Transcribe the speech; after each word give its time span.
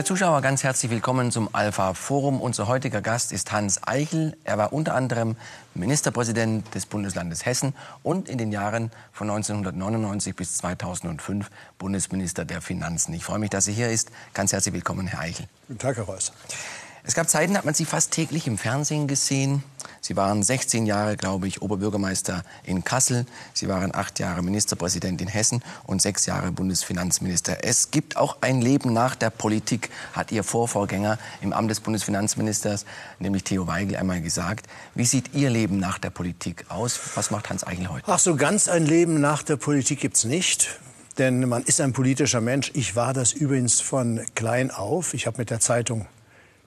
Verehrte 0.00 0.14
Zuschauer, 0.14 0.40
ganz 0.40 0.64
herzlich 0.64 0.90
willkommen 0.90 1.30
zum 1.30 1.54
Alpha 1.54 1.92
Forum. 1.92 2.40
Unser 2.40 2.68
heutiger 2.68 3.02
Gast 3.02 3.32
ist 3.32 3.52
Hans 3.52 3.86
Eichel. 3.86 4.34
Er 4.44 4.56
war 4.56 4.72
unter 4.72 4.94
anderem 4.94 5.36
Ministerpräsident 5.74 6.74
des 6.74 6.86
Bundeslandes 6.86 7.44
Hessen 7.44 7.74
und 8.02 8.30
in 8.30 8.38
den 8.38 8.50
Jahren 8.50 8.92
von 9.12 9.28
1999 9.28 10.34
bis 10.34 10.56
2005 10.56 11.50
Bundesminister 11.76 12.46
der 12.46 12.62
Finanzen. 12.62 13.12
Ich 13.12 13.24
freue 13.24 13.40
mich, 13.40 13.50
dass 13.50 13.68
er 13.68 13.74
hier 13.74 13.90
ist. 13.90 14.10
Ganz 14.32 14.54
herzlich 14.54 14.72
willkommen, 14.72 15.06
Herr 15.06 15.20
Eichel. 15.20 15.44
Guten 15.68 15.80
Tag, 15.80 15.98
Herr 15.98 16.04
Reus. 16.04 16.32
Es 17.02 17.14
gab 17.14 17.30
Zeiten, 17.30 17.54
da 17.54 17.58
hat 17.58 17.64
man 17.64 17.74
Sie 17.74 17.86
fast 17.86 18.10
täglich 18.10 18.46
im 18.46 18.58
Fernsehen 18.58 19.08
gesehen. 19.08 19.62
Sie 20.02 20.16
waren 20.16 20.42
16 20.42 20.86
Jahre, 20.86 21.16
glaube 21.16 21.48
ich, 21.48 21.62
Oberbürgermeister 21.62 22.42
in 22.64 22.84
Kassel. 22.84 23.26
Sie 23.54 23.68
waren 23.68 23.94
acht 23.94 24.18
Jahre 24.18 24.42
Ministerpräsident 24.42 25.20
in 25.22 25.28
Hessen 25.28 25.62
und 25.84 26.02
sechs 26.02 26.26
Jahre 26.26 26.52
Bundesfinanzminister. 26.52 27.64
Es 27.64 27.90
gibt 27.90 28.16
auch 28.16 28.38
ein 28.42 28.60
Leben 28.60 28.92
nach 28.92 29.14
der 29.14 29.30
Politik, 29.30 29.90
hat 30.12 30.30
Ihr 30.30 30.44
Vorvorgänger 30.44 31.18
im 31.40 31.52
Amt 31.52 31.70
des 31.70 31.80
Bundesfinanzministers, 31.80 32.84
nämlich 33.18 33.44
Theo 33.44 33.66
Weigel, 33.66 33.96
einmal 33.96 34.20
gesagt. 34.20 34.66
Wie 34.94 35.06
sieht 35.06 35.34
Ihr 35.34 35.50
Leben 35.50 35.78
nach 35.78 35.98
der 35.98 36.10
Politik 36.10 36.66
aus? 36.68 37.00
Was 37.14 37.30
macht 37.30 37.48
Hans 37.48 37.66
Eichel 37.66 37.88
heute? 37.88 38.04
Ach, 38.08 38.18
so 38.18 38.36
ganz 38.36 38.68
ein 38.68 38.84
Leben 38.84 39.20
nach 39.20 39.42
der 39.42 39.56
Politik 39.56 40.00
gibt 40.00 40.16
es 40.16 40.24
nicht. 40.24 40.80
Denn 41.18 41.48
man 41.48 41.62
ist 41.64 41.80
ein 41.80 41.92
politischer 41.92 42.40
Mensch. 42.40 42.70
Ich 42.74 42.94
war 42.94 43.12
das 43.12 43.32
übrigens 43.32 43.80
von 43.80 44.24
klein 44.34 44.70
auf. 44.70 45.12
Ich 45.12 45.26
habe 45.26 45.38
mit 45.38 45.50
der 45.50 45.60
Zeitung 45.60 46.06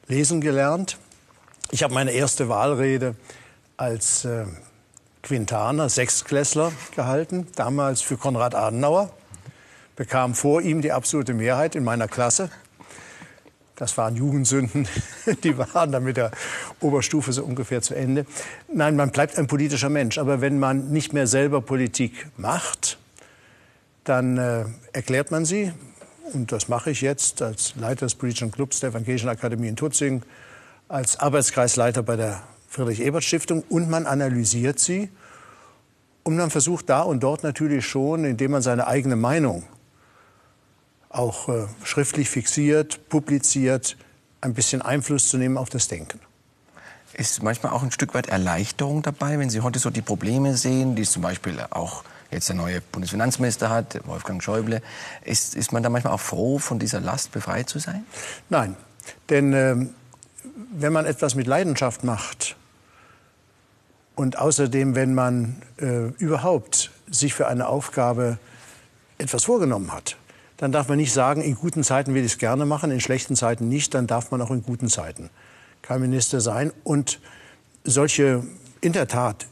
lesen 0.07 0.41
gelernt. 0.41 0.97
Ich 1.71 1.83
habe 1.83 1.93
meine 1.93 2.11
erste 2.11 2.49
Wahlrede 2.49 3.15
als 3.77 4.25
äh, 4.25 4.45
Quintaner, 5.23 5.89
Sechstklässler 5.89 6.71
gehalten, 6.95 7.47
damals 7.55 8.01
für 8.01 8.17
Konrad 8.17 8.55
Adenauer, 8.55 9.11
bekam 9.95 10.35
vor 10.35 10.61
ihm 10.61 10.81
die 10.81 10.91
absolute 10.91 11.33
Mehrheit 11.33 11.75
in 11.75 11.83
meiner 11.83 12.07
Klasse. 12.07 12.49
Das 13.75 13.97
waren 13.97 14.15
Jugendsünden, 14.15 14.87
die 15.43 15.57
waren 15.57 15.91
dann 15.91 16.03
mit 16.03 16.17
der 16.17 16.31
Oberstufe 16.79 17.33
so 17.33 17.43
ungefähr 17.43 17.81
zu 17.81 17.95
Ende. 17.95 18.25
Nein, 18.67 18.95
man 18.95 19.11
bleibt 19.11 19.37
ein 19.37 19.47
politischer 19.47 19.89
Mensch. 19.89 20.17
Aber 20.17 20.41
wenn 20.41 20.59
man 20.59 20.91
nicht 20.91 21.13
mehr 21.13 21.25
selber 21.25 21.61
Politik 21.61 22.27
macht, 22.37 22.97
dann 24.03 24.37
äh, 24.37 24.65
erklärt 24.91 25.31
man 25.31 25.45
sie, 25.45 25.71
und 26.31 26.51
das 26.51 26.69
mache 26.69 26.91
ich 26.91 27.01
jetzt 27.01 27.41
als 27.41 27.75
Leiter 27.75 28.05
des 28.05 28.15
politischen 28.15 28.51
Clubs 28.51 28.79
der 28.79 28.89
Evangelischen 28.89 29.29
Akademie 29.29 29.67
in 29.67 29.75
Tutzing, 29.75 30.23
als 30.87 31.19
Arbeitskreisleiter 31.19 32.03
bei 32.03 32.15
der 32.15 32.43
Friedrich-Ebert-Stiftung 32.69 33.63
und 33.69 33.89
man 33.89 34.05
analysiert 34.05 34.79
sie 34.79 35.09
und 36.23 36.37
man 36.37 36.49
versucht 36.49 36.89
da 36.89 37.01
und 37.01 37.21
dort 37.21 37.43
natürlich 37.43 37.85
schon, 37.85 38.25
indem 38.25 38.51
man 38.51 38.61
seine 38.61 38.87
eigene 38.87 39.15
Meinung 39.15 39.63
auch 41.09 41.49
äh, 41.49 41.67
schriftlich 41.83 42.29
fixiert, 42.29 43.09
publiziert, 43.09 43.97
ein 44.41 44.53
bisschen 44.53 44.81
Einfluss 44.81 45.29
zu 45.29 45.37
nehmen 45.37 45.57
auf 45.57 45.69
das 45.69 45.87
Denken. 45.87 46.19
Ist 47.13 47.43
manchmal 47.43 47.73
auch 47.73 47.83
ein 47.83 47.91
Stück 47.91 48.15
weit 48.15 48.27
Erleichterung 48.27 49.03
dabei, 49.03 49.37
wenn 49.37 49.49
Sie 49.49 49.61
heute 49.61 49.77
so 49.77 49.91
die 49.91 50.01
Probleme 50.01 50.57
sehen, 50.57 50.95
die 50.95 51.03
zum 51.03 51.21
Beispiel 51.21 51.63
auch 51.69 52.03
jetzt 52.33 52.49
der 52.49 52.55
neue 52.55 52.81
Bundesfinanzminister 52.81 53.69
hat, 53.69 53.99
Wolfgang 54.05 54.43
Schäuble. 54.43 54.81
Ist, 55.23 55.55
ist 55.55 55.71
man 55.71 55.83
da 55.83 55.89
manchmal 55.89 56.13
auch 56.13 56.19
froh, 56.19 56.59
von 56.59 56.79
dieser 56.79 56.99
Last 56.99 57.31
befreit 57.31 57.69
zu 57.69 57.79
sein? 57.79 58.05
Nein, 58.49 58.75
denn 59.29 59.53
ähm, 59.53 59.89
wenn 60.71 60.93
man 60.93 61.05
etwas 61.05 61.35
mit 61.35 61.47
Leidenschaft 61.47 62.03
macht 62.03 62.55
und 64.15 64.37
außerdem, 64.37 64.95
wenn 64.95 65.13
man 65.13 65.61
äh, 65.77 66.07
überhaupt 66.17 66.91
sich 67.09 67.33
für 67.33 67.47
eine 67.47 67.67
Aufgabe 67.67 68.37
etwas 69.17 69.45
vorgenommen 69.45 69.91
hat, 69.93 70.17
dann 70.57 70.71
darf 70.71 70.87
man 70.87 70.97
nicht 70.97 71.13
sagen, 71.13 71.41
in 71.41 71.55
guten 71.55 71.83
Zeiten 71.83 72.13
will 72.13 72.23
ich 72.23 72.33
es 72.33 72.37
gerne 72.37 72.65
machen, 72.65 72.91
in 72.91 73.01
schlechten 73.01 73.35
Zeiten 73.35 73.67
nicht, 73.69 73.93
dann 73.93 74.07
darf 74.07 74.31
man 74.31 74.41
auch 74.41 74.51
in 74.51 74.63
guten 74.63 74.89
Zeiten 74.89 75.29
kein 75.81 76.01
Minister 76.01 76.41
sein. 76.41 76.71
Und 76.83 77.19
solche 77.83 78.43
in 78.81 78.93
der 78.93 79.07
Tat 79.07 79.47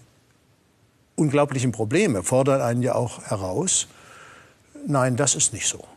unglaublichen 1.21 1.71
Probleme 1.71 2.23
fordern 2.23 2.61
einen 2.61 2.81
ja 2.81 2.95
auch 2.95 3.21
heraus. 3.23 3.87
Nein, 4.87 5.15
das 5.15 5.35
ist 5.35 5.53
nicht 5.53 5.67
so. 5.67 5.87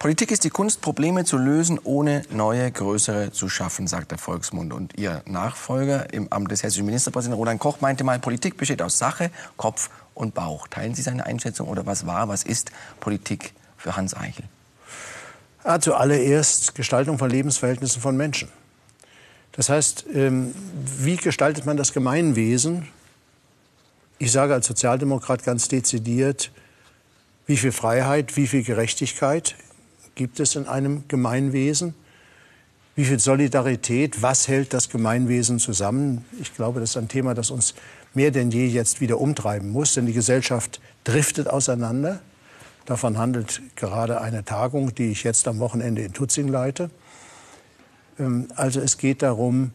Politik 0.00 0.32
ist 0.32 0.42
die 0.42 0.50
Kunst, 0.50 0.80
Probleme 0.80 1.24
zu 1.24 1.38
lösen, 1.38 1.78
ohne 1.84 2.24
neue, 2.30 2.72
größere 2.72 3.30
zu 3.30 3.48
schaffen, 3.48 3.86
sagt 3.86 4.10
der 4.10 4.18
Volksmund. 4.18 4.72
Und 4.72 4.98
Ihr 4.98 5.22
Nachfolger 5.26 6.12
im 6.12 6.26
Amt 6.32 6.50
des 6.50 6.64
hessischen 6.64 6.86
Ministerpräsidenten 6.86 7.38
Roland 7.38 7.60
Koch 7.60 7.80
meinte 7.80 8.02
mal, 8.02 8.18
Politik 8.18 8.56
besteht 8.56 8.82
aus 8.82 8.98
Sache, 8.98 9.30
Kopf 9.56 9.90
und 10.14 10.34
Bauch. 10.34 10.66
Teilen 10.66 10.96
Sie 10.96 11.02
seine 11.02 11.24
Einschätzung 11.24 11.68
oder 11.68 11.86
was 11.86 12.04
war, 12.04 12.26
was 12.26 12.42
ist 12.42 12.72
Politik 12.98 13.52
für 13.76 13.94
Hans 13.94 14.16
Eichel? 14.16 14.46
Ja, 15.64 15.78
zuallererst 15.78 16.74
Gestaltung 16.74 17.18
von 17.18 17.30
Lebensverhältnissen 17.30 18.02
von 18.02 18.16
Menschen. 18.16 18.48
Das 19.52 19.68
heißt, 19.68 20.06
ähm, 20.12 20.52
wie 20.98 21.16
gestaltet 21.16 21.64
man 21.64 21.76
das 21.76 21.92
Gemeinwesen 21.92 22.88
ich 24.22 24.30
sage 24.30 24.54
als 24.54 24.68
Sozialdemokrat 24.68 25.42
ganz 25.42 25.66
dezidiert, 25.66 26.52
wie 27.48 27.56
viel 27.56 27.72
Freiheit, 27.72 28.36
wie 28.36 28.46
viel 28.46 28.62
Gerechtigkeit 28.62 29.56
gibt 30.14 30.38
es 30.38 30.54
in 30.54 30.68
einem 30.68 31.02
Gemeinwesen? 31.08 31.94
Wie 32.94 33.04
viel 33.04 33.18
Solidarität, 33.18 34.22
was 34.22 34.46
hält 34.46 34.74
das 34.74 34.90
Gemeinwesen 34.90 35.58
zusammen? 35.58 36.24
Ich 36.40 36.54
glaube, 36.54 36.78
das 36.78 36.90
ist 36.90 36.98
ein 36.98 37.08
Thema, 37.08 37.34
das 37.34 37.50
uns 37.50 37.74
mehr 38.14 38.30
denn 38.30 38.52
je 38.52 38.68
jetzt 38.68 39.00
wieder 39.00 39.18
umtreiben 39.18 39.70
muss, 39.70 39.94
denn 39.94 40.06
die 40.06 40.12
Gesellschaft 40.12 40.80
driftet 41.02 41.48
auseinander. 41.48 42.20
Davon 42.86 43.18
handelt 43.18 43.60
gerade 43.74 44.20
eine 44.20 44.44
Tagung, 44.44 44.94
die 44.94 45.10
ich 45.10 45.24
jetzt 45.24 45.48
am 45.48 45.58
Wochenende 45.58 46.02
in 46.02 46.12
Tutzing 46.12 46.46
leite. 46.46 46.90
Ähm, 48.20 48.46
also 48.54 48.78
es 48.78 48.98
geht 48.98 49.20
darum, 49.20 49.72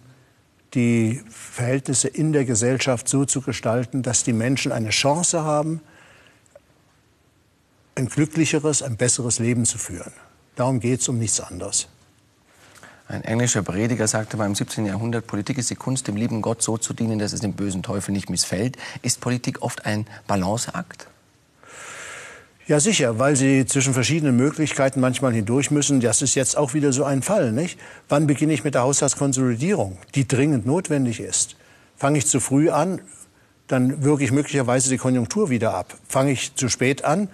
die 0.78 1.24
Verhältnisse 1.28 2.08
in 2.08 2.34
der 2.34 2.46
Gesellschaft 2.46 3.10
so 3.10 3.26
zu 3.26 3.42
gestalten, 3.42 4.04
dass 4.04 4.24
die 4.24 4.32
Menschen 4.32 4.72
eine 4.72 4.92
Chance 4.92 5.44
haben, 5.44 5.82
ein 7.96 8.06
glücklicheres, 8.06 8.84
ein 8.84 8.96
besseres 8.96 9.40
Leben 9.40 9.66
zu 9.66 9.80
führen. 9.80 10.14
Darum 10.56 10.80
geht 10.80 11.02
es 11.02 11.10
um 11.10 11.18
nichts 11.18 11.40
anderes. 11.40 11.88
Ein 13.08 13.24
englischer 13.24 13.64
Prediger 13.64 14.08
sagte 14.08 14.38
mal 14.38 14.46
im 14.46 14.54
17. 14.54 14.86
Jahrhundert, 14.86 15.26
Politik 15.26 15.58
ist 15.58 15.72
die 15.72 15.76
Kunst, 15.76 16.08
dem 16.08 16.16
lieben 16.16 16.44
Gott 16.44 16.62
so 16.62 16.78
zu 16.78 16.94
dienen, 16.94 17.18
dass 17.18 17.34
es 17.34 17.40
dem 17.40 17.54
bösen 17.54 17.82
Teufel 17.82 18.12
nicht 18.12 18.30
missfällt. 18.30 18.78
Ist 19.02 19.20
Politik 19.20 19.64
oft 19.64 19.84
ein 19.88 20.06
Balanceakt? 20.28 21.08
Ja, 22.68 22.82
sicher, 22.82 23.18
weil 23.18 23.38
sie 23.38 23.66
zwischen 23.66 23.94
verschiedenen 23.94 24.36
Möglichkeiten 24.36 25.00
manchmal 25.00 25.32
hindurch 25.32 25.72
müssen. 25.72 26.02
Das 26.02 26.22
ist 26.22 26.36
jetzt 26.36 26.58
auch 26.58 26.74
wieder 26.74 26.92
so 26.92 27.06
ein 27.06 27.22
Fall, 27.22 27.54
nicht? 27.54 27.80
Wann 28.10 28.28
beginne 28.28 28.52
ich 28.52 28.66
mit 28.66 28.76
der 28.76 28.82
Haushaltskonsolidierung, 28.82 29.98
die 30.16 30.28
dringend 30.28 30.66
notwendig 30.66 31.22
ist? 31.22 31.56
Fange 31.96 32.18
ich 32.18 32.28
zu 32.28 32.42
früh 32.42 32.70
an, 32.70 33.00
dann 33.68 34.04
wirke 34.04 34.26
ich 34.26 34.34
möglicherweise 34.34 34.90
die 34.90 34.98
Konjunktur 34.98 35.50
wieder 35.50 35.76
ab. 35.76 35.96
Fange 36.10 36.32
ich 36.32 36.56
zu 36.56 36.68
spät 36.68 37.06
an, 37.06 37.30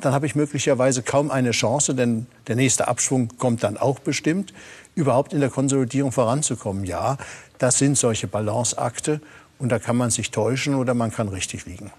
dann 0.00 0.14
habe 0.14 0.24
ich 0.24 0.34
möglicherweise 0.34 1.02
kaum 1.02 1.30
eine 1.30 1.50
Chance, 1.50 1.94
denn 1.94 2.26
der 2.46 2.56
nächste 2.56 2.88
Abschwung 2.88 3.28
kommt 3.36 3.62
dann 3.62 3.76
auch 3.76 3.98
bestimmt, 3.98 4.54
überhaupt 4.94 5.34
in 5.34 5.40
der 5.40 5.50
Konsolidierung 5.50 6.10
voranzukommen. 6.10 6.86
Ja, 6.86 7.18
das 7.58 7.76
sind 7.76 7.98
solche 7.98 8.28
Balanceakte 8.28 9.20
und 9.58 9.68
da 9.68 9.78
kann 9.78 9.96
man 9.96 10.08
sich 10.08 10.30
täuschen 10.30 10.74
oder 10.74 10.94
man 10.94 11.12
kann 11.12 11.28
richtig 11.28 11.66
liegen. 11.66 11.90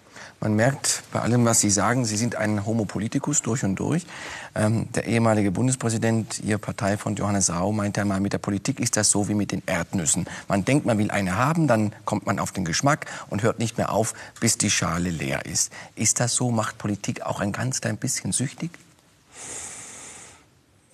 Man 0.43 0.55
merkt 0.55 1.03
bei 1.13 1.19
allem, 1.19 1.45
was 1.45 1.59
Sie 1.59 1.69
sagen, 1.69 2.03
Sie 2.03 2.17
sind 2.17 2.35
ein 2.35 2.65
Homo 2.65 2.85
politicus 2.85 3.43
durch 3.43 3.63
und 3.63 3.75
durch. 3.75 4.07
Ähm, 4.55 4.87
der 4.95 5.05
ehemalige 5.05 5.51
Bundespräsident, 5.51 6.39
Ihr 6.39 6.57
Parteifreund 6.57 7.19
Johannes 7.19 7.53
Rau, 7.53 7.71
meinte 7.71 8.01
einmal, 8.01 8.19
mit 8.21 8.33
der 8.33 8.39
Politik 8.39 8.79
ist 8.79 8.97
das 8.97 9.11
so 9.11 9.29
wie 9.29 9.35
mit 9.35 9.51
den 9.51 9.61
Erdnüssen. 9.67 10.25
Man 10.47 10.65
denkt, 10.65 10.87
man 10.87 10.97
will 10.97 11.11
eine 11.11 11.35
haben, 11.35 11.67
dann 11.67 11.93
kommt 12.05 12.25
man 12.25 12.39
auf 12.39 12.51
den 12.51 12.65
Geschmack 12.65 13.05
und 13.29 13.43
hört 13.43 13.59
nicht 13.59 13.77
mehr 13.77 13.91
auf, 13.91 14.15
bis 14.39 14.57
die 14.57 14.71
Schale 14.71 15.11
leer 15.11 15.45
ist. 15.45 15.71
Ist 15.95 16.19
das 16.19 16.33
so? 16.33 16.49
Macht 16.49 16.79
Politik 16.79 17.21
auch 17.21 17.39
ein 17.39 17.51
ganz 17.51 17.79
klein 17.79 17.97
bisschen 17.97 18.31
süchtig? 18.31 18.71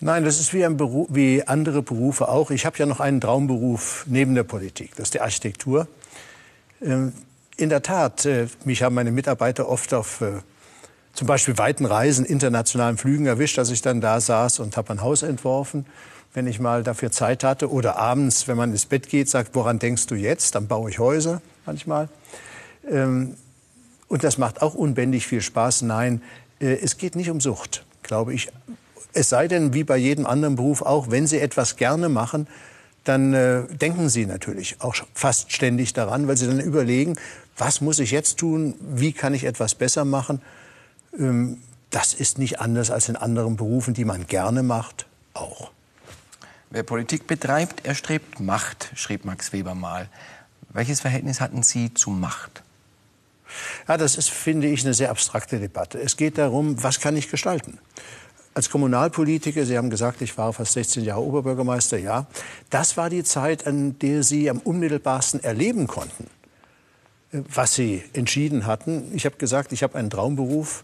Nein, 0.01 0.25
das 0.25 0.41
ist 0.41 0.53
wie, 0.53 0.65
ein 0.65 0.75
Beruf, 0.75 1.07
wie 1.09 1.47
andere 1.47 1.83
Berufe 1.83 2.27
auch. 2.27 2.51
Ich 2.51 2.65
habe 2.65 2.77
ja 2.79 2.85
noch 2.85 2.99
einen 2.99 3.21
Traumberuf 3.21 4.03
neben 4.07 4.35
der 4.35 4.43
Politik, 4.43 4.93
das 4.97 5.05
ist 5.05 5.13
die 5.13 5.21
Architektur. 5.21 5.87
Ähm, 6.81 7.13
in 7.57 7.69
der 7.69 7.81
Tat, 7.81 8.25
äh, 8.25 8.47
mich 8.63 8.83
haben 8.83 8.95
meine 8.95 9.11
Mitarbeiter 9.11 9.67
oft 9.67 9.93
auf 9.93 10.21
äh, 10.21 10.39
zum 11.13 11.25
Beispiel 11.27 11.57
weiten 11.57 11.85
Reisen, 11.85 12.25
internationalen 12.25 12.97
Flügen 12.97 13.25
erwischt, 13.25 13.57
dass 13.57 13.71
ich 13.71 13.81
dann 13.81 14.01
da 14.01 14.21
saß 14.21 14.59
und 14.59 14.77
habe 14.77 14.91
ein 14.91 15.01
Haus 15.01 15.23
entworfen. 15.23 15.87
Wenn 16.33 16.45
ich 16.45 16.59
mal 16.59 16.83
dafür 16.83 17.11
Zeit 17.11 17.43
hatte 17.43 17.71
oder 17.71 17.97
abends, 17.97 18.47
wenn 18.47 18.57
man 18.57 18.71
ins 18.71 18.85
Bett 18.85 19.09
geht, 19.09 19.27
sagt, 19.27 19.55
woran 19.55 19.79
denkst 19.79 20.05
du 20.05 20.13
jetzt? 20.13 20.53
Dann 20.53 20.67
baue 20.67 20.91
ich 20.91 20.99
Häuser 20.99 21.41
manchmal. 21.65 22.09
Ähm, 22.87 23.35
und 24.07 24.23
das 24.23 24.37
macht 24.37 24.61
auch 24.61 24.75
unbändig 24.75 25.25
viel 25.25 25.41
Spaß. 25.41 25.81
Nein, 25.81 26.21
äh, 26.59 26.75
es 26.75 26.97
geht 26.97 27.15
nicht 27.15 27.31
um 27.31 27.41
Sucht, 27.41 27.83
glaube 28.03 28.35
ich. 28.35 28.49
Es 29.13 29.29
sei 29.29 29.47
denn, 29.47 29.73
wie 29.73 29.83
bei 29.83 29.97
jedem 29.97 30.27
anderen 30.27 30.55
Beruf 30.55 30.83
auch, 30.83 31.09
wenn 31.09 31.25
Sie 31.25 31.39
etwas 31.39 31.77
gerne 31.77 32.09
machen, 32.09 32.47
dann 33.03 33.33
äh, 33.33 33.63
denken 33.63 34.09
Sie 34.09 34.27
natürlich 34.27 34.75
auch 34.79 34.95
fast 35.15 35.51
ständig 35.51 35.93
daran, 35.93 36.27
weil 36.27 36.37
Sie 36.37 36.45
dann 36.45 36.59
überlegen, 36.59 37.17
was 37.57 37.81
muss 37.81 37.99
ich 37.99 38.11
jetzt 38.11 38.37
tun, 38.37 38.75
wie 38.79 39.13
kann 39.13 39.33
ich 39.33 39.43
etwas 39.43 39.75
besser 39.75 40.05
machen. 40.05 40.41
Ähm, 41.17 41.61
das 41.89 42.13
ist 42.13 42.37
nicht 42.37 42.59
anders 42.59 42.91
als 42.91 43.09
in 43.09 43.15
anderen 43.15 43.55
Berufen, 43.55 43.93
die 43.93 44.05
man 44.05 44.27
gerne 44.27 44.61
macht, 44.63 45.05
auch. 45.33 45.71
Wer 46.69 46.83
Politik 46.83 47.27
betreibt, 47.27 47.85
erstrebt 47.85 48.39
Macht, 48.41 48.91
schrieb 48.95 49.23
Max 49.23 49.53
Weber 49.53 49.73
mal. 49.73 50.09
Welches 50.69 50.99
Verhältnis 50.99 51.39
hatten 51.39 51.63
Sie 51.63 51.93
zu 51.93 52.09
Macht? 52.09 52.61
Ja, 53.87 53.95
das 53.95 54.17
ist, 54.17 54.29
finde 54.29 54.67
ich, 54.67 54.83
eine 54.83 54.93
sehr 54.93 55.09
abstrakte 55.09 55.59
Debatte. 55.59 55.99
Es 55.99 56.17
geht 56.17 56.37
darum, 56.37 56.83
was 56.83 56.99
kann 56.99 57.15
ich 57.15 57.29
gestalten? 57.29 57.79
Als 58.53 58.69
Kommunalpolitiker, 58.69 59.65
Sie 59.65 59.77
haben 59.77 59.89
gesagt, 59.89 60.21
ich 60.21 60.37
war 60.37 60.51
fast 60.51 60.73
16 60.73 61.03
Jahre 61.05 61.21
Oberbürgermeister, 61.21 61.97
ja, 61.97 62.25
das 62.69 62.97
war 62.97 63.09
die 63.09 63.23
Zeit, 63.23 63.65
an 63.65 63.97
der 63.99 64.23
Sie 64.23 64.49
am 64.49 64.59
unmittelbarsten 64.59 65.43
erleben 65.43 65.87
konnten, 65.87 66.27
was 67.31 67.75
Sie 67.75 68.03
entschieden 68.13 68.65
hatten. 68.65 69.11
Ich 69.13 69.25
habe 69.25 69.37
gesagt, 69.37 69.71
ich 69.71 69.83
habe 69.83 69.97
einen 69.97 70.09
Traumberuf, 70.09 70.83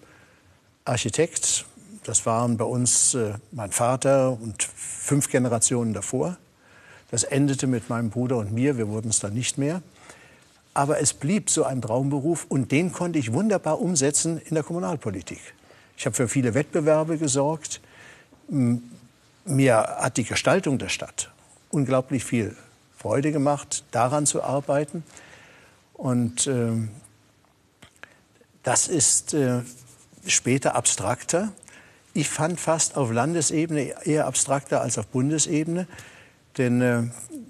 Architekt. 0.86 1.66
Das 2.04 2.26
waren 2.26 2.58
bei 2.58 2.66
uns 2.66 3.14
äh, 3.14 3.34
mein 3.52 3.72
Vater 3.72 4.32
und 4.32 4.64
fünf 4.64 5.30
Generationen 5.30 5.94
davor. 5.94 6.38
Das 7.12 7.24
endete 7.24 7.68
mit 7.68 7.90
meinem 7.90 8.10
Bruder 8.10 8.38
und 8.38 8.52
mir. 8.52 8.78
Wir 8.78 8.90
wurden 8.90 9.10
es 9.10 9.20
dann 9.20 9.34
nicht 9.34 9.58
mehr. 9.58 9.82
Aber 10.74 11.00
es 11.00 11.14
blieb 11.14 11.50
so 11.50 11.64
ein 11.64 11.82
Traumberuf 11.82 12.46
und 12.50 12.72
den 12.72 12.92
konnte 12.92 13.20
ich 13.20 13.32
wunderbar 13.32 13.80
umsetzen 13.80 14.42
in 14.44 14.56
der 14.56 14.64
Kommunalpolitik. 14.64 15.40
Ich 15.98 16.06
habe 16.06 16.16
für 16.16 16.28
viele 16.28 16.56
Wettbewerbe 16.56 17.18
gesorgt. 17.18 17.80
Mir 18.50 19.76
hat 19.76 20.18
die 20.18 20.24
Gestaltung 20.24 20.80
der 20.80 20.90
Stadt 20.90 21.32
unglaublich 21.70 22.24
viel 22.24 22.56
Freude 22.98 23.32
gemacht, 23.32 23.84
daran 23.92 24.26
zu 24.26 24.44
arbeiten. 24.44 25.04
Und 26.04 26.48
äh, 26.48 26.74
das 28.62 28.90
ist 28.90 29.34
äh, 29.34 29.62
später 30.28 30.76
abstrakter. 30.76 31.54
Ich 32.14 32.28
fand 32.28 32.60
fast 32.60 32.98
auf 32.98 33.10
Landesebene 33.10 34.06
eher 34.06 34.28
abstrakter 34.28 34.82
als 34.82 34.98
auf 34.98 35.08
Bundesebene. 35.08 35.88
Denn 36.58 36.82
äh, 36.82 37.04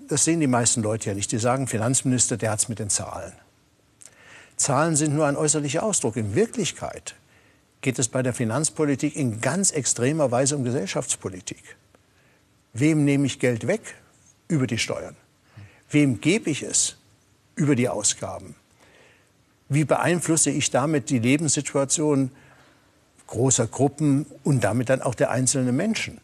das 0.08 0.26
sehen 0.26 0.40
die 0.40 0.46
meisten 0.46 0.84
Leute 0.84 1.10
ja 1.10 1.16
nicht. 1.16 1.32
Die 1.32 1.40
sagen, 1.40 1.66
Finanzminister, 1.66 2.38
der 2.38 2.52
hat 2.52 2.60
es 2.60 2.70
mit 2.70 2.78
den 2.78 2.92
Zahlen. 2.92 3.34
Zahlen 4.56 4.96
sind 4.98 5.16
nur 5.16 5.26
ein 5.26 5.36
äußerlicher 5.36 5.82
Ausdruck. 5.82 6.16
In 6.16 6.36
Wirklichkeit 6.36 7.16
geht 7.82 7.98
es 7.98 8.08
bei 8.08 8.22
der 8.22 8.36
Finanzpolitik 8.36 9.16
in 9.16 9.42
ganz 9.42 9.72
extremer 9.72 10.30
Weise 10.30 10.56
um 10.58 10.64
Gesellschaftspolitik. 10.64 11.76
Wem 12.74 13.04
nehme 13.04 13.26
ich 13.26 13.40
Geld 13.40 13.66
weg? 13.66 13.82
Über 14.48 14.68
die 14.68 14.78
Steuern. 14.78 15.16
Wem 15.90 16.22
gebe 16.22 16.52
ich 16.52 16.62
es? 16.62 16.98
Über 17.56 17.76
die 17.76 17.90
Ausgaben. 17.90 18.56
Wie 19.70 19.86
beeinflusse 19.86 20.50
ich 20.50 20.72
damit 20.72 21.10
die 21.10 21.20
Lebenssituation 21.20 22.32
großer 23.28 23.68
Gruppen 23.68 24.26
und 24.44 24.64
damit 24.64 24.90
dann 24.90 25.02
auch 25.02 25.16
der 25.16 25.32
einzelnen 25.32 25.76
Menschen? 25.76 26.20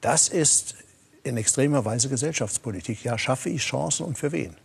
Das 0.00 0.28
ist 0.28 0.74
in 1.22 1.36
extremer 1.36 1.84
Weise 1.84 2.08
Gesellschaftspolitik. 2.08 3.04
Ja, 3.04 3.18
schaffe 3.18 3.48
ich 3.48 3.62
Chancen 3.62 4.04
und 4.04 4.18
für 4.18 4.32
wen? 4.32 4.56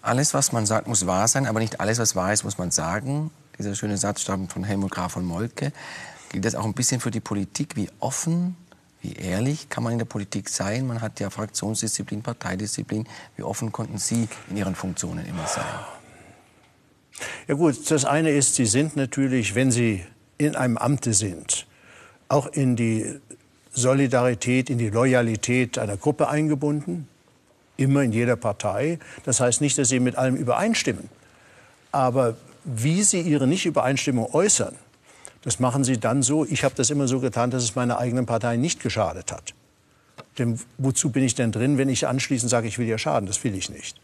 Alles, 0.00 0.34
was 0.34 0.52
man 0.52 0.66
sagt, 0.66 0.86
muss 0.86 1.06
wahr 1.06 1.28
sein, 1.28 1.46
aber 1.46 1.60
nicht 1.60 1.80
alles, 1.80 1.98
was 1.98 2.14
wahr 2.14 2.32
ist, 2.32 2.44
muss 2.44 2.58
man 2.58 2.70
sagen. 2.70 3.30
Dieser 3.58 3.74
schöne 3.74 3.96
Satz 3.96 4.22
stammt 4.22 4.52
von 4.52 4.64
Helmut 4.64 4.90
Graf 4.90 5.12
von 5.12 5.24
Moltke. 5.24 5.72
Gilt 6.30 6.44
das 6.44 6.54
auch 6.54 6.64
ein 6.64 6.74
bisschen 6.74 7.00
für 7.00 7.10
die 7.10 7.20
Politik? 7.20 7.76
Wie 7.76 7.88
offen, 8.00 8.56
wie 9.04 9.12
ehrlich 9.12 9.68
kann 9.68 9.84
man 9.84 9.92
in 9.92 9.98
der 9.98 10.06
Politik 10.06 10.48
sein? 10.48 10.86
Man 10.86 11.02
hat 11.02 11.20
ja 11.20 11.28
Fraktionsdisziplin, 11.28 12.22
Parteidisziplin. 12.22 13.06
Wie 13.36 13.42
offen 13.42 13.70
konnten 13.70 13.98
Sie 13.98 14.28
in 14.48 14.56
Ihren 14.56 14.74
Funktionen 14.74 15.26
immer 15.26 15.46
sein? 15.46 15.64
Ja 17.46 17.54
gut, 17.54 17.90
das 17.90 18.06
eine 18.06 18.30
ist, 18.30 18.54
Sie 18.54 18.64
sind 18.64 18.96
natürlich, 18.96 19.54
wenn 19.54 19.70
Sie 19.70 20.04
in 20.38 20.56
einem 20.56 20.78
Amte 20.78 21.12
sind, 21.12 21.66
auch 22.28 22.46
in 22.46 22.76
die 22.76 23.20
Solidarität, 23.72 24.70
in 24.70 24.78
die 24.78 24.88
Loyalität 24.88 25.78
einer 25.78 25.98
Gruppe 25.98 26.28
eingebunden, 26.28 27.06
immer 27.76 28.02
in 28.02 28.12
jeder 28.12 28.36
Partei. 28.36 28.98
Das 29.24 29.38
heißt 29.40 29.60
nicht, 29.60 29.76
dass 29.76 29.90
sie 29.90 30.00
mit 30.00 30.16
allem 30.16 30.36
übereinstimmen. 30.36 31.10
Aber 31.92 32.36
wie 32.64 33.02
sie 33.02 33.20
ihre 33.20 33.46
Nichtübereinstimmung 33.46 34.32
äußern, 34.32 34.76
das 35.44 35.60
machen 35.60 35.84
sie 35.84 35.98
dann 35.98 36.22
so. 36.22 36.46
Ich 36.46 36.64
habe 36.64 36.74
das 36.74 36.88
immer 36.88 37.06
so 37.06 37.20
getan, 37.20 37.50
dass 37.50 37.62
es 37.62 37.74
meiner 37.74 37.98
eigenen 37.98 38.24
Partei 38.24 38.56
nicht 38.56 38.82
geschadet 38.82 39.30
hat. 39.30 39.54
Denn 40.38 40.58
wozu 40.78 41.10
bin 41.10 41.22
ich 41.22 41.34
denn 41.34 41.52
drin, 41.52 41.76
wenn 41.76 41.90
ich 41.90 42.06
anschließend 42.06 42.50
sage, 42.50 42.66
ich 42.66 42.78
will 42.78 42.86
ihr 42.86 42.98
schaden? 42.98 43.26
Das 43.26 43.44
will 43.44 43.54
ich 43.54 43.68
nicht. 43.68 44.00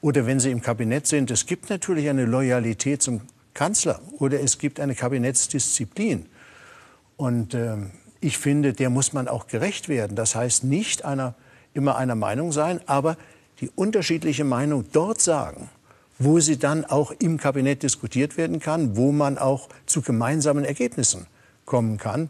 Oder 0.00 0.24
wenn 0.24 0.40
Sie 0.40 0.50
im 0.50 0.62
Kabinett 0.62 1.06
sind, 1.06 1.30
es 1.30 1.44
gibt 1.44 1.68
natürlich 1.68 2.08
eine 2.08 2.24
Loyalität 2.24 3.02
zum 3.02 3.20
Kanzler 3.52 4.00
oder 4.18 4.40
es 4.40 4.56
gibt 4.56 4.80
eine 4.80 4.94
Kabinettsdisziplin. 4.94 6.26
Und 7.18 7.52
ähm, 7.52 7.90
ich 8.20 8.38
finde, 8.38 8.72
der 8.72 8.88
muss 8.88 9.12
man 9.12 9.28
auch 9.28 9.48
gerecht 9.48 9.90
werden. 9.90 10.16
Das 10.16 10.34
heißt 10.34 10.64
nicht 10.64 11.04
einer, 11.04 11.34
immer 11.74 11.96
einer 11.96 12.14
Meinung 12.14 12.52
sein, 12.52 12.80
aber 12.86 13.18
die 13.60 13.68
unterschiedliche 13.74 14.44
Meinung 14.44 14.86
dort 14.92 15.20
sagen, 15.20 15.68
wo 16.20 16.38
sie 16.38 16.58
dann 16.58 16.84
auch 16.84 17.10
im 17.18 17.38
Kabinett 17.38 17.82
diskutiert 17.82 18.36
werden 18.36 18.60
kann, 18.60 18.96
wo 18.96 19.10
man 19.10 19.38
auch 19.38 19.68
zu 19.86 20.02
gemeinsamen 20.02 20.64
Ergebnissen 20.64 21.26
kommen 21.64 21.96
kann 21.96 22.28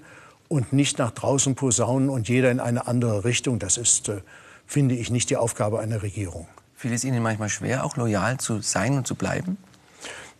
und 0.48 0.72
nicht 0.72 0.98
nach 0.98 1.10
draußen 1.10 1.56
posaunen 1.56 2.08
und 2.08 2.28
jeder 2.28 2.50
in 2.50 2.60
eine 2.60 2.86
andere 2.86 3.24
Richtung. 3.24 3.58
Das 3.58 3.76
ist, 3.76 4.08
äh, 4.08 4.20
finde 4.64 4.94
ich, 4.94 5.10
nicht 5.10 5.28
die 5.28 5.36
Aufgabe 5.36 5.80
einer 5.80 6.02
Regierung. 6.02 6.46
Fiel 6.76 6.92
es 6.92 7.04
Ihnen 7.04 7.22
manchmal 7.22 7.48
schwer, 7.48 7.84
auch 7.84 7.96
loyal 7.96 8.38
zu 8.38 8.60
sein 8.60 8.96
und 8.96 9.06
zu 9.06 9.16
bleiben? 9.16 9.58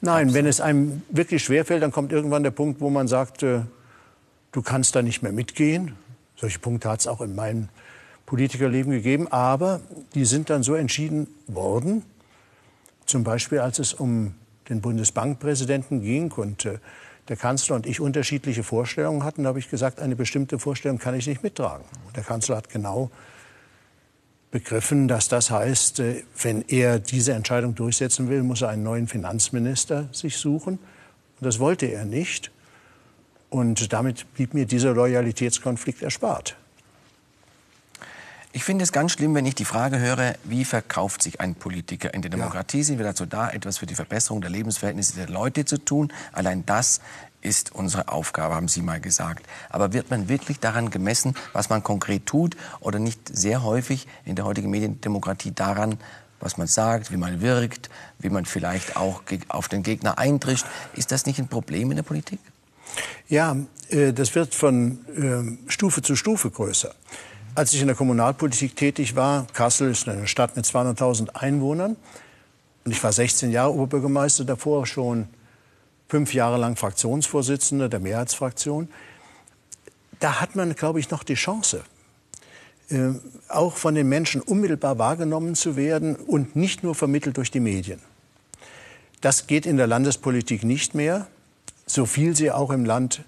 Nein, 0.00 0.32
wenn 0.32 0.46
es 0.46 0.60
einem 0.60 1.02
wirklich 1.10 1.44
schwerfällt, 1.44 1.82
dann 1.82 1.92
kommt 1.92 2.12
irgendwann 2.12 2.44
der 2.44 2.52
Punkt, 2.52 2.80
wo 2.80 2.88
man 2.88 3.08
sagt, 3.08 3.42
äh, 3.42 3.62
du 4.52 4.62
kannst 4.62 4.94
da 4.94 5.02
nicht 5.02 5.22
mehr 5.22 5.32
mitgehen. 5.32 5.96
Solche 6.36 6.60
Punkte 6.60 6.88
hat 6.88 7.00
es 7.00 7.06
auch 7.08 7.20
in 7.20 7.34
meinem 7.34 7.68
Politikerleben 8.26 8.92
gegeben. 8.92 9.26
Aber 9.28 9.80
die 10.14 10.24
sind 10.24 10.50
dann 10.50 10.62
so 10.62 10.74
entschieden 10.74 11.26
worden. 11.48 12.04
Zum 13.10 13.24
Beispiel, 13.24 13.58
als 13.58 13.80
es 13.80 13.92
um 13.92 14.36
den 14.68 14.80
Bundesbankpräsidenten 14.80 16.00
ging 16.00 16.30
und 16.30 16.64
äh, 16.64 16.78
der 17.26 17.34
Kanzler 17.34 17.74
und 17.74 17.84
ich 17.84 18.00
unterschiedliche 18.00 18.62
Vorstellungen 18.62 19.24
hatten, 19.24 19.48
habe 19.48 19.58
ich 19.58 19.68
gesagt, 19.68 19.98
eine 19.98 20.14
bestimmte 20.14 20.60
Vorstellung 20.60 20.98
kann 20.98 21.16
ich 21.16 21.26
nicht 21.26 21.42
mittragen. 21.42 21.84
Und 22.06 22.16
der 22.16 22.22
Kanzler 22.22 22.58
hat 22.58 22.68
genau 22.68 23.10
begriffen, 24.52 25.08
dass 25.08 25.26
das 25.26 25.50
heißt, 25.50 25.98
äh, 25.98 26.22
wenn 26.40 26.62
er 26.68 27.00
diese 27.00 27.32
Entscheidung 27.32 27.74
durchsetzen 27.74 28.28
will, 28.28 28.44
muss 28.44 28.62
er 28.62 28.68
einen 28.68 28.84
neuen 28.84 29.08
Finanzminister 29.08 30.08
sich 30.12 30.36
suchen. 30.36 30.74
Und 30.78 31.44
das 31.44 31.58
wollte 31.58 31.86
er 31.86 32.04
nicht. 32.04 32.52
Und 33.48 33.92
damit 33.92 34.32
blieb 34.34 34.54
mir 34.54 34.66
dieser 34.66 34.94
Loyalitätskonflikt 34.94 36.02
erspart. 36.02 36.56
Ich 38.60 38.64
finde 38.64 38.82
es 38.82 38.92
ganz 38.92 39.12
schlimm, 39.12 39.34
wenn 39.34 39.46
ich 39.46 39.54
die 39.54 39.64
Frage 39.64 39.98
höre, 40.00 40.34
wie 40.44 40.66
verkauft 40.66 41.22
sich 41.22 41.40
ein 41.40 41.54
Politiker? 41.54 42.12
In 42.12 42.20
der 42.20 42.30
Demokratie 42.30 42.80
ja. 42.80 42.84
sind 42.84 42.98
wir 42.98 43.06
dazu 43.06 43.24
da, 43.24 43.48
etwas 43.48 43.78
für 43.78 43.86
die 43.86 43.94
Verbesserung 43.94 44.42
der 44.42 44.50
Lebensverhältnisse 44.50 45.16
der 45.16 45.30
Leute 45.30 45.64
zu 45.64 45.78
tun. 45.78 46.12
Allein 46.30 46.66
das 46.66 47.00
ist 47.40 47.74
unsere 47.74 48.08
Aufgabe, 48.08 48.54
haben 48.54 48.68
Sie 48.68 48.82
mal 48.82 49.00
gesagt. 49.00 49.46
Aber 49.70 49.94
wird 49.94 50.10
man 50.10 50.28
wirklich 50.28 50.60
daran 50.60 50.90
gemessen, 50.90 51.36
was 51.54 51.70
man 51.70 51.82
konkret 51.82 52.26
tut 52.26 52.54
oder 52.80 52.98
nicht 52.98 53.34
sehr 53.34 53.62
häufig 53.62 54.06
in 54.26 54.36
der 54.36 54.44
heutigen 54.44 54.68
Mediendemokratie 54.68 55.52
daran, 55.52 55.96
was 56.38 56.58
man 56.58 56.66
sagt, 56.66 57.10
wie 57.10 57.16
man 57.16 57.40
wirkt, 57.40 57.88
wie 58.18 58.28
man 58.28 58.44
vielleicht 58.44 58.94
auch 58.94 59.22
auf 59.48 59.68
den 59.68 59.82
Gegner 59.82 60.18
eintritt? 60.18 60.66
Ist 60.94 61.12
das 61.12 61.24
nicht 61.24 61.38
ein 61.38 61.48
Problem 61.48 61.92
in 61.92 61.96
der 61.96 62.02
Politik? 62.02 62.40
Ja, 63.26 63.56
äh, 63.88 64.12
das 64.12 64.34
wird 64.34 64.54
von 64.54 64.98
ähm, 65.16 65.60
Stufe 65.68 66.02
zu 66.02 66.14
Stufe 66.14 66.50
größer. 66.50 66.94
Als 67.60 67.74
ich 67.74 67.82
in 67.82 67.88
der 67.88 67.94
Kommunalpolitik 67.94 68.74
tätig 68.74 69.16
war, 69.16 69.46
Kassel 69.52 69.90
ist 69.90 70.08
eine 70.08 70.26
Stadt 70.26 70.56
mit 70.56 70.64
200.000 70.64 71.34
Einwohnern, 71.34 71.94
und 72.86 72.90
ich 72.90 73.04
war 73.04 73.12
16 73.12 73.50
Jahre 73.50 73.74
Oberbürgermeister, 73.74 74.46
davor 74.46 74.86
schon 74.86 75.28
fünf 76.08 76.32
Jahre 76.32 76.56
lang 76.56 76.76
Fraktionsvorsitzender 76.76 77.90
der 77.90 78.00
Mehrheitsfraktion. 78.00 78.88
Da 80.20 80.40
hat 80.40 80.56
man, 80.56 80.74
glaube 80.74 81.00
ich, 81.00 81.10
noch 81.10 81.22
die 81.22 81.34
Chance, 81.34 81.84
äh, 82.88 83.10
auch 83.50 83.76
von 83.76 83.94
den 83.94 84.08
Menschen 84.08 84.40
unmittelbar 84.40 84.98
wahrgenommen 84.98 85.54
zu 85.54 85.76
werden 85.76 86.16
und 86.16 86.56
nicht 86.56 86.82
nur 86.82 86.94
vermittelt 86.94 87.36
durch 87.36 87.50
die 87.50 87.60
Medien. 87.60 88.00
Das 89.20 89.46
geht 89.46 89.66
in 89.66 89.76
der 89.76 89.86
Landespolitik 89.86 90.64
nicht 90.64 90.94
mehr 90.94 91.26
so 91.84 92.06
viel 92.06 92.34
sie 92.34 92.50
auch 92.52 92.70
im 92.70 92.86
Land 92.86 93.22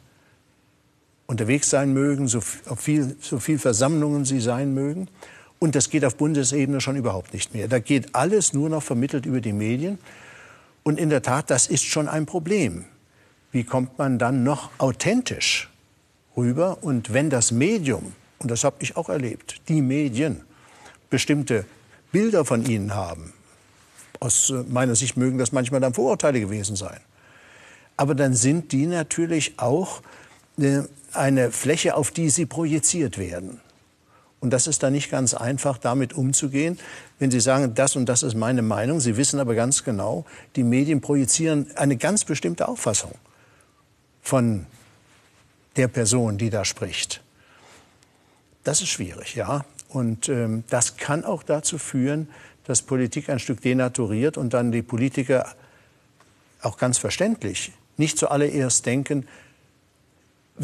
unterwegs 1.32 1.68
sein 1.70 1.92
mögen, 1.92 2.28
so 2.28 2.40
viel, 2.40 3.16
so 3.20 3.38
viel 3.40 3.58
Versammlungen 3.58 4.24
sie 4.24 4.40
sein 4.40 4.72
mögen. 4.74 5.08
Und 5.58 5.74
das 5.74 5.90
geht 5.90 6.04
auf 6.04 6.16
Bundesebene 6.16 6.80
schon 6.80 6.96
überhaupt 6.96 7.32
nicht 7.32 7.54
mehr. 7.54 7.68
Da 7.68 7.78
geht 7.78 8.14
alles 8.14 8.52
nur 8.52 8.68
noch 8.68 8.82
vermittelt 8.82 9.26
über 9.26 9.40
die 9.40 9.52
Medien. 9.52 9.98
Und 10.82 10.98
in 10.98 11.10
der 11.10 11.22
Tat, 11.22 11.50
das 11.50 11.66
ist 11.66 11.84
schon 11.84 12.08
ein 12.08 12.26
Problem. 12.26 12.84
Wie 13.50 13.64
kommt 13.64 13.98
man 13.98 14.18
dann 14.18 14.44
noch 14.44 14.70
authentisch 14.78 15.70
rüber? 16.36 16.78
Und 16.82 17.12
wenn 17.12 17.30
das 17.30 17.52
Medium, 17.52 18.12
und 18.38 18.50
das 18.50 18.64
habe 18.64 18.76
ich 18.80 18.96
auch 18.96 19.08
erlebt, 19.08 19.60
die 19.68 19.82
Medien 19.82 20.42
bestimmte 21.10 21.64
Bilder 22.12 22.44
von 22.44 22.64
ihnen 22.64 22.94
haben, 22.94 23.32
aus 24.20 24.52
meiner 24.68 24.94
Sicht 24.94 25.16
mögen 25.16 25.38
das 25.38 25.52
manchmal 25.52 25.80
dann 25.80 25.94
Vorurteile 25.94 26.40
gewesen 26.40 26.76
sein 26.76 27.00
aber 27.96 28.14
dann 28.14 28.34
sind 28.34 28.72
die 28.72 28.86
natürlich 28.86 29.58
auch 29.58 30.02
äh, 30.58 30.82
eine 31.14 31.50
Fläche, 31.50 31.95
auf 31.97 32.11
die 32.11 32.31
sie 32.31 32.47
projiziert 32.47 33.19
werden. 33.19 33.61
Und 34.40 34.50
das 34.50 34.66
ist 34.66 34.83
dann 34.83 34.92
nicht 34.92 35.09
ganz 35.09 35.35
einfach, 35.35 35.78
damit 35.78 36.14
umzugehen, 36.14 36.78
wenn 37.21 37.31
Sie 37.31 37.38
sagen, 37.38 37.75
das 37.75 37.95
und 37.95 38.07
das 38.07 38.25
ist 38.25 38.35
meine 38.35 38.62
Meinung. 38.62 38.99
Sie 38.99 39.16
wissen 39.16 39.38
aber 39.38 39.54
ganz 39.54 39.85
genau, 39.85 40.25
die 40.57 40.64
Medien 40.64 41.00
projizieren 41.00 41.71
eine 41.76 41.97
ganz 41.97 42.25
bestimmte 42.25 42.66
Auffassung 42.66 43.12
von 44.21 44.66
der 45.76 45.87
Person, 45.87 46.38
die 46.38 46.50
da 46.50 46.64
spricht. 46.64 47.23
Das 48.64 48.81
ist 48.81 48.88
schwierig, 48.88 49.37
ja. 49.37 49.64
Und 49.88 50.28
ähm, 50.28 50.64
das 50.69 50.97
kann 50.97 51.25
auch 51.25 51.45
dazu 51.45 51.78
führen, 51.78 52.28
dass 52.64 52.83
Politik 52.83 53.28
ein 53.28 53.38
Stück 53.38 53.61
denaturiert 53.61 54.37
und 54.37 54.54
dann 54.54 54.73
die 54.73 54.83
Politiker 54.83 55.54
auch 56.62 56.78
ganz 56.78 56.99
verständlich 56.99 57.73
nicht 57.97 58.19
zuallererst 58.19 58.87
denken, 58.87 59.28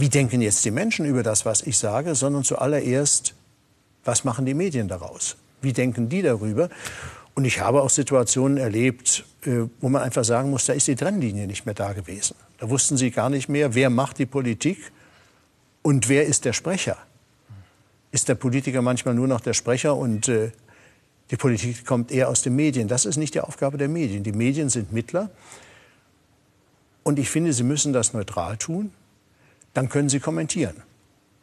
wie 0.01 0.09
denken 0.09 0.41
jetzt 0.41 0.65
die 0.65 0.71
Menschen 0.71 1.07
über 1.07 1.25
das, 1.25 1.45
was 1.45 1.63
ich 1.63 1.77
sage, 1.77 2.15
sondern 2.15 2.45
zuallererst, 2.45 3.35
was 4.05 4.23
machen 4.23 4.47
die 4.47 4.55
Medien 4.55 4.87
daraus? 4.87 5.37
Wie 5.61 5.73
denken 5.73 6.09
die 6.09 6.23
darüber? 6.23 6.69
Und 7.35 7.45
ich 7.45 7.61
habe 7.61 7.83
auch 7.83 7.91
Situationen 7.91 8.59
erlebt, 8.59 9.25
äh, 9.45 9.63
wo 9.81 9.89
man 9.89 10.03
einfach 10.03 10.25
sagen 10.25 10.51
muss, 10.51 10.67
da 10.67 10.73
ist 10.73 10.87
die 10.87 10.95
Trennlinie 10.95 11.49
nicht 11.49 11.67
mehr 11.67 11.75
da 11.75 11.93
gewesen. 11.93 12.37
Da 12.59 12.71
wussten 12.71 12.97
sie 12.97 13.11
gar 13.11 13.29
nicht 13.29 13.49
mehr, 13.49 13.75
wer 13.75 13.91
macht 13.91 14.19
die 14.19 14.27
Politik 14.27 14.93
und 15.83 16.09
wer 16.09 16.27
ist 16.27 16.45
der 16.45 16.53
Sprecher. 16.53 16.97
Ist 18.13 18.29
der 18.29 18.37
Politiker 18.37 18.83
manchmal 18.83 19.15
nur 19.15 19.27
noch 19.27 19.41
der 19.41 19.53
Sprecher 19.53 19.97
und 19.97 20.29
äh, 20.29 20.53
die 21.31 21.37
Politik 21.37 21.85
kommt 21.85 22.13
eher 22.13 22.29
aus 22.29 22.43
den 22.43 22.55
Medien. 22.55 22.87
Das 22.87 23.05
ist 23.05 23.17
nicht 23.17 23.35
die 23.35 23.41
Aufgabe 23.41 23.79
der 23.79 23.89
Medien. 23.89 24.23
Die 24.23 24.33
Medien 24.33 24.69
sind 24.69 24.93
Mittler. 24.93 25.29
Und 27.03 27.19
ich 27.19 27.31
finde, 27.31 27.53
sie 27.53 27.65
müssen 27.65 27.93
das 27.93 28.13
neutral 28.13 28.57
tun. 28.57 28.93
Dann 29.75 29.89
können 29.89 30.09
sie 30.09 30.21
kommentieren. 30.21 30.83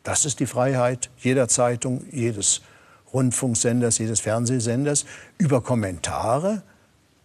Das 0.04 0.26
ist 0.26 0.40
die 0.40 0.46
Freiheit 0.46 1.10
jeder 1.18 1.48
Zeitung, 1.48 2.06
jedes 2.12 2.62
Rundfunksenders, 3.14 3.98
jedes 3.98 4.20
Fernsehsenders, 4.20 5.06
über 5.38 5.62
Kommentare 5.62 6.64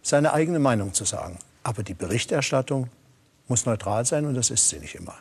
seine 0.01 0.33
eigene 0.33 0.59
Meinung 0.59 0.93
zu 0.93 1.05
sagen. 1.05 1.37
Aber 1.63 1.83
die 1.83 1.93
Berichterstattung 1.93 2.89
muss 3.47 3.65
neutral 3.65 4.05
sein 4.05 4.25
und 4.25 4.33
das 4.33 4.49
ist 4.49 4.69
sie 4.69 4.79
nicht 4.79 4.95
immer. 4.95 5.15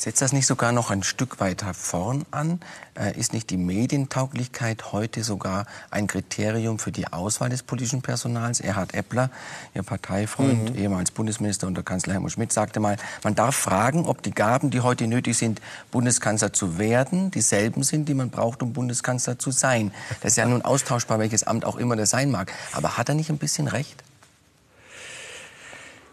Setzt 0.00 0.22
das 0.22 0.32
nicht 0.32 0.46
sogar 0.46 0.72
noch 0.72 0.90
ein 0.90 1.02
Stück 1.02 1.40
weiter 1.40 1.74
vorn 1.74 2.24
an? 2.30 2.60
Äh, 2.98 3.18
ist 3.18 3.34
nicht 3.34 3.50
die 3.50 3.58
Medientauglichkeit 3.58 4.92
heute 4.92 5.22
sogar 5.22 5.66
ein 5.90 6.06
Kriterium 6.06 6.78
für 6.78 6.90
die 6.90 7.12
Auswahl 7.12 7.50
des 7.50 7.62
politischen 7.62 8.00
Personals? 8.00 8.60
Erhard 8.60 8.94
Eppler, 8.94 9.28
Ihr 9.74 9.82
Parteifreund, 9.82 10.70
mhm. 10.70 10.78
ehemals 10.78 11.10
Bundesminister 11.10 11.66
unter 11.66 11.82
Kanzler 11.82 12.14
Helmut 12.14 12.32
Schmidt, 12.32 12.50
sagte 12.50 12.80
mal, 12.80 12.96
man 13.24 13.34
darf 13.34 13.54
fragen, 13.54 14.06
ob 14.06 14.22
die 14.22 14.30
Gaben, 14.30 14.70
die 14.70 14.80
heute 14.80 15.06
nötig 15.06 15.36
sind, 15.36 15.60
Bundeskanzler 15.90 16.54
zu 16.54 16.78
werden, 16.78 17.30
dieselben 17.30 17.82
sind, 17.82 18.08
die 18.08 18.14
man 18.14 18.30
braucht, 18.30 18.62
um 18.62 18.72
Bundeskanzler 18.72 19.38
zu 19.38 19.50
sein. 19.50 19.92
Das 20.22 20.32
ist 20.32 20.36
ja 20.36 20.46
nun 20.46 20.62
austauschbar, 20.62 21.18
welches 21.18 21.42
Amt 21.42 21.66
auch 21.66 21.76
immer 21.76 21.96
das 21.96 22.08
sein 22.08 22.30
mag. 22.30 22.50
Aber 22.72 22.96
hat 22.96 23.10
er 23.10 23.14
nicht 23.14 23.28
ein 23.28 23.36
bisschen 23.36 23.68
recht? 23.68 24.02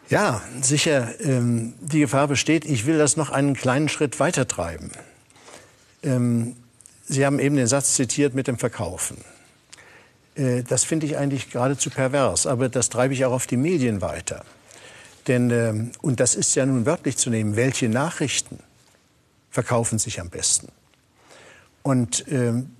Ja, 0.09 0.41
sicher, 0.61 1.19
ähm, 1.19 1.73
die 1.81 1.99
Gefahr 1.99 2.27
besteht. 2.27 2.63
Ich 2.63 2.85
will 2.85 2.97
das 2.97 3.17
noch 3.17 3.29
einen 3.29 3.55
kleinen 3.55 3.89
Schritt 3.89 4.19
weiter 4.19 4.47
treiben. 4.47 4.91
Ähm, 6.03 6.55
Sie 7.09 7.25
haben 7.25 7.39
eben 7.39 7.55
den 7.55 7.67
Satz 7.67 7.95
zitiert 7.95 8.33
mit 8.33 8.47
dem 8.47 8.57
Verkaufen. 8.57 9.17
Äh, 10.35 10.63
das 10.63 10.85
finde 10.85 11.05
ich 11.05 11.17
eigentlich 11.17 11.49
geradezu 11.49 11.89
pervers, 11.89 12.45
aber 12.45 12.69
das 12.69 12.89
treibe 12.89 13.13
ich 13.13 13.25
auch 13.25 13.33
auf 13.33 13.47
die 13.47 13.57
Medien 13.57 14.01
weiter. 14.01 14.45
Denn, 15.27 15.49
ähm, 15.51 15.91
und 16.01 16.21
das 16.21 16.35
ist 16.35 16.55
ja 16.55 16.65
nun 16.65 16.85
wörtlich 16.85 17.17
zu 17.17 17.29
nehmen, 17.29 17.57
welche 17.57 17.89
Nachrichten 17.89 18.59
verkaufen 19.51 19.99
sich 19.99 20.21
am 20.21 20.29
besten? 20.29 20.69
Und 21.83 22.25
ähm, 22.29 22.71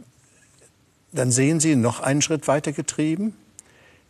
dann 1.11 1.31
sehen 1.31 1.59
Sie 1.59 1.75
noch 1.75 1.99
einen 1.99 2.21
Schritt 2.21 2.47
weiter 2.47 2.71
getrieben, 2.71 3.33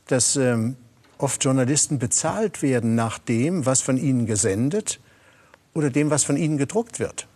dass 0.07 0.35
ähm, 0.35 0.75
oft 1.17 1.43
Journalisten 1.43 1.99
bezahlt 1.99 2.61
werden 2.61 2.95
nach 2.95 3.17
dem, 3.17 3.65
was 3.65 3.81
von 3.81 3.97
ihnen 3.97 4.25
gesendet 4.25 4.99
oder 5.73 5.89
dem, 5.89 6.09
was 6.09 6.23
von 6.23 6.37
ihnen 6.37 6.57
gedruckt 6.57 6.99
wird. 6.99 7.27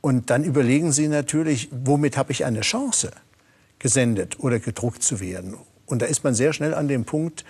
Und 0.00 0.30
dann 0.30 0.44
überlegen 0.44 0.92
sie 0.92 1.08
natürlich, 1.08 1.68
womit 1.72 2.16
habe 2.16 2.32
ich 2.32 2.44
eine 2.44 2.60
Chance, 2.60 3.10
gesendet 3.78 4.38
oder 4.38 4.60
gedruckt 4.60 5.02
zu 5.02 5.20
werden. 5.20 5.56
Und 5.86 6.02
da 6.02 6.06
ist 6.06 6.24
man 6.24 6.34
sehr 6.34 6.52
schnell 6.52 6.74
an 6.74 6.88
dem 6.88 7.04
Punkt, 7.04 7.44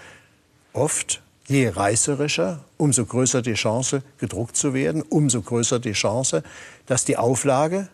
oft, 0.73 1.23
je 1.47 1.69
reißerischer, 1.69 2.65
umso 2.77 3.05
größer 3.05 3.43
die 3.43 3.55
Chance, 3.55 4.03
gedruckt 4.19 4.57
zu 4.57 4.75
werden, 4.75 5.03
umso 5.03 5.43
größer 5.43 5.79
die 5.79 5.93
Chance, 5.93 6.43
dass 6.87 7.05
die 7.05 7.17
Auflage 7.17 7.89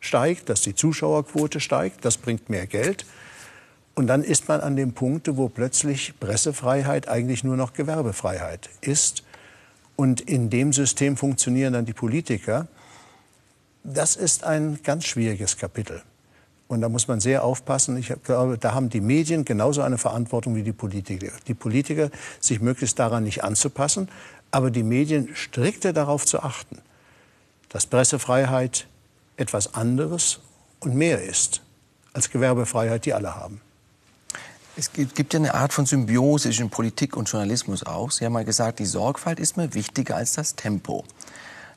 steigt, 0.00 0.48
dass 0.48 0.62
die 0.62 0.74
Zuschauerquote 0.74 1.60
steigt, 1.60 2.04
das 2.04 2.16
bringt 2.16 2.48
mehr 2.48 2.66
Geld. 2.66 3.04
Und 3.98 4.06
dann 4.06 4.22
ist 4.22 4.46
man 4.46 4.60
an 4.60 4.76
dem 4.76 4.92
Punkt, 4.92 5.28
wo 5.36 5.48
plötzlich 5.48 6.14
Pressefreiheit 6.20 7.08
eigentlich 7.08 7.42
nur 7.42 7.56
noch 7.56 7.72
Gewerbefreiheit 7.72 8.70
ist. 8.80 9.24
Und 9.96 10.20
in 10.20 10.50
dem 10.50 10.72
System 10.72 11.16
funktionieren 11.16 11.72
dann 11.72 11.84
die 11.84 11.94
Politiker. 11.94 12.68
Das 13.82 14.14
ist 14.14 14.44
ein 14.44 14.78
ganz 14.84 15.04
schwieriges 15.04 15.56
Kapitel. 15.56 16.00
Und 16.68 16.80
da 16.80 16.88
muss 16.88 17.08
man 17.08 17.18
sehr 17.18 17.42
aufpassen. 17.42 17.96
Ich 17.96 18.12
glaube, 18.22 18.56
da 18.56 18.72
haben 18.72 18.88
die 18.88 19.00
Medien 19.00 19.44
genauso 19.44 19.82
eine 19.82 19.98
Verantwortung 19.98 20.54
wie 20.54 20.62
die 20.62 20.72
Politiker. 20.72 21.32
Die 21.48 21.54
Politiker, 21.54 22.08
sich 22.38 22.60
möglichst 22.60 23.00
daran 23.00 23.24
nicht 23.24 23.42
anzupassen, 23.42 24.08
aber 24.52 24.70
die 24.70 24.84
Medien 24.84 25.30
strikter 25.34 25.92
darauf 25.92 26.24
zu 26.24 26.40
achten, 26.40 26.78
dass 27.68 27.84
Pressefreiheit 27.84 28.86
etwas 29.36 29.74
anderes 29.74 30.38
und 30.78 30.94
mehr 30.94 31.20
ist 31.20 31.62
als 32.12 32.30
Gewerbefreiheit, 32.30 33.04
die 33.04 33.12
alle 33.12 33.34
haben. 33.34 33.60
Es 34.78 34.92
gibt 34.92 35.34
ja 35.34 35.40
eine 35.40 35.54
Art 35.54 35.72
von 35.72 35.86
Symbiose 35.86 36.50
zwischen 36.50 36.70
Politik 36.70 37.16
und 37.16 37.28
Journalismus 37.28 37.82
auch. 37.82 38.12
Sie 38.12 38.24
haben 38.24 38.32
mal 38.32 38.44
gesagt, 38.44 38.78
die 38.78 38.86
Sorgfalt 38.86 39.40
ist 39.40 39.56
mir 39.56 39.74
wichtiger 39.74 40.14
als 40.14 40.34
das 40.34 40.54
Tempo. 40.54 41.04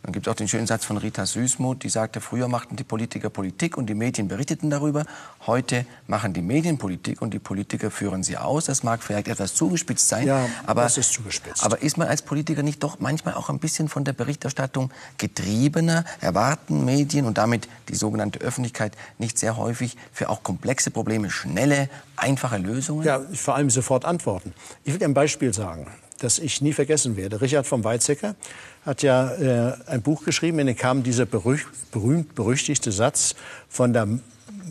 Dann 0.04 0.14
gibt 0.14 0.26
es 0.26 0.32
auch 0.32 0.36
den 0.36 0.48
schönen 0.48 0.66
Satz 0.66 0.84
von 0.84 0.98
Rita 0.98 1.26
Süßmuth, 1.26 1.84
die 1.84 1.90
sagte, 1.90 2.22
früher 2.22 2.48
machten 2.48 2.76
die 2.76 2.84
Politiker 2.84 3.30
Politik 3.30 3.78
und 3.78 3.86
die 3.88 3.94
Medien 3.94 4.28
berichteten 4.28 4.72
darüber. 4.72 5.06
Heute 5.46 5.86
machen 6.08 6.34
die 6.34 6.42
Medien 6.42 6.80
Politik 6.80 7.22
und 7.22 7.34
die 7.34 7.40
Politiker 7.40 7.92
führen 7.92 8.24
sie 8.24 8.38
aus. 8.38 8.66
Das 8.66 8.82
mag 8.82 9.04
vielleicht 9.04 9.28
etwas 9.28 9.54
zugespitzt 9.54 10.08
sein, 10.08 10.26
ja, 10.26 10.48
aber, 10.66 10.84
das 10.84 10.98
ist 10.98 11.14
zugespitzt. 11.14 11.64
aber 11.64 11.84
ist 11.84 11.98
man 11.98 12.08
als 12.08 12.24
Politiker 12.24 12.64
nicht 12.64 12.82
doch 12.82 13.00
manchmal 13.00 13.36
auch 13.36 13.50
ein 13.50 13.60
bisschen 13.60 13.90
von 13.90 14.04
der 14.04 14.14
Berichterstattung 14.14 14.90
getriebener? 15.20 16.04
Erwarten 16.20 16.84
Medien 16.84 17.26
und 17.26 17.38
damit 17.38 17.68
die 17.88 17.96
sogenannte 17.96 18.40
Öffentlichkeit 18.40 18.94
nicht 19.20 19.38
sehr 19.38 19.56
häufig 19.56 19.98
für 20.12 20.30
auch 20.30 20.42
komplexe 20.42 20.90
Probleme 20.90 21.30
schnelle, 21.30 21.90
einfache 22.16 22.58
Lösungen? 22.58 23.06
Ja, 23.06 23.22
vor 23.34 23.56
allem 23.56 23.70
sofort 23.70 24.06
antworten. 24.06 24.54
Ich 24.84 24.94
will 24.94 25.04
ein 25.04 25.14
Beispiel 25.14 25.54
sagen 25.54 25.88
das 26.24 26.40
ich 26.40 26.62
nie 26.62 26.74
vergessen 26.74 27.18
werde. 27.18 27.42
Richard 27.42 27.68
von 27.68 27.84
Weizsäcker 27.84 28.36
hat 28.86 29.04
ja 29.04 29.32
äh, 29.34 29.74
ein 29.88 30.02
Buch 30.02 30.24
geschrieben, 30.24 30.60
in 30.60 30.68
dem 30.68 30.76
kam 30.76 31.04
dieser 31.04 31.26
berühmt-berüchtigte 31.26 32.92
Satz 32.92 33.36
von 33.70 33.94
der 33.94 34.08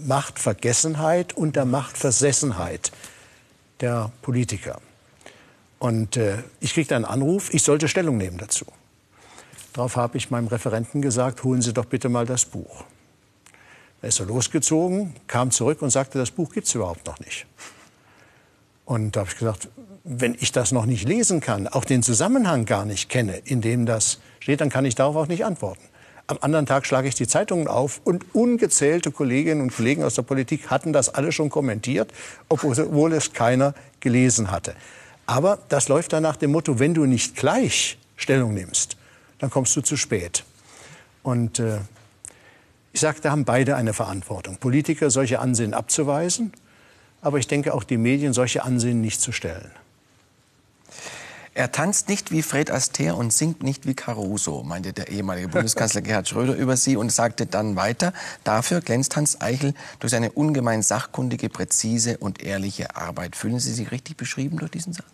Machtvergessenheit 0.06 1.32
und 1.36 1.56
der 1.56 1.64
Machtversessenheit 1.64 2.90
der 3.80 4.10
Politiker. 4.22 4.80
Und 5.78 6.16
äh, 6.16 6.38
ich 6.60 6.74
kriegte 6.74 6.96
einen 6.96 7.04
Anruf, 7.04 7.54
ich 7.54 7.62
sollte 7.62 7.88
Stellung 7.88 8.16
nehmen 8.16 8.38
dazu. 8.38 8.66
Darauf 9.72 9.96
habe 9.96 10.18
ich 10.18 10.30
meinem 10.30 10.48
Referenten 10.48 11.00
gesagt, 11.00 11.44
holen 11.44 11.62
Sie 11.62 11.72
doch 11.72 11.84
bitte 11.84 12.08
mal 12.08 12.26
das 12.26 12.44
Buch. 12.44 12.84
Er 14.02 14.08
ist 14.08 14.16
so 14.16 14.24
losgezogen, 14.24 15.14
kam 15.26 15.50
zurück 15.50 15.82
und 15.82 15.90
sagte, 15.90 16.18
das 16.18 16.30
Buch 16.30 16.52
gibt 16.52 16.66
es 16.66 16.74
überhaupt 16.74 17.06
noch 17.06 17.20
nicht. 17.20 17.46
Und 18.90 19.14
da 19.14 19.20
habe 19.20 19.30
ich 19.30 19.38
gesagt, 19.38 19.68
wenn 20.02 20.36
ich 20.40 20.50
das 20.50 20.72
noch 20.72 20.84
nicht 20.84 21.06
lesen 21.06 21.38
kann, 21.38 21.68
auch 21.68 21.84
den 21.84 22.02
Zusammenhang 22.02 22.64
gar 22.64 22.84
nicht 22.84 23.08
kenne, 23.08 23.36
in 23.36 23.60
dem 23.60 23.86
das 23.86 24.18
steht, 24.40 24.60
dann 24.60 24.68
kann 24.68 24.84
ich 24.84 24.96
darauf 24.96 25.14
auch 25.14 25.28
nicht 25.28 25.44
antworten. 25.44 25.84
Am 26.26 26.38
anderen 26.40 26.66
Tag 26.66 26.84
schlage 26.84 27.06
ich 27.06 27.14
die 27.14 27.28
Zeitungen 27.28 27.68
auf 27.68 28.00
und 28.02 28.34
ungezählte 28.34 29.12
Kolleginnen 29.12 29.60
und 29.60 29.72
Kollegen 29.72 30.02
aus 30.02 30.16
der 30.16 30.22
Politik 30.22 30.70
hatten 30.70 30.92
das 30.92 31.08
alle 31.08 31.30
schon 31.30 31.50
kommentiert, 31.50 32.12
obwohl 32.48 33.12
es 33.12 33.32
keiner 33.32 33.74
gelesen 34.00 34.50
hatte. 34.50 34.74
Aber 35.24 35.60
das 35.68 35.86
läuft 35.86 36.12
dann 36.12 36.24
nach 36.24 36.34
dem 36.34 36.50
Motto, 36.50 36.80
wenn 36.80 36.92
du 36.92 37.06
nicht 37.06 37.36
gleich 37.36 37.96
Stellung 38.16 38.54
nimmst, 38.54 38.96
dann 39.38 39.50
kommst 39.50 39.76
du 39.76 39.82
zu 39.82 39.96
spät. 39.96 40.44
Und 41.22 41.60
äh, 41.60 41.78
ich 42.92 42.98
sage, 42.98 43.20
da 43.22 43.30
haben 43.30 43.44
beide 43.44 43.76
eine 43.76 43.92
Verantwortung. 43.92 44.56
Politiker 44.56 45.10
solche 45.10 45.38
Ansinnen 45.38 45.74
abzuweisen 45.74 46.52
aber 47.22 47.38
ich 47.38 47.46
denke 47.46 47.74
auch 47.74 47.84
die 47.84 47.96
Medien 47.96 48.32
solche 48.32 48.64
Ansehen 48.64 49.00
nicht 49.00 49.20
zu 49.20 49.32
stellen. 49.32 49.70
Er 51.52 51.72
tanzt 51.72 52.08
nicht 52.08 52.30
wie 52.30 52.42
Fred 52.42 52.70
Astaire 52.70 53.16
und 53.16 53.32
singt 53.32 53.62
nicht 53.62 53.84
wie 53.84 53.94
Caruso, 53.94 54.62
meinte 54.62 54.92
der 54.92 55.08
ehemalige 55.08 55.48
Bundeskanzler 55.48 56.00
Gerhard 56.02 56.28
Schröder 56.28 56.54
über 56.54 56.76
sie 56.76 56.96
und 56.96 57.10
sagte 57.10 57.44
dann 57.44 57.74
weiter, 57.74 58.12
dafür 58.44 58.80
glänzt 58.80 59.16
Hans 59.16 59.40
Eichel 59.40 59.74
durch 59.98 60.12
seine 60.12 60.30
ungemein 60.30 60.82
sachkundige, 60.82 61.48
präzise 61.48 62.18
und 62.18 62.40
ehrliche 62.40 62.96
Arbeit. 62.96 63.34
Fühlen 63.34 63.58
Sie 63.58 63.72
sich 63.72 63.90
richtig 63.90 64.16
beschrieben 64.16 64.58
durch 64.58 64.70
diesen 64.70 64.92
Satz? 64.92 65.06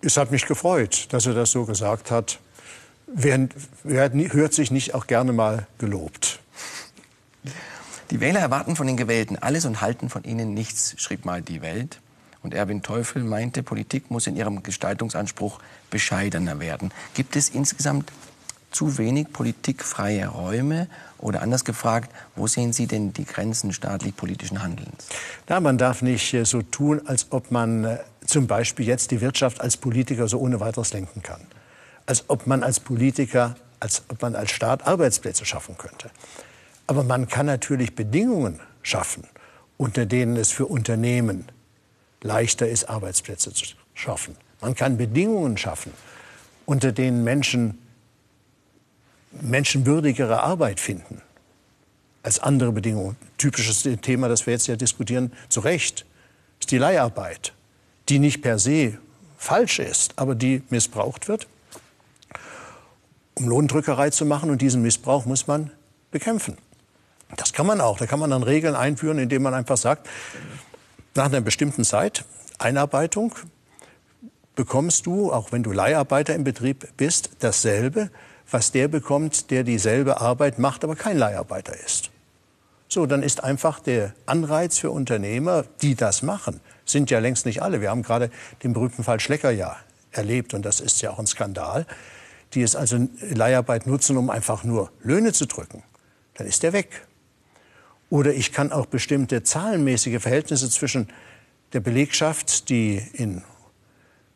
Es 0.00 0.16
hat 0.16 0.30
mich 0.30 0.46
gefreut, 0.46 1.08
dass 1.10 1.26
er 1.26 1.34
das 1.34 1.50
so 1.50 1.64
gesagt 1.66 2.10
hat. 2.10 2.38
Wer, 3.06 3.48
wer 3.84 4.10
hört 4.32 4.54
sich 4.54 4.70
nicht 4.70 4.94
auch 4.94 5.06
gerne 5.06 5.32
mal 5.32 5.66
gelobt? 5.78 6.40
Die 8.10 8.20
Wähler 8.20 8.40
erwarten 8.40 8.74
von 8.74 8.86
den 8.86 8.96
Gewählten 8.96 9.36
alles 9.36 9.66
und 9.66 9.82
halten 9.82 10.08
von 10.08 10.24
ihnen 10.24 10.54
nichts, 10.54 10.94
schrieb 10.96 11.26
mal 11.26 11.42
die 11.42 11.60
Welt. 11.60 12.00
Und 12.42 12.54
Erwin 12.54 12.82
Teufel 12.82 13.22
meinte, 13.22 13.62
Politik 13.62 14.10
muss 14.10 14.26
in 14.26 14.36
ihrem 14.36 14.62
Gestaltungsanspruch 14.62 15.58
bescheidener 15.90 16.58
werden. 16.60 16.92
Gibt 17.12 17.36
es 17.36 17.50
insgesamt 17.50 18.10
zu 18.70 18.96
wenig 18.96 19.32
politikfreie 19.32 20.28
Räume? 20.28 20.88
Oder 21.18 21.42
anders 21.42 21.64
gefragt, 21.64 22.10
wo 22.36 22.46
sehen 22.46 22.72
Sie 22.72 22.86
denn 22.86 23.12
die 23.12 23.24
Grenzen 23.24 23.72
staatlich-politischen 23.72 24.62
Handelns? 24.62 25.08
Na, 25.48 25.58
man 25.58 25.76
darf 25.76 26.00
nicht 26.00 26.32
äh, 26.32 26.44
so 26.44 26.62
tun, 26.62 27.02
als 27.06 27.26
ob 27.30 27.50
man 27.50 27.84
äh, 27.84 27.98
zum 28.24 28.46
Beispiel 28.46 28.86
jetzt 28.86 29.10
die 29.10 29.20
Wirtschaft 29.20 29.60
als 29.60 29.76
Politiker 29.76 30.28
so 30.28 30.38
ohne 30.38 30.60
weiteres 30.60 30.92
lenken 30.92 31.22
kann. 31.22 31.40
Als 32.06 32.24
ob 32.28 32.46
man 32.46 32.62
als 32.62 32.78
Politiker, 32.78 33.56
als 33.80 34.04
ob 34.08 34.22
man 34.22 34.36
als 34.36 34.52
Staat 34.52 34.86
Arbeitsplätze 34.86 35.44
schaffen 35.44 35.76
könnte. 35.76 36.10
Aber 36.88 37.04
man 37.04 37.28
kann 37.28 37.46
natürlich 37.46 37.94
Bedingungen 37.94 38.60
schaffen, 38.82 39.24
unter 39.76 40.06
denen 40.06 40.36
es 40.36 40.50
für 40.50 40.66
Unternehmen 40.66 41.44
leichter 42.22 42.66
ist, 42.66 42.88
Arbeitsplätze 42.88 43.52
zu 43.52 43.66
schaffen. 43.94 44.34
Man 44.60 44.74
kann 44.74 44.96
Bedingungen 44.96 45.56
schaffen, 45.58 45.92
unter 46.66 46.90
denen 46.90 47.22
Menschen 47.22 47.78
menschenwürdigere 49.42 50.42
Arbeit 50.42 50.80
finden 50.80 51.20
als 52.22 52.40
andere 52.40 52.72
Bedingungen. 52.72 53.16
Typisches 53.36 53.86
Thema, 54.00 54.28
das 54.28 54.46
wir 54.46 54.54
jetzt 54.54 54.66
ja 54.66 54.76
diskutieren, 54.76 55.32
zu 55.50 55.60
Recht, 55.60 56.06
ist 56.58 56.70
die 56.70 56.78
Leiharbeit, 56.78 57.52
die 58.08 58.18
nicht 58.18 58.40
per 58.40 58.58
se 58.58 58.98
falsch 59.36 59.78
ist, 59.78 60.14
aber 60.16 60.34
die 60.34 60.62
missbraucht 60.70 61.28
wird, 61.28 61.46
um 63.34 63.46
Lohndrückerei 63.46 64.08
zu 64.08 64.24
machen. 64.24 64.50
Und 64.50 64.62
diesen 64.62 64.80
Missbrauch 64.80 65.26
muss 65.26 65.46
man 65.46 65.70
bekämpfen. 66.10 66.56
Das 67.36 67.52
kann 67.52 67.66
man 67.66 67.80
auch. 67.80 67.98
Da 67.98 68.06
kann 68.06 68.18
man 68.18 68.30
dann 68.30 68.42
Regeln 68.42 68.74
einführen, 68.74 69.18
indem 69.18 69.42
man 69.42 69.54
einfach 69.54 69.76
sagt, 69.76 70.08
nach 71.14 71.26
einer 71.26 71.40
bestimmten 71.40 71.84
Zeit, 71.84 72.24
Einarbeitung, 72.58 73.34
bekommst 74.54 75.06
du, 75.06 75.32
auch 75.32 75.52
wenn 75.52 75.62
du 75.62 75.72
Leiharbeiter 75.72 76.34
im 76.34 76.44
Betrieb 76.44 76.88
bist, 76.96 77.30
dasselbe, 77.40 78.10
was 78.50 78.72
der 78.72 78.88
bekommt, 78.88 79.50
der 79.50 79.62
dieselbe 79.62 80.20
Arbeit 80.20 80.58
macht, 80.58 80.84
aber 80.84 80.96
kein 80.96 81.18
Leiharbeiter 81.18 81.74
ist. 81.78 82.10
So, 82.88 83.04
dann 83.06 83.22
ist 83.22 83.44
einfach 83.44 83.80
der 83.80 84.14
Anreiz 84.24 84.78
für 84.78 84.90
Unternehmer, 84.90 85.64
die 85.82 85.94
das 85.94 86.22
machen, 86.22 86.60
sind 86.86 87.10
ja 87.10 87.18
längst 87.18 87.44
nicht 87.44 87.62
alle. 87.62 87.80
Wir 87.80 87.90
haben 87.90 88.02
gerade 88.02 88.30
den 88.62 88.72
berühmten 88.72 89.04
Fall 89.04 89.20
Schlecker 89.20 89.50
ja 89.50 89.76
erlebt 90.10 90.54
und 90.54 90.64
das 90.64 90.80
ist 90.80 91.02
ja 91.02 91.10
auch 91.10 91.18
ein 91.18 91.26
Skandal, 91.26 91.86
die 92.54 92.62
es 92.62 92.74
also 92.74 93.06
Leiharbeit 93.20 93.86
nutzen, 93.86 94.16
um 94.16 94.30
einfach 94.30 94.64
nur 94.64 94.90
Löhne 95.02 95.32
zu 95.32 95.46
drücken. 95.46 95.82
Dann 96.34 96.46
ist 96.46 96.62
der 96.62 96.72
weg. 96.72 97.06
Oder 98.10 98.32
ich 98.32 98.52
kann 98.52 98.72
auch 98.72 98.86
bestimmte 98.86 99.42
zahlenmäßige 99.42 100.20
Verhältnisse 100.20 100.70
zwischen 100.70 101.08
der 101.72 101.80
Belegschaft, 101.80 102.68
die 102.70 103.02
in 103.12 103.42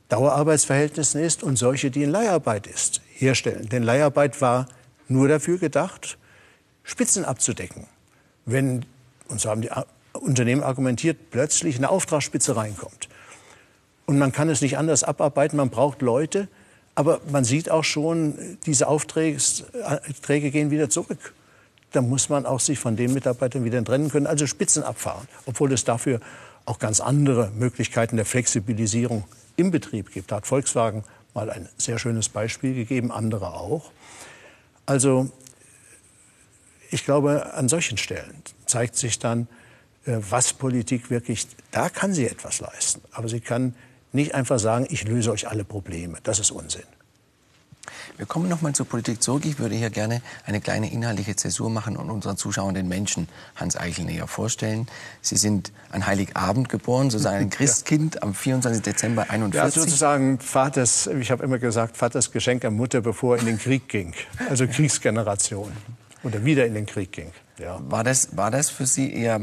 Dauerarbeitsverhältnissen 0.08 1.22
ist, 1.22 1.42
und 1.42 1.56
solche, 1.56 1.90
die 1.90 2.02
in 2.02 2.10
Leiharbeit 2.10 2.66
ist, 2.66 3.00
herstellen. 3.14 3.68
Denn 3.70 3.82
Leiharbeit 3.82 4.40
war 4.42 4.68
nur 5.08 5.28
dafür 5.28 5.58
gedacht, 5.58 6.18
Spitzen 6.82 7.24
abzudecken. 7.24 7.86
Wenn, 8.44 8.84
und 9.28 9.40
so 9.40 9.48
haben 9.48 9.62
die 9.62 9.70
Unternehmen 10.12 10.62
argumentiert, 10.62 11.30
plötzlich 11.30 11.76
eine 11.76 11.88
Auftragsspitze 11.88 12.56
reinkommt. 12.56 13.08
Und 14.04 14.18
man 14.18 14.32
kann 14.32 14.50
es 14.50 14.60
nicht 14.60 14.76
anders 14.76 15.04
abarbeiten, 15.04 15.56
man 15.56 15.70
braucht 15.70 16.02
Leute, 16.02 16.48
aber 16.94 17.22
man 17.30 17.44
sieht 17.44 17.70
auch 17.70 17.84
schon, 17.84 18.58
diese 18.66 18.88
Aufträge 18.88 19.38
Aufträge 19.84 20.50
gehen 20.50 20.70
wieder 20.70 20.90
zurück 20.90 21.32
da 21.92 22.02
muss 22.02 22.28
man 22.28 22.46
auch 22.46 22.60
sich 22.60 22.78
von 22.78 22.96
den 22.96 23.12
Mitarbeitern 23.12 23.64
wieder 23.64 23.84
trennen 23.84 24.10
können, 24.10 24.26
also 24.26 24.46
Spitzen 24.46 24.82
abfahren, 24.82 25.28
obwohl 25.46 25.72
es 25.72 25.84
dafür 25.84 26.20
auch 26.64 26.78
ganz 26.78 27.00
andere 27.00 27.50
Möglichkeiten 27.50 28.16
der 28.16 28.24
Flexibilisierung 28.24 29.24
im 29.56 29.70
Betrieb 29.70 30.12
gibt. 30.12 30.30
Da 30.30 30.36
hat 30.36 30.46
Volkswagen 30.46 31.04
mal 31.34 31.50
ein 31.50 31.68
sehr 31.76 31.98
schönes 31.98 32.28
Beispiel 32.28 32.74
gegeben, 32.74 33.10
andere 33.10 33.54
auch. 33.54 33.90
Also 34.86 35.30
ich 36.90 37.04
glaube, 37.04 37.54
an 37.54 37.68
solchen 37.68 37.98
Stellen 37.98 38.42
zeigt 38.66 38.96
sich 38.96 39.18
dann, 39.18 39.48
äh, 40.04 40.18
was 40.18 40.52
Politik 40.52 41.10
wirklich, 41.10 41.46
da 41.70 41.88
kann 41.88 42.12
sie 42.12 42.28
etwas 42.28 42.60
leisten. 42.60 43.00
Aber 43.12 43.28
sie 43.28 43.40
kann 43.40 43.74
nicht 44.12 44.34
einfach 44.34 44.58
sagen, 44.58 44.86
ich 44.90 45.04
löse 45.04 45.32
euch 45.32 45.48
alle 45.48 45.64
Probleme. 45.64 46.18
Das 46.22 46.38
ist 46.38 46.50
Unsinn. 46.50 46.84
Wir 48.16 48.26
kommen 48.26 48.48
noch 48.48 48.62
mal 48.62 48.72
zur 48.72 48.86
Politik 48.86 49.22
zurück. 49.22 49.44
Ich 49.44 49.58
würde 49.58 49.74
hier 49.74 49.90
gerne 49.90 50.22
eine 50.46 50.60
kleine 50.60 50.92
inhaltliche 50.92 51.36
Zäsur 51.36 51.70
machen 51.70 51.96
und 51.96 52.10
unseren 52.10 52.36
Zuschauern 52.36 52.74
den 52.74 52.88
Menschen 52.88 53.28
Hans 53.56 53.76
Eichel 53.76 54.04
näher 54.04 54.26
vorstellen. 54.26 54.86
Sie 55.20 55.36
sind 55.36 55.72
an 55.90 56.06
Heiligabend 56.06 56.68
geboren, 56.68 57.10
sozusagen 57.10 57.36
ein 57.44 57.50
Christkind 57.50 58.22
am 58.22 58.34
24. 58.34 58.82
Dezember 58.82 59.30
41. 59.30 59.54
Ja, 59.54 59.82
sozusagen 59.82 60.38
Vaters, 60.38 61.06
ich 61.06 61.30
habe 61.30 61.44
immer 61.44 61.58
gesagt, 61.58 61.96
Vaters 61.96 62.32
Geschenk 62.32 62.64
an 62.64 62.74
Mutter, 62.74 63.00
bevor 63.00 63.36
er 63.36 63.40
in 63.40 63.46
den 63.46 63.58
Krieg 63.58 63.88
ging. 63.88 64.14
Also 64.48 64.66
Kriegsgeneration. 64.68 65.72
Oder 66.24 66.44
wieder 66.44 66.66
in 66.66 66.74
den 66.74 66.86
Krieg 66.86 67.12
ging. 67.12 67.32
Ja. 67.58 67.80
War, 67.88 68.04
das, 68.04 68.36
war 68.36 68.50
das 68.50 68.70
für 68.70 68.86
Sie 68.86 69.12
eher 69.12 69.40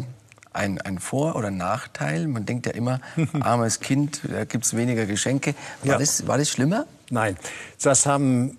ein, 0.54 0.82
ein 0.82 1.00
Vor- 1.00 1.36
oder 1.36 1.52
Nachteil? 1.52 2.28
Man 2.28 2.46
denkt 2.46 2.66
ja 2.66 2.74
immer, 2.74 3.00
armes 3.40 3.80
Kind, 3.80 4.22
da 4.28 4.46
gibt 4.46 4.66
es 4.66 4.76
weniger 4.76 5.06
Geschenke. 5.06 5.56
War, 5.84 5.94
ja. 5.94 5.98
das, 5.98 6.28
war 6.28 6.38
das 6.38 6.50
schlimmer? 6.50 6.86
Nein, 7.10 7.38
das 7.82 8.06
haben 8.06 8.58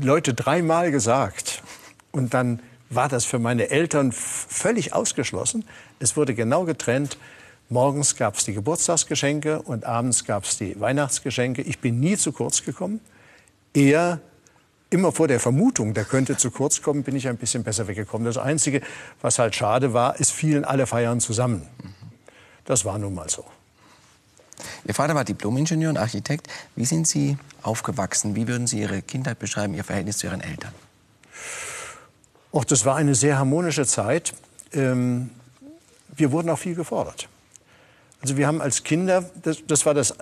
Leute 0.00 0.34
dreimal 0.34 0.90
gesagt. 0.90 1.62
Und 2.12 2.34
dann 2.34 2.60
war 2.88 3.08
das 3.08 3.24
für 3.24 3.38
meine 3.38 3.70
Eltern 3.70 4.12
völlig 4.12 4.92
ausgeschlossen. 4.92 5.64
Es 6.00 6.16
wurde 6.16 6.34
genau 6.34 6.64
getrennt. 6.64 7.18
Morgens 7.68 8.16
gab 8.16 8.34
es 8.34 8.44
die 8.44 8.52
Geburtstagsgeschenke 8.52 9.62
und 9.62 9.84
abends 9.84 10.24
gab 10.24 10.44
es 10.44 10.58
die 10.58 10.78
Weihnachtsgeschenke. 10.80 11.62
Ich 11.62 11.78
bin 11.78 12.00
nie 12.00 12.16
zu 12.16 12.32
kurz 12.32 12.64
gekommen. 12.64 13.00
Eher 13.72 14.20
immer 14.90 15.12
vor 15.12 15.28
der 15.28 15.40
Vermutung, 15.40 15.94
der 15.94 16.04
könnte 16.04 16.36
zu 16.36 16.50
kurz 16.50 16.82
kommen, 16.82 17.02
bin 17.02 17.16
ich 17.16 17.28
ein 17.28 17.36
bisschen 17.36 17.62
besser 17.62 17.86
weggekommen. 17.88 18.26
Das 18.26 18.36
Einzige, 18.36 18.82
was 19.22 19.38
halt 19.38 19.54
schade 19.54 19.92
war, 19.92 20.20
es 20.20 20.30
fielen 20.30 20.64
alle 20.64 20.86
Feiern 20.86 21.20
zusammen. 21.20 21.66
Das 22.64 22.84
war 22.84 22.98
nun 22.98 23.14
mal 23.14 23.30
so. 23.30 23.44
Ihr 24.84 24.94
Vater 24.94 25.14
war 25.14 25.24
Diplomingenieur 25.24 25.90
und 25.90 25.96
Architekt. 25.96 26.48
Wie 26.76 26.84
sind 26.84 27.06
Sie 27.06 27.38
aufgewachsen? 27.62 28.36
Wie 28.36 28.46
würden 28.46 28.66
Sie 28.66 28.80
Ihre 28.80 29.02
Kindheit 29.02 29.38
beschreiben, 29.38 29.74
Ihr 29.74 29.84
Verhältnis 29.84 30.18
zu 30.18 30.26
Ihren 30.26 30.40
Eltern? 30.40 30.72
Och, 32.52 32.64
das 32.64 32.84
war 32.84 32.96
eine 32.96 33.14
sehr 33.14 33.38
harmonische 33.38 33.86
Zeit. 33.86 34.34
Ähm, 34.72 35.30
wir 36.08 36.32
wurden 36.32 36.50
auch 36.50 36.58
viel 36.58 36.74
gefordert. 36.74 37.28
Also 38.22 38.36
wir 38.36 38.46
haben 38.46 38.60
als 38.60 38.84
Kinder, 38.84 39.24
das, 39.42 39.58
das 39.66 39.86
war 39.86 39.94
das 39.94 40.14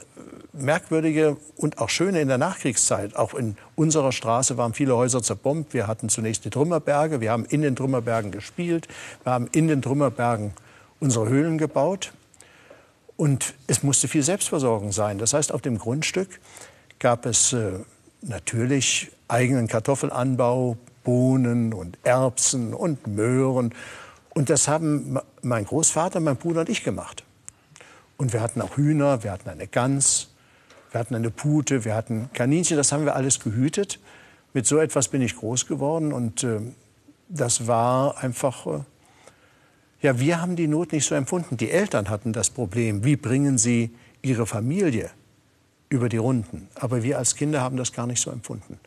Merkwürdige 0.52 1.37
und 1.56 1.78
auch 1.78 1.88
Schöne 1.88 2.20
in 2.20 2.28
der 2.28 2.38
Nachkriegszeit. 2.38 3.16
Auch 3.16 3.34
in 3.34 3.56
unserer 3.76 4.12
Straße 4.12 4.56
waren 4.56 4.74
viele 4.74 4.96
Häuser 4.96 5.22
zerbombt. 5.22 5.74
Wir 5.74 5.87
hatten 5.87 6.08
zunächst 6.08 6.44
die 6.44 6.50
Trümmerberge. 6.50 7.20
Wir 7.20 7.30
haben 7.30 7.44
in 7.44 7.62
den 7.62 7.76
Trümmerbergen 7.76 8.30
gespielt. 8.30 8.88
Wir 9.24 9.32
haben 9.32 9.48
in 9.52 9.68
den 9.68 9.82
Trümmerbergen 9.82 10.52
unsere 11.00 11.28
Höhlen 11.28 11.58
gebaut. 11.58 12.12
Und 13.16 13.54
es 13.66 13.82
musste 13.82 14.06
viel 14.06 14.22
Selbstversorgung 14.22 14.92
sein. 14.92 15.18
Das 15.18 15.32
heißt, 15.32 15.52
auf 15.52 15.61
dem 15.61 15.78
Grundstück 15.78 16.28
gab 16.98 17.26
es 17.26 17.52
äh, 17.52 17.72
natürlich 18.22 19.11
eigenen 19.26 19.66
Kartoffelanbau, 19.66 20.76
Bohnen 21.04 21.72
und 21.72 21.98
Erbsen 22.04 22.74
und 22.74 23.06
Möhren. 23.06 23.74
Und 24.34 24.50
das 24.50 24.68
haben 24.68 25.18
mein 25.42 25.64
Großvater, 25.64 26.20
mein 26.20 26.37
Bruder 26.37 26.61
und 26.61 26.68
ich 26.68 26.84
gemacht. 26.84 27.24
Und 28.18 28.35
wir 28.35 28.42
hatten 28.42 28.61
auch 28.61 28.76
Hühner, 28.76 29.24
wir 29.24 29.33
hatten 29.33 29.48
eine 29.48 29.66
Gans, 29.66 30.28
wir 30.90 31.00
hatten 31.00 31.14
eine 31.14 31.31
Pute, 31.31 31.87
wir 31.87 31.94
hatten 31.94 32.28
Kaninchen. 32.35 32.76
Das 32.76 32.92
haben 32.92 33.07
wir 33.07 33.16
alles 33.16 33.40
gehütet. 33.40 33.98
Mit 34.52 34.66
so 34.66 34.78
etwas 34.78 35.09
bin 35.09 35.22
ich 35.22 35.37
groß 35.37 35.66
geworden 35.66 36.12
und 36.12 36.44
äh, 36.44 36.61
das 37.28 37.66
war 37.66 38.18
einfach 38.18 38.66
äh, 38.66 38.81
ja, 40.00 40.20
wir 40.20 40.40
haben 40.40 40.54
die 40.54 40.68
Not 40.68 40.92
nicht 40.92 41.07
so 41.07 41.16
empfunden. 41.16 41.57
Die 41.57 41.70
Eltern 41.70 42.09
hatten 42.09 42.33
das 42.33 42.50
Problem. 42.50 43.04
Wie 43.04 43.16
bringen 43.16 43.59
sie 43.59 43.90
ihre 44.22 44.46
Familie 44.46 45.11
über 45.88 46.09
die 46.09 46.18
Runden? 46.18 46.68
Aber 46.76 47.02
wir 47.02 47.18
als 47.18 47.35
Kinder 47.35 47.62
haben 47.62 47.76
das 47.76 47.92
gar 47.92 48.07
nicht 48.07 48.20
so 48.20 48.31
empfunden. 48.31 48.78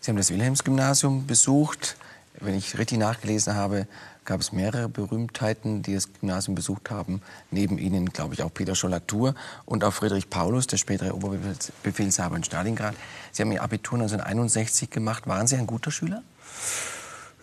Sie 0.00 0.10
haben 0.10 0.16
das 0.16 0.30
Wilhelmsgymnasium 0.30 1.26
besucht. 1.26 1.96
Wenn 2.40 2.54
ich 2.54 2.78
richtig 2.78 2.98
nachgelesen 2.98 3.54
habe, 3.54 3.86
gab 4.24 4.40
es 4.40 4.52
mehrere 4.52 4.88
Berühmtheiten, 4.88 5.82
die 5.82 5.94
das 5.94 6.12
Gymnasium 6.12 6.54
besucht 6.54 6.90
haben. 6.90 7.22
Neben 7.50 7.78
ihnen, 7.78 8.06
glaube 8.10 8.34
ich, 8.34 8.42
auch 8.42 8.52
Peter 8.52 8.74
Schollatur 8.74 9.34
und 9.64 9.84
auch 9.84 9.92
Friedrich 9.92 10.30
Paulus, 10.30 10.66
der 10.66 10.76
spätere 10.76 11.14
Oberbefehlshaber 11.14 12.36
in 12.36 12.44
Stalingrad. 12.44 12.94
Sie 13.32 13.42
haben 13.42 13.52
Ihr 13.52 13.62
Abitur 13.62 13.98
1961 13.98 14.90
gemacht. 14.90 15.26
Waren 15.26 15.46
Sie 15.46 15.56
ein 15.56 15.66
guter 15.66 15.90
Schüler? 15.90 16.22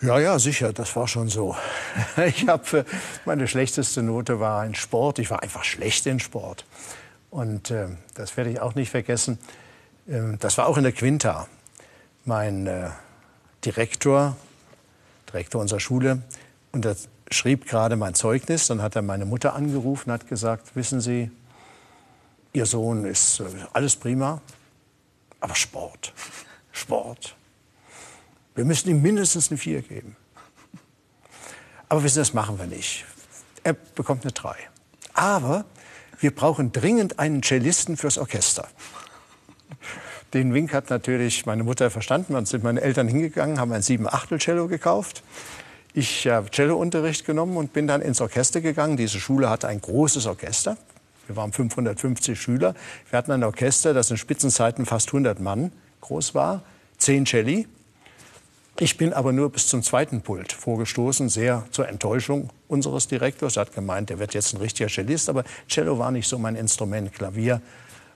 Ja, 0.02 0.18
ja, 0.20 0.40
sicher, 0.40 0.74
das 0.74 0.96
war 0.96 1.08
schon 1.08 1.30
so. 1.30 1.56
Ich 2.26 2.48
habe 2.48 2.86
meine 3.26 3.48
schlechteste 3.48 4.02
Note 4.02 4.40
war 4.40 4.66
in 4.66 4.74
Sport. 4.74 5.20
Ich 5.20 5.30
war 5.30 5.44
einfach 5.44 5.64
schlecht 5.64 6.08
in 6.08 6.20
Sport. 6.20 6.66
Und 7.30 7.70
äh, 7.70 7.88
das 8.16 8.36
werde 8.36 8.50
ich 8.50 8.60
auch 8.60 8.74
nicht 8.74 8.90
vergessen. 8.90 9.38
Äh, 10.08 10.38
das 10.40 10.58
war 10.58 10.68
auch 10.68 10.78
in 10.78 10.84
der 10.84 10.92
Quinta. 10.92 11.48
Mein 12.26 12.66
äh, 12.66 12.90
Direktor, 13.64 14.36
Direktor 15.32 15.62
unserer 15.62 15.80
Schule, 15.80 16.24
unterschied 16.72 17.10
schrieb 17.32 17.68
gerade 17.68 17.96
mein 17.96 18.14
Zeugnis, 18.14 18.68
dann 18.68 18.82
hat 18.82 18.96
er 18.96 19.02
meine 19.02 19.26
Mutter 19.26 19.56
angerufen 19.56 20.10
und 20.10 20.14
hat 20.14 20.28
gesagt, 20.28 20.76
wissen 20.76 21.02
Sie, 21.02 21.32
Ihr 22.54 22.66
Sohn 22.66 23.06
ist 23.06 23.40
äh, 23.40 23.46
alles 23.72 23.96
prima, 23.96 24.42
aber 25.40 25.56
Sport, 25.56 26.14
Sport. 26.72 27.36
Wir 28.56 28.66
müssen 28.66 28.90
ihm 28.90 29.02
mindestens 29.02 29.50
eine 29.50 29.58
Vier 29.58 29.82
geben. 29.82 30.18
Aber 31.88 32.04
wissen 32.04 32.16
Sie, 32.16 32.20
das 32.20 32.34
machen 32.34 32.60
wir 32.60 32.68
nicht. 32.68 33.06
Er 33.64 33.74
bekommt 33.74 34.24
eine 34.24 34.34
Drei. 34.34 34.58
Aber 35.14 35.64
wir 36.20 36.36
brauchen 36.36 36.74
dringend 36.74 37.20
einen 37.20 37.42
Cellisten 37.42 37.96
fürs 37.96 38.18
Orchester. 38.18 38.68
Den 40.34 40.54
Wink 40.54 40.74
hat 40.74 40.90
natürlich 40.90 41.46
meine 41.46 41.64
Mutter 41.64 41.90
verstanden. 41.90 42.34
Dann 42.34 42.46
sind 42.46 42.64
meine 42.64 42.82
Eltern 42.82 43.08
hingegangen, 43.08 43.60
haben 43.60 43.72
ein 43.72 43.82
Sieben-Achtel-Cello 43.82 44.68
gekauft. 44.68 45.24
Ich 45.94 46.26
habe 46.28 46.50
Cellounterricht 46.50 47.26
genommen 47.26 47.58
und 47.58 47.74
bin 47.74 47.86
dann 47.86 48.02
ins 48.02 48.22
Orchester 48.22 48.62
gegangen. 48.62 48.96
Diese 48.96 49.20
Schule 49.20 49.50
hatte 49.50 49.68
ein 49.68 49.82
großes 49.82 50.26
Orchester. 50.26 50.78
Wir 51.28 51.36
waren 51.36 51.52
550 51.52 52.40
Schüler. 52.40 52.76
Wir 53.10 53.18
hatten 53.18 53.32
ein 53.32 53.44
Orchester, 53.44 53.94
das 53.94 54.10
in 54.10 54.18
Spitzenzeiten 54.18 54.86
fast 54.86 55.10
100 55.10 55.40
Mann 55.42 55.72
groß 56.00 56.34
war, 56.34 56.64
zehn 56.98 57.26
Celli. 57.26 57.68
Ich 58.80 58.98
bin 58.98 59.14
aber 59.14 59.34
nur 59.34 59.52
bis 59.52 59.68
zum 59.68 59.84
zweiten 59.84 60.22
Pult 60.22 60.54
vorgestoßen, 60.54 61.30
sehr 61.30 61.66
zur 61.72 61.88
Enttäuschung 61.88 62.50
unseres 62.68 63.08
Direktors. 63.08 63.58
Er 63.58 63.62
hat 63.62 63.76
gemeint, 63.76 64.10
er 64.10 64.18
wird 64.18 64.34
jetzt 64.34 64.54
ein 64.54 64.62
richtiger 64.62 64.90
Cellist, 64.90 65.30
aber 65.30 65.44
Cello 65.68 66.00
war 66.00 66.12
nicht 66.12 66.28
so 66.28 66.38
mein 66.38 66.56
Instrument. 66.56 67.14
Klavier 67.14 67.62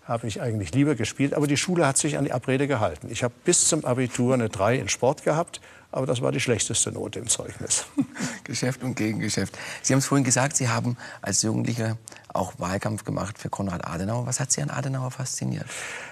habe 0.06 0.28
ich 0.28 0.42
eigentlich 0.42 0.74
lieber 0.74 0.96
gespielt, 0.96 1.34
aber 1.34 1.46
die 1.46 1.58
Schule 1.58 1.86
hat 1.86 1.98
sich 1.98 2.18
an 2.18 2.24
die 2.24 2.32
Abrede 2.32 2.68
gehalten. 2.68 3.10
Ich 3.12 3.24
habe 3.24 3.34
bis 3.44 3.68
zum 3.68 3.86
Abitur 3.86 4.34
eine 4.34 4.50
3 4.50 4.78
in 4.78 4.88
Sport 4.90 5.24
gehabt, 5.24 5.62
aber 5.96 6.06
das 6.06 6.22
war 6.22 6.34
die 6.34 6.42
schlechteste 6.42 6.92
Note 6.92 7.20
im 7.20 7.28
Zeugnis. 7.30 7.86
Geschäft 8.44 8.84
und 8.84 8.96
Gegengeschäft. 8.96 9.58
Sie 9.82 9.94
haben 9.94 10.00
es 10.00 10.06
vorhin 10.06 10.26
gesagt, 10.26 10.58
Sie 10.58 10.68
haben 10.68 10.98
als 11.22 11.42
Jugendlicher 11.42 11.98
auch 12.34 12.54
Wahlkampf 12.58 13.06
gemacht 13.06 13.38
für 13.40 13.50
Konrad 13.50 13.88
Adenauer. 13.88 14.26
Was 14.26 14.42
hat 14.42 14.52
Sie 14.52 14.62
an 14.62 14.70
Adenauer 14.70 15.12
fasziniert? 15.12 15.66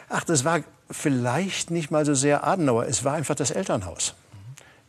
Ach, 0.08 0.24
das 0.24 0.46
war 0.46 0.62
vielleicht 0.90 1.70
nicht 1.70 1.92
mal 1.92 2.06
so 2.06 2.14
sehr 2.14 2.48
Adenauer, 2.48 2.86
es 2.86 3.04
war 3.04 3.16
einfach 3.16 3.36
das 3.36 3.52
Elternhaus. 3.52 4.16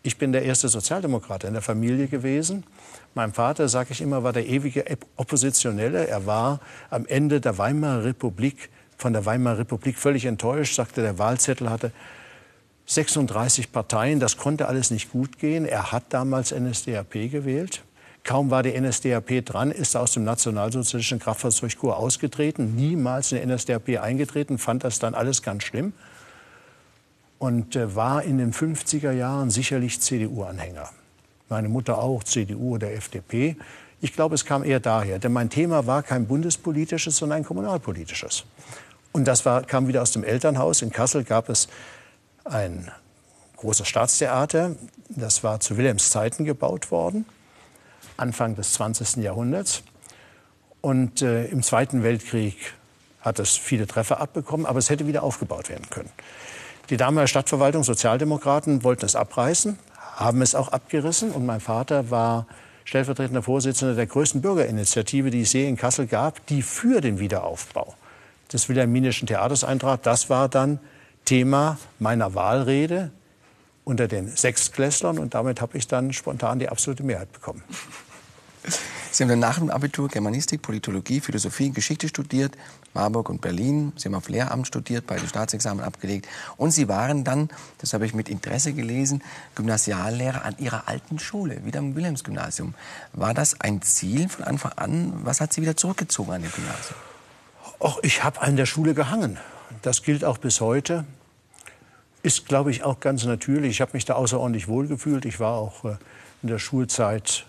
Ich 0.04 0.16
bin 0.16 0.33
der 0.33 0.44
erste 0.44 0.68
Sozialdemokrat 0.68 1.42
in 1.42 1.54
der 1.54 1.62
Familie 1.62 2.07
gewesen. 2.07 2.62
Mein 3.14 3.33
Vater, 3.33 3.68
sage 3.68 3.88
ich 3.90 4.00
immer, 4.00 4.22
war 4.22 4.33
der 4.33 4.46
ewige 4.46 4.85
Oppositionelle. 5.16 6.07
Er 6.07 6.26
war 6.26 6.61
am 6.90 7.04
Ende 7.07 7.40
der 7.40 7.59
Weimarer 7.59 8.04
Republik, 8.04 8.70
von 8.96 9.12
der 9.12 9.26
Weimarer 9.26 9.59
Republik 9.59 9.98
völlig 9.98 10.26
enttäuscht, 10.26 10.76
sagte, 10.76 11.02
der 11.02 11.18
Wahlzettel 11.18 11.68
hatte 11.68 11.90
36 12.87 13.73
Parteien, 13.73 14.20
das 14.20 14.37
konnte 14.37 14.68
alles 14.68 14.90
nicht 14.90 15.11
gut 15.11 15.38
gehen. 15.38 15.64
Er 15.64 15.92
hat 15.92 16.05
damals 16.11 16.53
NSDAP 16.53 17.31
gewählt. 17.31 17.83
Kaum 18.25 18.51
war 18.51 18.62
die 18.62 18.79
NSDAP 18.79 19.44
dran, 19.44 19.70
ist 19.70 19.94
er 19.94 20.01
aus 20.01 20.12
dem 20.12 20.25
nationalsozialistischen 20.25 21.18
Kraftfahrzeugkorps 21.18 21.99
ausgetreten, 21.99 22.75
niemals 22.75 23.33
in 23.33 23.47
die 23.47 23.55
NSDAP 23.55 24.01
eingetreten, 24.01 24.57
fand 24.57 24.83
das 24.83 24.99
dann 24.99 25.14
alles 25.14 25.42
ganz 25.42 25.64
schlimm 25.64 25.92
und 27.38 27.77
äh, 27.77 27.94
war 27.94 28.23
in 28.23 28.38
den 28.38 28.55
50er 28.55 29.12
Jahren 29.12 29.51
sicherlich 29.51 30.01
CDU-Anhänger. 30.01 30.88
Meine 31.51 31.68
Mutter 31.68 31.99
auch, 31.99 32.25
CDU 32.25 32.77
oder 32.77 32.92
FDP. 32.92 33.57
Ich 34.01 34.14
glaube, 34.14 34.35
es 34.35 34.47
kam 34.47 34.64
eher 34.64 34.81
daher, 34.81 35.18
denn 35.18 35.33
mein 35.33 35.51
Thema 35.51 35.87
war 35.87 36.03
kein 36.03 36.27
bundespolitisches, 36.27 37.18
sondern 37.18 37.38
ein 37.38 37.44
kommunalpolitisches. 37.44 38.44
Und 39.12 39.27
das 39.29 39.44
war, 39.44 39.62
kam 39.62 39.87
wieder 39.87 40.01
aus 40.01 40.12
dem 40.12 40.25
Elternhaus. 40.25 40.81
In 40.81 40.90
Kassel 40.90 41.25
gab 41.25 41.51
es 41.51 41.68
ein 42.44 42.90
großes 43.57 43.88
Staatstheater. 43.88 44.76
Das 45.09 45.42
war 45.42 45.61
zu 45.61 45.76
Wilhelms 45.76 46.11
Zeiten 46.11 46.44
gebaut 46.44 46.90
worden, 46.90 47.24
Anfang 48.16 48.57
des 48.57 48.74
20. 48.74 49.16
Jahrhunderts. 49.16 49.83
Und 50.80 51.22
äh, 51.22 51.46
im 51.46 51.62
Zweiten 51.62 52.02
Weltkrieg 52.02 52.74
hat 53.20 53.38
es 53.38 53.57
viele 53.57 53.87
Treffer 53.87 54.20
abbekommen, 54.20 54.66
aber 54.66 54.78
es 54.78 54.90
hätte 54.90 55.07
wieder 55.07 55.22
aufgebaut 55.22 55.70
werden 55.70 55.88
können. 55.88 56.11
Die 56.90 56.98
damalige 56.98 57.28
Stadtverwaltung, 57.28 57.83
Sozialdemokraten, 57.83 58.85
wollten 58.85 59.07
es 59.07 59.16
abreißen, 59.16 59.78
haben 60.16 60.42
es 60.42 60.54
auch 60.54 60.68
abgerissen. 60.68 61.30
Und 61.30 61.46
mein 61.46 61.61
Vater 61.61 62.11
war 62.11 62.46
stellvertretender 62.85 63.42
Vorsitzender 63.42 63.94
der 63.94 64.07
größten 64.07 64.42
Bürgerinitiative, 64.42 65.30
die 65.30 65.40
es 65.40 65.54
je 65.54 65.66
in 65.66 65.78
Kassel 65.78 66.07
gab, 66.07 66.46
die 66.48 66.61
für 66.61 67.00
den 67.00 67.18
Wiederaufbau 67.18 67.94
des 68.52 68.68
Wilhelminischen 68.68 69.26
Theaters 69.26 69.64
eintrat. 69.64 70.04
Das 70.04 70.28
war 70.28 70.50
dann 70.50 70.78
Thema 71.24 71.78
meiner 71.98 72.34
Wahlrede 72.34 73.10
unter 73.84 74.08
den 74.08 74.28
Sechstklässlern. 74.28 75.18
Und 75.18 75.34
damit 75.34 75.60
habe 75.60 75.76
ich 75.78 75.87
dann 75.87 76.12
spontan 76.12 76.58
die 76.58 76.68
absolute 76.68 77.02
Mehrheit 77.02 77.32
bekommen. 77.32 77.62
Sie 79.14 79.22
haben 79.22 79.30
dann 79.30 79.38
nach 79.38 79.60
dem 79.60 79.70
Abitur 79.70 80.08
Germanistik, 80.08 80.60
Politologie, 80.62 81.20
Philosophie, 81.20 81.70
Geschichte 81.70 82.08
studiert, 82.08 82.56
Marburg 82.94 83.28
und 83.28 83.40
Berlin. 83.40 83.92
Sie 83.94 84.08
haben 84.08 84.16
auf 84.16 84.28
Lehramt 84.28 84.66
studiert, 84.66 85.06
beide 85.06 85.28
Staatsexamen 85.28 85.84
abgelegt. 85.84 86.26
Und 86.56 86.72
Sie 86.72 86.88
waren 86.88 87.22
dann, 87.22 87.48
das 87.78 87.92
habe 87.92 88.06
ich 88.06 88.14
mit 88.14 88.28
Interesse 88.28 88.72
gelesen, 88.72 89.22
Gymnasiallehrer 89.54 90.44
an 90.44 90.56
Ihrer 90.58 90.88
alten 90.88 91.20
Schule, 91.20 91.64
wieder 91.64 91.78
am 91.78 91.94
Wilhelmsgymnasium. 91.94 92.74
War 93.12 93.34
das 93.34 93.60
ein 93.60 93.82
Ziel 93.82 94.28
von 94.28 94.44
Anfang 94.44 94.72
an? 94.72 95.12
Was 95.22 95.40
hat 95.40 95.52
Sie 95.52 95.62
wieder 95.62 95.76
zurückgezogen 95.76 96.32
an 96.32 96.42
dem 96.42 96.50
Gymnasium? 96.50 96.96
Och, 97.78 98.00
ich 98.02 98.24
habe 98.24 98.40
an 98.42 98.56
der 98.56 98.66
Schule 98.66 98.94
gehangen. 98.94 99.38
Das 99.83 100.03
gilt 100.03 100.24
auch 100.24 100.38
bis 100.38 100.61
heute. 100.61 101.05
Ist, 102.22 102.46
glaube 102.46 102.70
ich, 102.70 102.83
auch 102.85 103.00
ganz 103.00 103.24
natürlich. 103.24 103.70
Ich 103.72 103.81
habe 103.81 103.92
mich 103.94 104.05
da 104.05 104.14
außerordentlich 104.14 104.68
wohlgefühlt. 104.68 105.24
Ich 105.24 105.40
war 105.40 105.55
auch 105.55 105.85
äh, 105.85 105.96
in 106.42 106.48
der 106.48 106.59
Schulzeit 106.59 107.46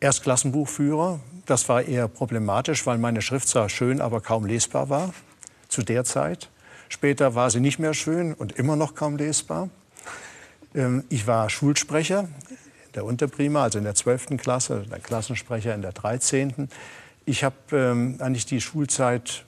Erstklassenbuchführer. 0.00 1.20
Das 1.46 1.68
war 1.68 1.82
eher 1.82 2.08
problematisch, 2.08 2.86
weil 2.86 2.98
meine 2.98 3.22
Schrift 3.22 3.48
zwar 3.48 3.68
schön, 3.68 4.00
aber 4.00 4.20
kaum 4.20 4.44
lesbar 4.44 4.88
war 4.88 5.14
zu 5.68 5.82
der 5.82 6.04
Zeit. 6.04 6.50
Später 6.88 7.34
war 7.34 7.50
sie 7.50 7.60
nicht 7.60 7.78
mehr 7.78 7.94
schön 7.94 8.34
und 8.34 8.52
immer 8.52 8.76
noch 8.76 8.94
kaum 8.94 9.16
lesbar. 9.16 9.70
Ähm, 10.74 11.04
ich 11.08 11.26
war 11.26 11.50
Schulsprecher 11.50 12.28
in 12.50 12.92
der 12.94 13.04
Unterprima, 13.04 13.62
also 13.64 13.78
in 13.78 13.84
der 13.84 13.94
12. 13.94 14.36
Klasse, 14.36 14.84
der 14.90 15.00
Klassensprecher 15.00 15.74
in 15.74 15.82
der 15.82 15.92
13. 15.92 16.68
Ich 17.24 17.42
habe 17.42 17.56
ähm, 17.72 18.16
eigentlich 18.20 18.46
die 18.46 18.60
Schulzeit 18.60 19.44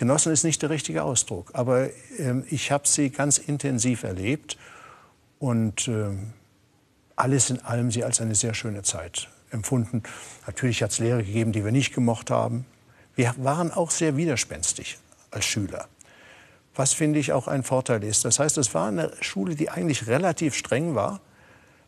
genossen, 0.00 0.32
ist 0.32 0.42
nicht 0.42 0.62
der 0.62 0.70
richtige 0.70 1.04
Ausdruck, 1.04 1.50
aber 1.52 1.90
ähm, 2.18 2.44
ich 2.50 2.72
habe 2.72 2.88
sie 2.88 3.10
ganz 3.10 3.38
intensiv 3.38 4.02
erlebt 4.02 4.58
und 5.38 5.88
alles 7.16 7.50
in 7.50 7.60
allem 7.60 7.90
sie 7.90 8.02
als 8.02 8.20
eine 8.20 8.34
sehr 8.34 8.54
schöne 8.54 8.82
Zeit 8.82 9.28
empfunden. 9.50 10.02
Natürlich 10.46 10.82
hat 10.82 10.90
es 10.90 10.98
Lehrer 10.98 11.22
gegeben, 11.22 11.52
die 11.52 11.64
wir 11.64 11.72
nicht 11.72 11.94
gemocht 11.94 12.30
haben. 12.30 12.66
Wir 13.14 13.34
waren 13.38 13.70
auch 13.70 13.90
sehr 13.90 14.16
widerspenstig 14.16 14.98
als 15.30 15.44
Schüler. 15.44 15.86
Was 16.74 16.92
finde 16.92 17.18
ich 17.18 17.32
auch 17.32 17.46
ein 17.46 17.62
Vorteil 17.62 18.02
ist. 18.04 18.24
Das 18.24 18.38
heißt, 18.38 18.56
es 18.58 18.74
war 18.74 18.88
eine 18.88 19.12
Schule, 19.20 19.54
die 19.54 19.70
eigentlich 19.70 20.06
relativ 20.06 20.54
streng 20.54 20.94
war. 20.94 21.20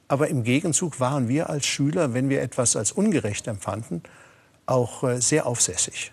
Aber 0.09 0.29
im 0.29 0.43
Gegenzug 0.43 1.01
waren 1.01 1.29
wir 1.29 1.49
als 1.49 1.65
Schüler, 1.65 2.13
wenn 2.13 2.29
wir 2.29 2.43
etwas 2.43 2.77
als 2.77 2.93
ungerecht 2.93 3.47
empfanden, 3.47 4.03
auch 4.67 5.05
äh, 5.05 5.21
sehr 5.21 5.47
aufsässig. 5.47 6.13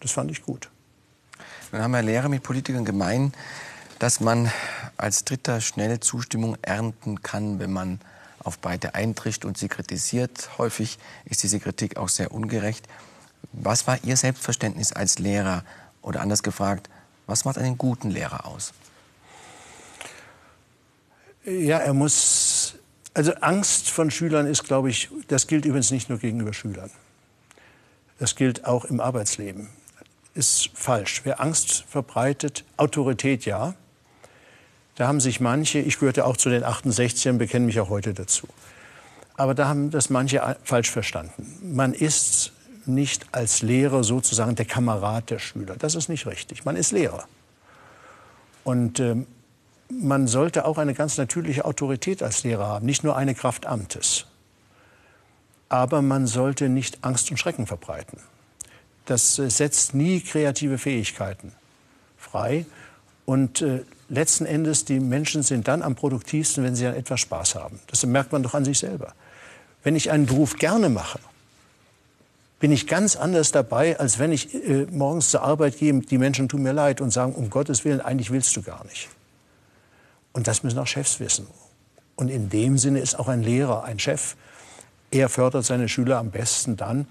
Das 0.00 0.10
fand 0.10 0.30
ich 0.32 0.42
gut. 0.42 0.70
Dann 1.72 1.82
haben 1.82 1.90
wir 1.90 2.02
Lehrer 2.02 2.28
mit 2.28 2.42
Politikern 2.42 2.84
gemein, 2.84 3.32
dass 3.98 4.20
man 4.20 4.50
als 4.96 5.24
Dritter 5.24 5.60
schnell 5.60 6.00
Zustimmung 6.00 6.56
ernten 6.62 7.22
kann, 7.22 7.58
wenn 7.58 7.72
man 7.72 8.00
auf 8.38 8.58
beide 8.58 8.94
eintricht 8.94 9.44
und 9.44 9.58
sie 9.58 9.68
kritisiert. 9.68 10.50
Häufig 10.58 10.98
ist 11.24 11.42
diese 11.42 11.58
Kritik 11.58 11.96
auch 11.96 12.08
sehr 12.08 12.32
ungerecht. 12.32 12.86
Was 13.52 13.86
war 13.86 13.98
Ihr 14.04 14.16
Selbstverständnis 14.16 14.92
als 14.92 15.18
Lehrer? 15.18 15.64
Oder 16.02 16.20
anders 16.20 16.44
gefragt, 16.44 16.88
was 17.26 17.44
macht 17.44 17.58
einen 17.58 17.76
guten 17.76 18.10
Lehrer 18.10 18.46
aus? 18.46 18.72
Ja, 21.44 21.78
er 21.78 21.94
muss. 21.94 22.74
Also 23.14 23.32
Angst 23.34 23.90
von 23.90 24.10
Schülern 24.10 24.46
ist, 24.46 24.64
glaube 24.64 24.90
ich, 24.90 25.08
das 25.28 25.46
gilt 25.46 25.64
übrigens 25.64 25.90
nicht 25.90 26.08
nur 26.08 26.18
gegenüber 26.18 26.52
Schülern. 26.52 26.90
Das 28.18 28.36
gilt 28.36 28.64
auch 28.64 28.84
im 28.84 29.00
Arbeitsleben. 29.00 29.68
Ist 30.36 30.70
falsch. 30.74 31.22
Wer 31.24 31.40
Angst 31.40 31.86
verbreitet, 31.88 32.64
Autorität 32.76 33.46
ja, 33.46 33.74
da 34.96 35.08
haben 35.08 35.18
sich 35.18 35.40
manche, 35.40 35.78
ich 35.78 35.98
gehörte 35.98 36.26
auch 36.26 36.36
zu 36.36 36.50
den 36.50 36.62
68ern, 36.62 37.38
bekenne 37.38 37.64
mich 37.64 37.80
auch 37.80 37.88
heute 37.88 38.12
dazu. 38.12 38.46
Aber 39.36 39.54
da 39.54 39.66
haben 39.66 39.90
das 39.90 40.10
manche 40.10 40.56
falsch 40.62 40.90
verstanden. 40.90 41.58
Man 41.62 41.94
ist 41.94 42.52
nicht 42.84 43.26
als 43.32 43.62
Lehrer 43.62 44.04
sozusagen 44.04 44.54
der 44.56 44.66
Kamerad 44.66 45.30
der 45.30 45.38
Schüler. 45.38 45.76
Das 45.76 45.94
ist 45.94 46.08
nicht 46.08 46.26
richtig. 46.26 46.66
Man 46.66 46.76
ist 46.76 46.92
Lehrer. 46.92 47.24
Und 48.62 49.00
äh, 49.00 49.16
man 49.88 50.26
sollte 50.26 50.66
auch 50.66 50.76
eine 50.76 50.92
ganz 50.92 51.16
natürliche 51.16 51.64
Autorität 51.64 52.22
als 52.22 52.44
Lehrer 52.44 52.66
haben, 52.66 52.84
nicht 52.84 53.04
nur 53.04 53.16
eine 53.16 53.34
Kraft 53.34 53.64
Amtes. 53.64 54.26
Aber 55.70 56.02
man 56.02 56.26
sollte 56.26 56.68
nicht 56.68 57.04
Angst 57.04 57.30
und 57.30 57.38
Schrecken 57.38 57.66
verbreiten. 57.66 58.18
Das 59.06 59.38
äh, 59.38 59.48
setzt 59.50 59.94
nie 59.94 60.20
kreative 60.20 60.78
Fähigkeiten 60.78 61.52
frei. 62.18 62.66
Und 63.24 63.62
äh, 63.62 63.82
letzten 64.08 64.46
Endes, 64.46 64.84
die 64.84 65.00
Menschen 65.00 65.42
sind 65.42 65.68
dann 65.68 65.82
am 65.82 65.94
produktivsten, 65.94 66.62
wenn 66.62 66.76
sie 66.76 66.86
an 66.86 66.94
etwas 66.94 67.20
Spaß 67.20 67.54
haben. 67.56 67.80
Das 67.88 68.04
merkt 68.06 68.32
man 68.32 68.42
doch 68.42 68.54
an 68.54 68.64
sich 68.64 68.78
selber. 68.78 69.14
Wenn 69.82 69.96
ich 69.96 70.10
einen 70.10 70.26
Beruf 70.26 70.56
gerne 70.56 70.88
mache, 70.88 71.18
bin 72.58 72.72
ich 72.72 72.86
ganz 72.86 73.16
anders 73.16 73.52
dabei, 73.52 73.98
als 73.98 74.18
wenn 74.18 74.32
ich 74.32 74.54
äh, 74.54 74.86
morgens 74.90 75.30
zur 75.30 75.42
Arbeit 75.42 75.78
gehe, 75.78 75.92
die 76.00 76.18
Menschen 76.18 76.48
tun 76.48 76.62
mir 76.62 76.72
leid 76.72 77.00
und 77.00 77.10
sagen, 77.10 77.34
um 77.34 77.50
Gottes 77.50 77.84
Willen, 77.84 78.00
eigentlich 78.00 78.30
willst 78.30 78.56
du 78.56 78.62
gar 78.62 78.84
nicht. 78.86 79.08
Und 80.32 80.46
das 80.46 80.62
müssen 80.62 80.78
auch 80.78 80.86
Chefs 80.86 81.20
wissen. 81.20 81.46
Und 82.14 82.28
in 82.28 82.48
dem 82.48 82.78
Sinne 82.78 83.00
ist 83.00 83.18
auch 83.18 83.28
ein 83.28 83.42
Lehrer 83.42 83.84
ein 83.84 83.98
Chef. 83.98 84.36
Er 85.10 85.28
fördert 85.28 85.64
seine 85.64 85.88
Schüler 85.88 86.18
am 86.18 86.30
besten 86.30 86.76
dann, 86.76 87.06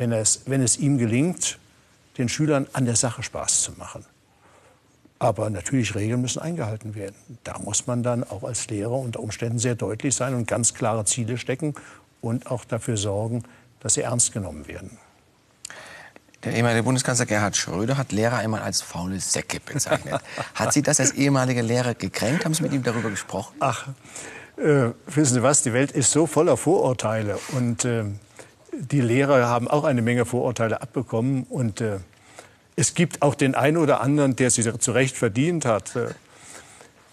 wenn 0.00 0.12
es, 0.12 0.40
wenn 0.46 0.62
es 0.62 0.78
ihm 0.78 0.96
gelingt, 0.96 1.58
den 2.16 2.30
Schülern 2.30 2.66
an 2.72 2.86
der 2.86 2.96
Sache 2.96 3.22
Spaß 3.22 3.60
zu 3.60 3.72
machen. 3.72 4.02
Aber 5.18 5.50
natürlich, 5.50 5.94
Regeln 5.94 6.22
müssen 6.22 6.40
eingehalten 6.40 6.94
werden. 6.94 7.14
Da 7.44 7.58
muss 7.58 7.86
man 7.86 8.02
dann 8.02 8.24
auch 8.24 8.42
als 8.42 8.68
Lehrer 8.68 8.94
unter 8.94 9.20
Umständen 9.20 9.58
sehr 9.58 9.74
deutlich 9.74 10.16
sein 10.16 10.34
und 10.34 10.46
ganz 10.46 10.72
klare 10.72 11.04
Ziele 11.04 11.36
stecken 11.36 11.74
und 12.22 12.50
auch 12.50 12.64
dafür 12.64 12.96
sorgen, 12.96 13.42
dass 13.80 13.92
sie 13.94 14.00
ernst 14.00 14.32
genommen 14.32 14.66
werden. 14.66 14.96
Der 16.44 16.54
ehemalige 16.54 16.84
Bundeskanzler 16.84 17.26
Gerhard 17.26 17.54
Schröder 17.54 17.98
hat 17.98 18.10
Lehrer 18.10 18.38
einmal 18.38 18.62
als 18.62 18.80
faule 18.80 19.20
Säcke 19.20 19.60
bezeichnet. 19.60 20.22
hat 20.54 20.72
Sie 20.72 20.80
das 20.80 20.98
als 20.98 21.12
ehemaliger 21.12 21.62
Lehrer 21.62 21.92
gekränkt? 21.92 22.46
Haben 22.46 22.54
Sie 22.54 22.62
mit 22.62 22.72
ihm 22.72 22.82
darüber 22.82 23.10
gesprochen? 23.10 23.54
Ach, 23.60 23.88
äh, 24.56 24.92
wissen 25.08 25.34
Sie 25.34 25.42
was? 25.42 25.60
Die 25.60 25.74
Welt 25.74 25.92
ist 25.92 26.10
so 26.10 26.26
voller 26.26 26.56
Vorurteile. 26.56 27.38
Und 27.52 27.84
äh, 27.84 28.04
die 28.80 29.00
Lehrer 29.00 29.46
haben 29.46 29.68
auch 29.68 29.84
eine 29.84 30.02
Menge 30.02 30.24
Vorurteile 30.24 30.82
abbekommen. 30.82 31.44
Und 31.44 31.80
äh, 31.80 31.98
es 32.76 32.94
gibt 32.94 33.22
auch 33.22 33.34
den 33.34 33.54
einen 33.54 33.76
oder 33.76 34.00
anderen, 34.00 34.36
der 34.36 34.50
sie 34.50 34.62
zu 34.78 34.92
Recht 34.92 35.16
verdient 35.16 35.64
hat. 35.64 35.96
Äh, 35.96 36.08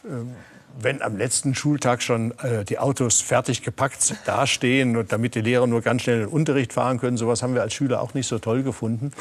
ähm, 0.06 0.34
wenn 0.80 1.02
am 1.02 1.18
letzten 1.18 1.56
Schultag 1.56 2.04
schon 2.04 2.38
äh, 2.40 2.64
die 2.64 2.78
Autos 2.78 3.20
fertig 3.22 3.64
gepackt 3.64 4.16
dastehen 4.26 4.96
und 4.96 5.12
damit 5.12 5.34
die 5.34 5.42
Lehrer 5.42 5.66
nur 5.66 5.82
ganz 5.82 6.04
schnell 6.04 6.18
in 6.18 6.24
den 6.28 6.30
Unterricht 6.30 6.72
fahren 6.72 7.00
können, 7.00 7.18
sowas 7.18 7.42
haben 7.42 7.56
wir 7.56 7.64
als 7.64 7.74
Schüler 7.74 8.02
auch 8.02 8.14
nicht 8.14 8.28
so 8.28 8.38
toll 8.38 8.62
gefunden. 8.62 9.12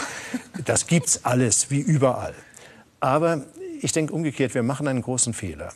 Das 0.67 0.87
gibt's 0.87 1.25
alles, 1.25 1.71
wie 1.71 1.81
überall. 1.81 2.35
Aber 3.01 3.43
ich 3.81 3.93
denke 3.93 4.13
umgekehrt, 4.13 4.55
wir 4.55 4.63
machen 4.63 4.87
einen 4.87 5.01
großen 5.01 5.33
Fehler. 5.33 5.73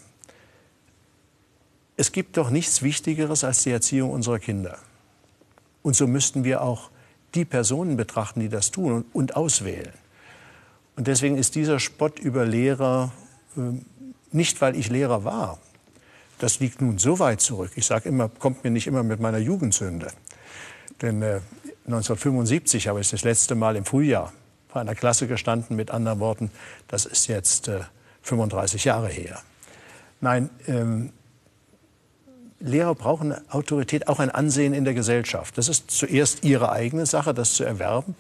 Es 1.97 2.13
gibt 2.13 2.37
doch 2.37 2.51
nichts 2.51 2.83
Wichtigeres 2.83 3.43
als 3.43 3.63
die 3.63 3.71
Erziehung 3.71 4.11
unserer 4.11 4.39
Kinder. 4.39 4.79
Und 5.83 5.97
so 5.97 6.07
müssten 6.07 6.45
wir 6.45 6.63
auch 6.63 6.91
die 7.35 7.45
Personen 7.45 7.97
betrachten, 7.97 8.41
die 8.41 8.49
das 8.49 8.71
tun 8.71 8.93
und, 8.93 9.07
und 9.15 9.37
auswählen. 9.37 9.93
Und 10.97 11.07
deswegen 11.07 11.37
ist 11.37 11.55
dieser 11.55 11.81
Spott 11.81 12.19
über 12.19 12.45
Lehrer 12.45 13.13
äh, 13.57 13.61
nicht, 14.33 14.61
weil 14.61 14.77
ich 14.77 14.91
Lehrer 14.91 15.25
war, 15.25 15.59
das 16.39 16.61
liegt 16.61 16.81
nun 16.81 16.99
so 16.99 17.19
weit 17.19 17.41
zurück. 17.41 17.73
Ich 17.75 17.87
sage 17.87 18.09
immer, 18.09 18.29
kommt 18.29 18.65
mir 18.65 18.71
nicht 18.71 18.87
immer 18.87 19.03
mit 19.03 19.21
meiner 19.21 19.39
Jugendsünde. 19.39 20.09
Denn 21.03 21.23
äh, 21.23 21.41
1975 21.87 22.89
habe 22.89 23.01
ich 23.01 23.11
das 23.11 23.25
letzte 23.25 23.55
Mal 23.55 23.77
im 23.77 23.85
Frühjahr 23.85 24.33
vor 24.69 24.81
einer 24.81 24.95
Klasse 24.95 25.27
gestanden. 25.27 25.77
Mit 25.77 25.91
anderen 25.91 26.21
Worten, 26.21 26.51
das 26.89 27.07
ist 27.07 27.27
jetzt 27.27 27.69
äh, 27.69 27.81
35 28.23 28.85
Jahre 28.85 29.09
her. 29.09 29.41
Nein, 30.21 30.51
ähm, 30.67 31.13
Lehrer 32.61 32.95
brauchen 32.95 33.35
Autorität, 33.51 34.07
auch 34.07 34.21
ein 34.21 34.31
Ansehen 34.31 34.75
in 34.75 34.85
der 34.85 34.95
Gesellschaft. 34.95 35.57
Das 35.57 35.69
ist 35.69 35.91
zuerst 35.91 36.45
ihre 36.45 36.71
eigene 36.71 37.07
Sache, 37.07 37.33
das 37.33 37.55
zu 37.55 37.65
erwerben. 37.65 38.15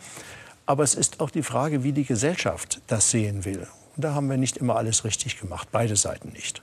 Aber 0.66 0.82
es 0.82 0.94
ist 0.94 1.20
auch 1.20 1.30
die 1.30 1.42
Frage, 1.42 1.84
wie 1.84 1.92
die 1.92 2.04
Gesellschaft 2.04 2.80
das 2.86 3.10
sehen 3.10 3.44
will. 3.44 3.66
Und 3.96 4.04
da 4.04 4.14
haben 4.14 4.30
wir 4.30 4.36
nicht 4.36 4.56
immer 4.56 4.76
alles 4.76 5.04
richtig 5.04 5.38
gemacht, 5.38 5.68
beide 5.72 5.96
Seiten 5.96 6.30
nicht. 6.30 6.62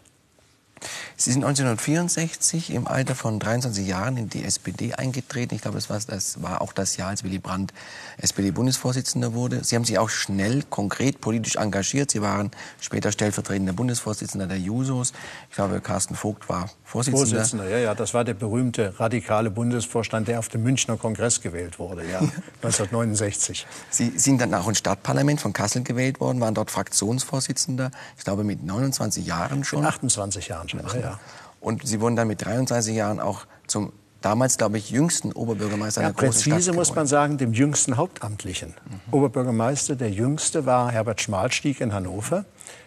Sie 1.20 1.32
sind 1.32 1.44
1964 1.44 2.72
im 2.72 2.88
Alter 2.88 3.16
von 3.16 3.40
23 3.40 3.88
Jahren 3.88 4.18
in 4.18 4.30
die 4.30 4.44
SPD 4.44 4.94
eingetreten. 4.94 5.56
Ich 5.56 5.64
glaube, 5.64 5.78
das 5.78 5.90
war, 5.90 6.00
das 6.00 6.44
war 6.44 6.62
auch 6.62 6.74
das 6.74 6.96
Jahr, 6.96 7.10
als 7.10 7.24
Willy 7.24 7.40
Brandt 7.40 7.74
SPD-Bundesvorsitzender 8.20 9.34
wurde. 9.34 9.64
Sie 9.64 9.76
haben 9.76 9.84
sich 9.84 9.98
auch 9.98 10.10
schnell, 10.10 10.62
konkret 10.70 11.20
politisch 11.20 11.56
engagiert. 11.56 12.12
Sie 12.12 12.22
waren 12.22 12.52
später 12.80 13.12
stellvertretender 13.12 13.74
Bundesvorsitzender 13.74 14.46
der 14.46 14.60
Jusos. 14.60 15.12
Ich 15.50 15.56
glaube, 15.56 15.82
Carsten 15.82 16.14
Vogt 16.14 16.50
war 16.50 16.70
Vorsitzender. 16.84 17.28
Vorsitzender, 17.28 17.68
ja, 17.68 17.80
ja. 17.80 17.96
Das 17.96 18.14
war 18.14 18.24
der 18.24 18.36
berühmte 18.36 18.98
radikale 19.00 19.50
Bundesvorstand, 19.50 20.28
der 20.28 20.38
auf 20.38 20.50
dem 20.50 20.62
Münchner 20.64 20.98
Kongress 20.98 21.42
gewählt 21.42 21.80
wurde, 21.80 22.04
ja, 22.10 22.20
1969. 22.62 23.66
Sie 23.90 24.18
sind 24.18 24.40
dann 24.40 24.54
auch 24.54 24.68
ins 24.70 24.78
Stadtparlament 24.78 25.42
von 25.42 25.52
Kassel 25.52 25.84
gewählt 25.84 26.20
worden, 26.20 26.40
waren 26.40 26.54
dort 26.54 26.72
Fraktionsvorsitzender, 26.72 27.92
ich 28.18 28.24
glaube 28.24 28.44
mit 28.44 28.64
29 28.64 29.26
Jahren 29.26 29.64
schon. 29.64 29.84
28 29.84 30.48
Jahren 30.48 30.70
schon, 30.70 30.80
ja. 30.80 31.07
Ja. 31.12 31.20
Und 31.60 31.88
Sie 31.88 32.00
wurden 32.02 32.16
dann 32.16 32.28
mit 32.28 32.46
33 32.46 32.96
Jahren 32.96 33.20
auch 33.20 33.46
zum 33.68 33.92
damals, 34.22 34.58
glaube 34.58 34.78
ich, 34.78 34.90
jüngsten 34.90 35.32
Oberbürgermeister 35.32 36.02
ja, 36.02 36.08
einer 36.08 36.16
großen 36.16 36.42
Stadt 36.42 36.54
Präzise 36.54 36.74
muss 36.74 36.96
man 36.96 37.08
sagen, 37.08 37.38
dem 37.38 37.54
jüngsten 37.54 37.98
Hauptamtlichen. 37.98 38.70
Mhm. 38.90 39.14
Oberbürgermeister, 39.14 39.96
der 39.96 40.12
jüngste 40.12 40.66
war 40.66 40.92
Herbert 40.92 41.22
Schmalstieg 41.22 41.82
in 41.82 41.94
Hannover. 41.94 42.46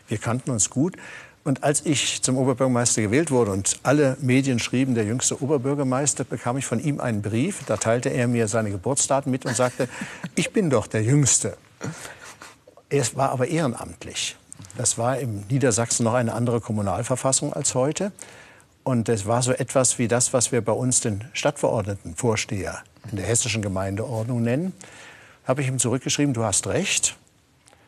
Wir 0.09 0.19
kannten 0.19 0.51
uns 0.51 0.71
gut. 0.71 0.97
Und 1.43 1.65
als 1.65 1.87
ich 1.87 2.21
zum 2.23 2.37
Oberbürgermeister 2.37 3.01
gewählt 3.01 3.31
wurde 3.31 3.53
und 3.53 3.81
alle 3.83 4.17
Medien 4.21 4.59
schrieben, 4.59 4.95
der 4.95 5.05
jüngste 5.05 5.43
Oberbürgermeister, 5.43 6.25
bekam 6.25 6.59
ich 6.59 6.67
von 6.67 6.79
ihm 6.79 7.01
einen 7.01 7.23
Brief. 7.23 7.61
Da 7.67 7.79
teilte 7.79 8.11
er 8.11 8.29
mir 8.29 8.47
seine 8.47 8.71
Geburtsdaten 8.71 9.31
mit 9.33 9.47
und 9.47 9.57
sagte, 9.57 9.89
ich 10.35 10.53
bin 10.53 10.69
doch 10.69 10.87
der 10.87 11.03
Jüngste. 11.03 11.57
Er 12.91 13.05
war 13.15 13.31
aber 13.31 13.49
ehrenamtlich. 13.49 14.37
Das 14.77 14.99
war 14.99 15.19
im 15.19 15.45
Niedersachsen 15.49 16.05
noch 16.05 16.15
eine 16.15 16.33
andere 16.33 16.61
Kommunalverfassung 16.61 17.53
als 17.53 17.75
heute. 17.75 18.13
Und 18.83 19.09
es 19.09 19.27
war 19.27 19.43
so 19.43 19.53
etwas 19.53 19.99
wie 19.99 20.09
das, 20.09 20.33
was 20.33 20.53
wir 20.53 20.63
bei 20.63 20.73
uns 20.73 21.01
den 21.01 21.25
Stadtverordnetenvorsteher 21.33 22.79
in 23.11 23.17
der 23.17 23.27
hessischen 23.27 23.63
Gemeindeordnung 23.63 24.43
nennen. 24.43 24.73
Habe 25.45 25.63
ich 25.63 25.69
ihm 25.69 25.79
zurückgeschrieben, 25.79 26.35
du 26.35 26.45
hast 26.45 26.67
recht. 26.67 27.17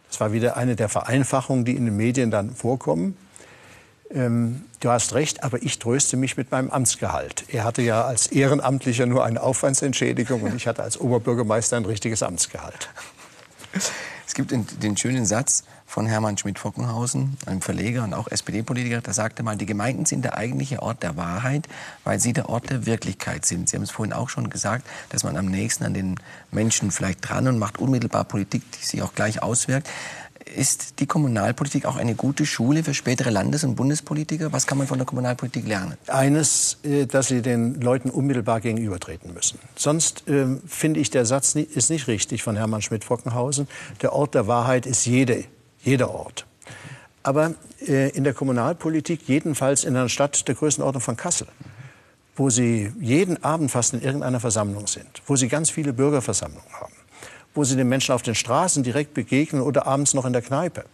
Das 0.09 0.21
war 0.21 0.33
wieder 0.33 0.57
eine 0.57 0.77
der 0.77 0.89
Vereinfachungen, 0.89 1.65
die 1.65 1.77
in 1.77 1.87
den 1.87 1.97
Medien 1.97 2.31
dann 2.31 2.55
vorkommen. 2.55 3.17
Ähm, 4.11 4.65
du 4.81 4.91
hast 4.91 5.15
recht, 5.15 5.43
aber 5.43 5.63
ich 5.63 5.79
tröste 5.79 6.17
mich 6.17 6.37
mit 6.37 6.51
meinem 6.51 6.71
Amtsgehalt. 6.71 7.45
Er 7.49 7.65
hatte 7.65 7.81
ja 7.83 8.05
als 8.05 8.27
Ehrenamtlicher 8.27 9.07
nur 9.07 9.25
eine 9.25 9.43
Aufwandsentschädigung 9.43 10.43
und 10.43 10.55
ich 10.55 10.67
hatte 10.67 10.83
als 10.83 11.01
Oberbürgermeister 11.01 11.77
ein 11.79 11.87
richtiges 11.87 12.23
Amtsgehalt. 12.23 12.91
Es 14.27 14.35
gibt 14.35 14.51
den, 14.51 14.67
den 14.83 14.97
schönen 14.97 15.25
Satz 15.25 15.65
von 15.93 16.07
Hermann 16.07 16.39
Schmidt-Fockenhausen, 16.39 17.37
einem 17.45 17.61
Verleger 17.61 18.05
und 18.05 18.15
auch 18.15 18.27
SPD-Politiker, 18.27 19.03
der 19.03 19.13
sagte 19.13 19.43
mal, 19.43 19.59
die 19.59 19.67
Gemeinden 19.67 20.07
sind 20.07 20.25
der 20.25 20.39
eigentliche 20.39 20.81
Ort 20.81 21.03
der 21.03 21.19
Wahrheit, 21.19 21.69
weil 22.03 22.19
sie 22.19 22.33
der 22.33 22.49
Ort 22.49 22.71
der 22.71 22.87
Wirklichkeit 22.87 23.45
sind. 23.45 23.69
Sie 23.69 23.77
haben 23.77 23.83
es 23.83 23.91
vorhin 23.91 24.15
auch 24.15 24.31
schon 24.31 24.49
gesagt, 24.49 24.87
dass 25.11 25.23
man 25.23 25.37
am 25.37 25.45
nächsten 25.45 25.85
an 25.85 25.93
den 25.93 26.15
Menschen 26.51 26.93
vielleicht 26.93 27.29
dran 27.29 27.47
und 27.47 27.59
macht 27.59 27.79
unmittelbar 27.79 28.25
Politik, 28.25 28.63
die 28.73 28.87
sich 28.87 29.03
auch 29.03 29.15
gleich 29.15 29.43
auswirkt. 29.43 29.87
Ist 30.57 30.99
die 30.99 31.05
Kommunalpolitik 31.05 31.85
auch 31.85 31.97
eine 31.97 32.15
gute 32.15 32.47
Schule 32.47 32.85
für 32.85 32.95
spätere 32.95 33.29
Landes- 33.29 33.63
und 33.63 33.75
Bundespolitiker? 33.75 34.51
Was 34.51 34.67
kann 34.67 34.79
man 34.79 34.87
von 34.87 34.97
der 34.97 35.07
Kommunalpolitik 35.07 35.69
lernen? 35.69 35.99
Eines, 36.07 36.79
äh, 36.85 37.05
dass 37.05 37.29
sie 37.29 37.43
den 37.43 37.83
Leuten 37.83 38.09
unmittelbar 38.09 38.63
gegenübertreten 38.63 39.35
müssen. 39.35 39.59
Sonst 39.77 40.27
äh, 40.27 40.47
finde 40.67 41.01
ich, 41.01 41.11
der 41.11 41.27
Satz 41.27 41.55
ist 41.55 41.91
nicht 41.91 42.07
richtig 42.09 42.43
von 42.43 42.57
Hermann 42.57 42.81
Schmidt-Fockenhausen. 42.81 43.69
Der 44.01 44.15
Ort 44.15 44.35
der 44.35 44.47
Wahrheit 44.47 44.87
ist 44.87 45.05
jede, 45.05 45.45
jeder 45.83 46.11
Ort. 46.11 46.47
Aber 47.23 47.55
äh, 47.87 48.11
in 48.11 48.25
der 48.25 48.35
Kommunalpolitik, 48.35 49.29
jedenfalls 49.29 49.85
in 49.85 49.97
einer 49.97 50.09
Stadt 50.09 50.47
der 50.49 50.55
Größenordnung 50.55 51.01
von 51.01 51.17
Kassel, 51.17 51.47
wo 52.35 52.51
Sie 52.51 52.93
jeden 53.01 53.43
Abend 53.45 53.71
fast 53.71 53.93
in 53.95 54.03
irgendeiner 54.03 54.41
Versammlung 54.41 54.87
sind, 54.87 55.23
wo 55.27 55.37
Sie 55.37 55.49
ganz 55.49 55.71
viele 55.71 55.93
Bürgerversammlungen 55.93 56.73
haben, 56.73 56.95
wo 57.55 57.65
sie 57.65 57.77
den 57.77 57.89
Menschen 57.89 58.15
auf 58.15 58.23
den 58.23 58.35
Straßen 58.35 58.83
direkt 58.83 59.15
begegnen 59.15 59.63
oder 59.63 59.87
abends 59.87 60.15
noch 60.15 60.25
in 60.25 60.33
der 60.33 60.43
Kneipe. 60.43 60.85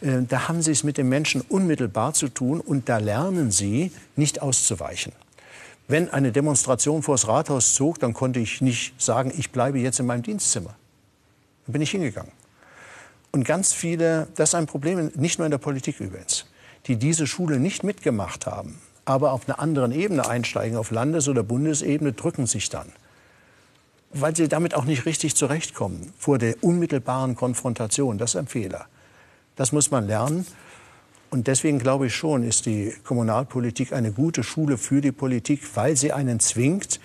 Äh, 0.00 0.22
da 0.28 0.48
haben 0.48 0.62
sie 0.62 0.72
es 0.72 0.84
mit 0.84 0.98
den 0.98 1.08
Menschen 1.08 1.40
unmittelbar 1.40 2.12
zu 2.12 2.28
tun 2.28 2.60
und 2.60 2.88
da 2.88 2.98
lernen 2.98 3.50
sie, 3.50 3.92
nicht 4.16 4.42
auszuweichen. 4.42 5.12
Wenn 5.88 6.10
eine 6.10 6.32
Demonstration 6.32 7.02
vor 7.02 7.14
das 7.14 7.28
Rathaus 7.28 7.74
zog, 7.74 8.00
dann 8.00 8.12
konnte 8.12 8.40
ich 8.40 8.60
nicht 8.60 9.00
sagen, 9.00 9.32
ich 9.36 9.52
bleibe 9.52 9.78
jetzt 9.78 10.00
in 10.00 10.06
meinem 10.06 10.22
Dienstzimmer. 10.22 10.74
Dann 11.66 11.72
bin 11.72 11.82
ich 11.82 11.92
hingegangen. 11.92 12.32
Und 13.36 13.44
ganz 13.44 13.74
viele, 13.74 14.28
das 14.34 14.50
ist 14.50 14.54
ein 14.54 14.64
Problem, 14.64 15.12
nicht 15.14 15.38
nur 15.38 15.44
in 15.44 15.50
der 15.50 15.58
Politik 15.58 16.00
übrigens, 16.00 16.46
die 16.86 16.96
diese 16.96 17.26
Schule 17.26 17.60
nicht 17.60 17.84
mitgemacht 17.84 18.46
haben, 18.46 18.80
aber 19.04 19.32
auf 19.32 19.46
einer 19.46 19.58
anderen 19.58 19.92
Ebene 19.92 20.26
einsteigen, 20.26 20.78
auf 20.78 20.90
Landes- 20.90 21.28
oder 21.28 21.42
Bundesebene, 21.42 22.14
drücken 22.14 22.46
sich 22.46 22.70
dann 22.70 22.90
weil 24.12 24.34
sie 24.34 24.48
damit 24.48 24.74
auch 24.74 24.86
nicht 24.86 25.04
richtig 25.04 25.34
zurechtkommen 25.34 26.10
vor 26.16 26.38
der 26.38 26.62
unmittelbaren 26.62 27.34
Konfrontation. 27.34 28.16
Das 28.16 28.30
ist 28.30 28.36
ein 28.36 28.46
Fehler. 28.46 28.86
Das 29.56 29.72
muss 29.72 29.90
man 29.90 30.06
lernen. 30.06 30.46
Und 31.28 31.48
deswegen 31.48 31.78
glaube 31.78 32.06
ich 32.06 32.14
schon, 32.14 32.42
ist 32.42 32.64
die 32.64 32.94
Kommunalpolitik 33.04 33.92
eine 33.92 34.12
gute 34.12 34.42
Schule 34.42 34.78
für 34.78 35.02
die 35.02 35.12
Politik, 35.12 35.60
weil 35.74 35.96
sie 35.96 36.14
einen 36.14 36.40
zwingt, 36.40 36.98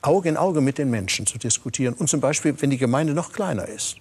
Auge 0.00 0.28
in 0.28 0.36
Auge 0.36 0.60
mit 0.60 0.78
den 0.78 0.90
Menschen 0.90 1.26
zu 1.26 1.38
diskutieren. 1.38 1.94
Und 1.94 2.08
zum 2.08 2.20
Beispiel, 2.20 2.54
wenn 2.60 2.70
die 2.70 2.78
Gemeinde 2.78 3.12
noch 3.12 3.32
kleiner 3.32 3.66
ist. 3.66 3.96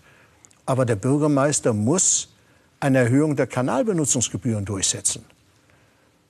Aber 0.70 0.86
der 0.86 0.98
Bürgermeister 0.98 1.74
muss 1.74 2.30
eine 2.80 3.00
Erhöhung 3.00 3.36
der 3.36 3.48
Kanalbenutzungsgebühren 3.48 4.66
durchsetzen, 4.66 5.26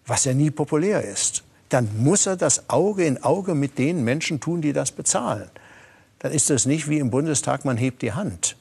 was 0.06 0.24
ja 0.24 0.34
nie 0.34 0.50
populär 0.50 1.04
ist. 1.04 1.44
dann 1.68 1.90
muss 2.02 2.26
er 2.26 2.38
das 2.38 2.70
Auge 2.70 3.04
in 3.06 3.22
Auge 3.22 3.54
mit 3.54 3.78
den 3.78 4.06
Menschen 4.06 4.40
tun, 4.40 4.62
die 4.62 4.72
das 4.72 4.94
bezahlen. 4.94 5.50
Dann 6.20 6.32
ist 6.32 6.50
es 6.50 6.66
nicht 6.66 6.88
wie 6.88 7.00
im 7.00 7.10
Bundestag, 7.10 7.66
man 7.66 7.76
hebt 7.76 8.02
die 8.02 8.14
Hand, 8.14 8.56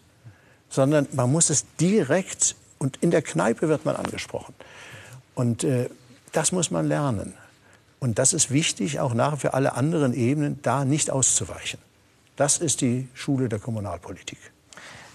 sondern 0.69 1.07
man 1.13 1.31
muss 1.31 1.49
es 1.49 1.65
direkt 1.81 2.57
und 2.81 2.97
in 2.97 3.13
der 3.13 3.23
Kneipe 3.23 3.69
wird 3.69 3.85
man 3.85 3.95
angesprochen. 3.95 4.57
Und 5.37 5.63
äh, 5.63 5.89
das 6.33 6.51
muss 6.51 6.73
man 6.73 6.89
lernen. 6.89 7.35
Und 8.01 8.19
das 8.19 8.33
ist 8.33 8.51
wichtig, 8.51 8.99
auch 8.99 9.15
nachher 9.15 9.37
für 9.37 9.55
alle 9.55 9.75
anderen 9.75 10.13
Ebenen, 10.13 10.59
da 10.63 10.85
nicht 10.85 11.13
auszuweichen. 11.13 11.79
Das 12.35 12.59
ist 12.59 12.81
die 12.81 13.07
Schule 13.15 13.49
der 13.49 13.61
Kommunalpolitik. 13.61 14.39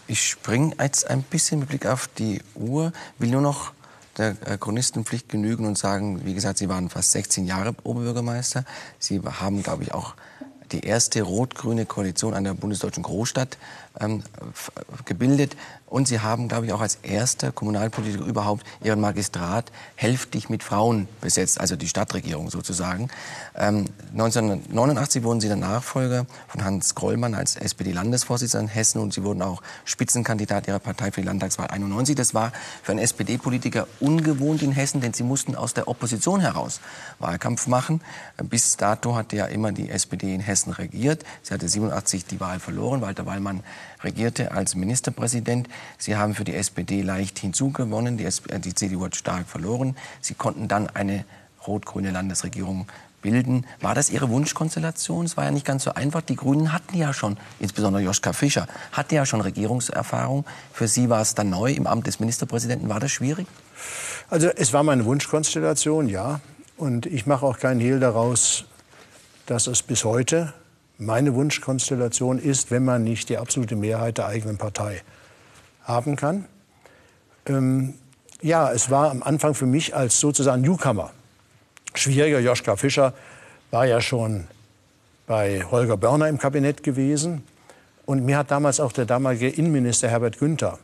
Ich 0.08 0.28
springe 0.28 0.76
jetzt 0.82 1.10
ein 1.10 1.24
bisschen 1.24 1.60
mit 1.60 1.70
Blick 1.70 1.86
auf 1.86 2.10
die 2.18 2.42
Uhr, 2.56 2.92
will 3.20 3.30
nur 3.30 3.42
noch 3.42 3.72
der 4.18 4.36
äh, 4.46 4.58
Chronistenpflicht 4.58 5.30
genügen 5.30 5.66
und 5.66 5.78
sagen, 5.78 6.26
wie 6.26 6.34
gesagt, 6.34 6.58
Sie 6.58 6.70
waren 6.70 6.90
fast 6.90 7.12
16 7.12 7.46
Jahre 7.46 7.74
Oberbürgermeister. 7.84 8.66
Sie 9.00 9.22
haben, 9.22 9.64
glaube 9.64 9.84
ich, 9.84 9.94
auch 9.94 10.14
die 10.74 10.82
erste 10.82 11.22
rot-grüne 11.22 11.86
Koalition 11.86 12.44
der 12.44 12.54
bundesdeutschen 12.54 13.04
Großstadt 13.04 13.58
ähm, 14.00 14.24
gebildet. 15.06 15.56
Und 15.94 16.08
sie 16.08 16.22
haben, 16.22 16.48
glaube 16.48 16.66
ich, 16.66 16.74
auch 16.74 16.82
als 16.82 16.98
erster 17.04 17.52
Kommunalpolitiker 17.52 18.26
überhaupt 18.26 18.66
ihren 18.84 19.00
Magistrat 19.00 19.72
hälftig 19.96 20.50
mit 20.50 20.64
Frauen 20.64 21.08
besetzt, 21.22 21.60
also 21.60 21.76
die 21.76 21.88
Stadtregierung 21.88 22.50
sozusagen. 22.50 23.10
Ähm, 23.56 23.86
1989 24.14 25.24
wurden 25.24 25.40
sie 25.40 25.50
der 25.50 25.58
Nachfolger 25.58 26.26
von 26.48 26.64
Hans 26.64 26.96
Grollmann 26.96 27.36
als 27.36 27.56
SPD-Landesvorsitzender 27.58 28.64
in 28.64 28.68
Hessen 28.70 29.02
und 29.02 29.14
sie 29.14 29.24
wurden 29.24 29.44
auch 29.44 29.62
Spitzenkandidat 29.86 30.68
ihrer 30.68 30.80
Partei 30.80 31.12
für 31.12 31.22
die 31.22 31.28
Landtagswahl 31.28 31.68
91. 31.68 32.16
Das 32.16 32.34
war 32.34 32.52
für 32.82 32.94
einen 32.94 33.00
SPD-Politiker 33.00 33.88
ungewohnt 34.00 34.64
in 34.64 34.72
Hessen, 34.72 35.00
denn 35.00 35.14
sie 35.14 35.24
mussten 35.24 35.56
aus 35.56 35.76
der 35.76 35.88
Opposition 35.88 36.40
heraus 36.40 36.80
Wahlkampf 37.20 37.68
machen. 37.68 38.02
Bis 38.38 38.78
dato 38.78 39.16
hatte 39.16 39.36
ja 39.36 39.46
immer 39.46 39.72
die 39.72 39.92
SPD 39.92 40.34
in 40.34 40.42
Hessen 40.42 40.63
regiert. 40.72 41.24
Sie 41.42 41.54
hatte 41.54 41.68
87 41.68 42.26
die 42.26 42.40
Wahl 42.40 42.60
verloren. 42.60 43.02
Walter 43.02 43.26
Wallmann 43.26 43.64
regierte 44.04 44.52
als 44.52 44.76
Ministerpräsident. 44.76 45.68
Sie 45.98 46.16
haben 46.16 46.36
für 46.36 46.44
die 46.44 46.56
SPD 46.56 47.02
leicht 47.02 47.40
hinzugewonnen, 47.40 48.18
die, 48.18 48.26
SP, 48.26 48.50
die 48.60 48.74
CDU 48.74 49.06
hat 49.06 49.16
stark 49.16 49.48
verloren. 49.48 49.96
Sie 50.22 50.34
konnten 50.34 50.68
dann 50.68 50.88
eine 50.88 51.26
rot-grüne 51.68 52.12
Landesregierung 52.12 52.88
bilden. 53.24 53.66
War 53.82 53.96
das 53.96 54.12
Ihre 54.12 54.30
Wunschkonstellation? 54.30 55.26
Es 55.26 55.36
war 55.36 55.46
ja 55.46 55.52
nicht 55.52 55.66
ganz 55.66 55.84
so 55.84 55.94
einfach. 55.96 56.22
Die 56.22 56.36
Grünen 56.36 56.72
hatten 56.72 56.96
ja 56.96 57.14
schon, 57.14 57.38
insbesondere 57.60 58.04
Joschka 58.04 58.34
Fischer, 58.34 58.68
hatte 58.92 59.16
ja 59.16 59.26
schon 59.26 59.42
Regierungserfahrung. 59.42 60.46
Für 60.72 60.88
Sie 60.88 61.10
war 61.10 61.22
es 61.22 61.34
dann 61.34 61.50
neu 61.50 61.72
im 61.72 61.88
Amt 61.88 62.06
des 62.06 62.20
Ministerpräsidenten. 62.20 62.90
War 62.90 63.00
das 63.00 63.12
schwierig? 63.12 63.48
Also 64.30 64.48
es 64.50 64.74
war 64.74 64.84
meine 64.84 65.06
Wunschkonstellation, 65.06 66.08
ja. 66.08 66.42
Und 66.78 67.06
ich 67.08 67.26
mache 67.26 67.46
auch 67.46 67.58
keinen 67.58 67.80
Hehl 67.80 68.00
daraus, 68.00 68.66
dass 69.46 69.68
es 69.68 69.84
bis 69.84 70.04
heute 70.04 70.54
meine 70.98 71.34
Wunschkonstellation 71.34 72.40
ist, 72.40 72.72
wenn 72.72 72.86
man 72.86 73.04
nicht 73.04 73.30
die 73.30 73.38
absolute 73.38 73.76
Mehrheit 73.76 74.18
der 74.18 74.28
eigenen 74.28 74.58
Partei 74.58 75.02
haben 75.84 76.16
kann. 76.16 76.46
Ähm, 77.46 77.96
ja, 78.42 78.72
es 78.72 78.90
war 78.90 79.12
am 79.12 79.24
Anfang 79.24 79.54
für 79.54 79.66
mich 79.66 79.96
als 79.96 80.20
sozusagen 80.20 80.62
Newcomer 80.62 81.12
schwieriger. 81.94 82.40
Joschka 82.40 82.76
Fischer 82.76 83.14
war 83.72 83.86
ja 83.86 84.02
schon 84.02 84.46
bei 85.28 85.64
Holger 85.64 85.98
Börner 85.98 86.28
im 86.28 86.38
Kabinett 86.38 86.84
gewesen. 86.84 87.44
Und 88.06 88.26
mir 88.26 88.38
hat 88.38 88.52
damals 88.52 88.80
auch 88.80 88.92
der 88.92 89.06
damalige 89.06 89.50
Innenminister 89.50 90.10
Herbert 90.10 90.40
Günther, 90.40 90.80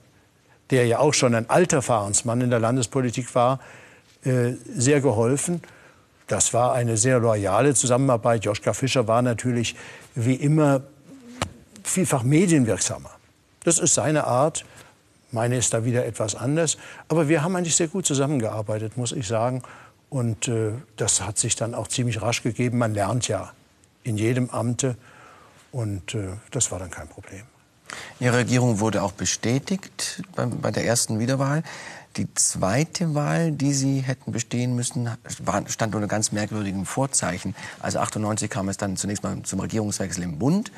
der 0.69 0.85
ja 0.85 0.99
auch 0.99 1.13
schon 1.13 1.35
ein 1.35 1.49
alter 1.49 1.81
Fahrensmann 1.81 2.41
in 2.41 2.49
der 2.49 2.59
Landespolitik 2.59 3.33
war, 3.35 3.59
äh, 4.23 4.53
sehr 4.73 5.01
geholfen. 5.01 5.61
Das 6.29 6.53
war 6.53 6.73
eine 6.73 6.95
sehr 6.95 7.19
loyale 7.19 7.73
Zusammenarbeit. 7.73 8.45
Joschka 8.45 8.73
Fischer 8.73 9.07
war 9.07 9.23
natürlich 9.23 9.75
wie 10.13 10.35
immer 10.35 10.83
vielfach 11.83 12.21
medienwirksamer. 12.21 13.09
Das 13.63 13.79
ist 13.79 13.95
seine 13.95 14.25
Art. 14.25 14.63
Meine 15.31 15.57
ist 15.57 15.73
da 15.73 15.85
wieder 15.85 16.05
etwas 16.05 16.35
anders. 16.35 16.77
Aber 17.07 17.29
wir 17.29 17.43
haben 17.43 17.55
eigentlich 17.55 17.75
sehr 17.75 17.87
gut 17.87 18.05
zusammengearbeitet, 18.05 18.95
muss 18.95 19.11
ich 19.11 19.27
sagen. 19.27 19.63
Und 20.11 20.47
äh, 20.47 20.73
das 20.97 21.21
hat 21.21 21.39
sich 21.39 21.55
dann 21.55 21.73
auch 21.73 21.87
ziemlich 21.87 22.21
rasch 22.21 22.43
gegeben. 22.43 22.77
Man 22.77 22.93
lernt 22.93 23.27
ja 23.27 23.51
in 24.03 24.17
jedem 24.17 24.51
Amte. 24.51 24.97
Und 25.71 26.13
äh, 26.13 26.29
das 26.51 26.71
war 26.71 26.77
dann 26.77 26.91
kein 26.91 27.07
Problem. 27.07 27.41
Ihre 28.19 28.37
Regierung 28.37 28.79
wurde 28.79 29.01
auch 29.01 29.13
bestätigt 29.13 30.21
bei, 30.35 30.45
bei 30.45 30.69
der 30.69 30.85
ersten 30.85 31.17
Wiederwahl. 31.17 31.63
Die 32.19 32.27
zweite 32.33 33.15
Wahl, 33.15 33.53
die 33.53 33.71
Sie 33.71 34.01
hätten 34.01 34.33
bestehen 34.33 34.75
müssen, 34.75 35.09
stand 35.67 35.95
unter 35.95 36.09
ganz 36.09 36.33
merkwürdigen 36.33 36.85
Vorzeichen. 36.85 37.55
Also 37.79 37.99
98 37.99 38.49
kam 38.49 38.67
es 38.67 38.75
dann 38.75 38.97
zunächst 38.97 39.23
mal 39.23 39.41
zum 39.43 39.61
Regierungswechsel 39.61 40.25
im 40.25 40.37
Bund. 40.37 40.69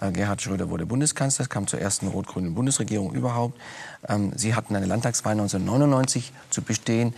Äh, 0.00 0.12
Gerhard 0.12 0.40
Schröder 0.40 0.70
wurde 0.70 0.86
Bundeskanzler, 0.86 1.46
kam 1.46 1.66
zur 1.66 1.80
ersten 1.80 2.06
rot-grünen 2.06 2.54
Bundesregierung 2.54 3.12
überhaupt. 3.12 3.60
Ähm, 4.08 4.30
Sie 4.36 4.54
hatten 4.54 4.76
eine 4.76 4.86
Landtagswahl 4.86 5.32
1999 5.32 6.32
zu 6.50 6.62
bestehen. 6.62 7.12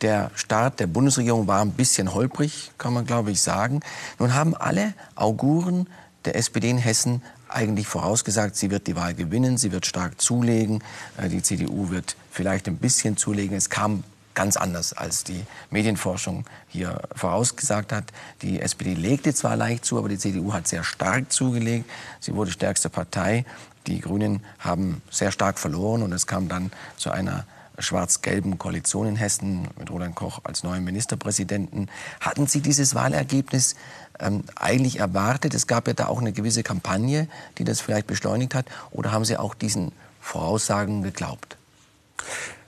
Der 0.00 0.30
Start 0.36 0.78
der 0.78 0.86
Bundesregierung 0.86 1.48
war 1.48 1.60
ein 1.60 1.72
bisschen 1.72 2.14
holprig, 2.14 2.70
kann 2.78 2.92
man 2.92 3.04
glaube 3.04 3.32
ich 3.32 3.40
sagen. 3.40 3.80
Nun 4.20 4.32
haben 4.32 4.54
alle 4.54 4.94
Auguren 5.16 5.88
der 6.24 6.36
SPD 6.36 6.70
in 6.70 6.78
Hessen 6.78 7.20
eigentlich 7.48 7.86
vorausgesagt, 7.86 8.56
sie 8.56 8.70
wird 8.70 8.86
die 8.86 8.96
Wahl 8.96 9.14
gewinnen, 9.14 9.58
sie 9.58 9.72
wird 9.72 9.86
stark 9.86 10.20
zulegen, 10.20 10.82
äh, 11.16 11.28
die 11.28 11.42
CDU 11.42 11.90
wird 11.90 12.16
vielleicht 12.30 12.68
ein 12.68 12.76
bisschen 12.76 13.16
zulegen. 13.16 13.56
Es 13.56 13.70
kam 13.70 14.04
ganz 14.34 14.56
anders, 14.56 14.92
als 14.92 15.24
die 15.24 15.42
Medienforschung 15.70 16.44
hier 16.68 17.00
vorausgesagt 17.16 17.92
hat. 17.92 18.04
Die 18.42 18.60
SPD 18.60 18.94
legte 18.94 19.34
zwar 19.34 19.56
leicht 19.56 19.84
zu, 19.84 19.98
aber 19.98 20.08
die 20.08 20.18
CDU 20.18 20.52
hat 20.52 20.68
sehr 20.68 20.84
stark 20.84 21.32
zugelegt. 21.32 21.90
Sie 22.20 22.34
wurde 22.34 22.52
stärkste 22.52 22.88
Partei. 22.88 23.44
Die 23.88 24.00
Grünen 24.00 24.44
haben 24.60 25.02
sehr 25.10 25.32
stark 25.32 25.58
verloren 25.58 26.02
und 26.02 26.12
es 26.12 26.28
kam 26.28 26.48
dann 26.48 26.70
zu 26.96 27.10
einer 27.10 27.46
schwarz-gelben 27.78 28.58
Koalition 28.58 29.06
in 29.06 29.16
Hessen 29.16 29.68
mit 29.78 29.90
Roland 29.90 30.14
Koch 30.14 30.40
als 30.44 30.62
neuen 30.62 30.84
Ministerpräsidenten. 30.84 31.88
Hatten 32.20 32.46
Sie 32.46 32.60
dieses 32.60 32.94
Wahlergebnis 32.94 33.76
ähm, 34.18 34.44
eigentlich 34.56 34.98
erwartet? 34.98 35.54
Es 35.54 35.66
gab 35.66 35.86
ja 35.86 35.94
da 35.94 36.06
auch 36.06 36.20
eine 36.20 36.32
gewisse 36.32 36.62
Kampagne, 36.62 37.28
die 37.58 37.64
das 37.64 37.80
vielleicht 37.80 38.06
beschleunigt 38.06 38.54
hat. 38.54 38.66
Oder 38.90 39.12
haben 39.12 39.24
Sie 39.24 39.36
auch 39.36 39.54
diesen 39.54 39.92
Voraussagen 40.20 41.02
geglaubt? 41.02 41.56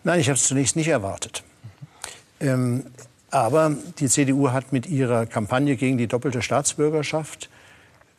Nein, 0.04 0.20
ich 0.20 0.28
habe 0.28 0.36
es 0.36 0.44
zunächst 0.44 0.76
nicht 0.76 0.88
erwartet. 0.88 1.42
Ähm, 2.40 2.86
aber 3.30 3.76
die 3.98 4.08
CDU 4.08 4.50
hat 4.50 4.72
mit 4.72 4.86
ihrer 4.86 5.26
Kampagne 5.26 5.76
gegen 5.76 5.98
die 5.98 6.06
doppelte 6.06 6.42
Staatsbürgerschaft 6.42 7.48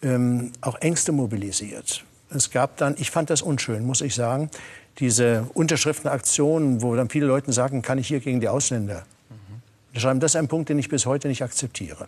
ähm, 0.01 0.53
auch 0.61 0.75
Ängste 0.75 1.11
mobilisiert. 1.11 2.05
Es 2.29 2.49
gab 2.49 2.77
dann, 2.77 2.95
ich 2.97 3.11
fand 3.11 3.29
das 3.29 3.41
unschön, 3.41 3.85
muss 3.85 4.01
ich 4.01 4.15
sagen, 4.15 4.49
diese 5.01 5.47
Unterschriftenaktionen, 5.53 6.81
wo 6.81 6.95
dann 6.95 7.09
viele 7.09 7.25
Leute 7.25 7.51
sagen, 7.51 7.81
kann 7.81 7.97
ich 7.97 8.07
hier 8.07 8.21
gegen 8.21 8.39
die 8.39 8.47
Ausländer 8.47 9.03
mhm. 9.29 9.99
schreiben. 9.99 10.19
Das 10.19 10.31
ist 10.31 10.35
ein 10.37 10.47
Punkt, 10.47 10.69
den 10.69 10.79
ich 10.79 10.87
bis 10.87 11.05
heute 11.05 11.27
nicht 11.27 11.43
akzeptiere. 11.43 12.07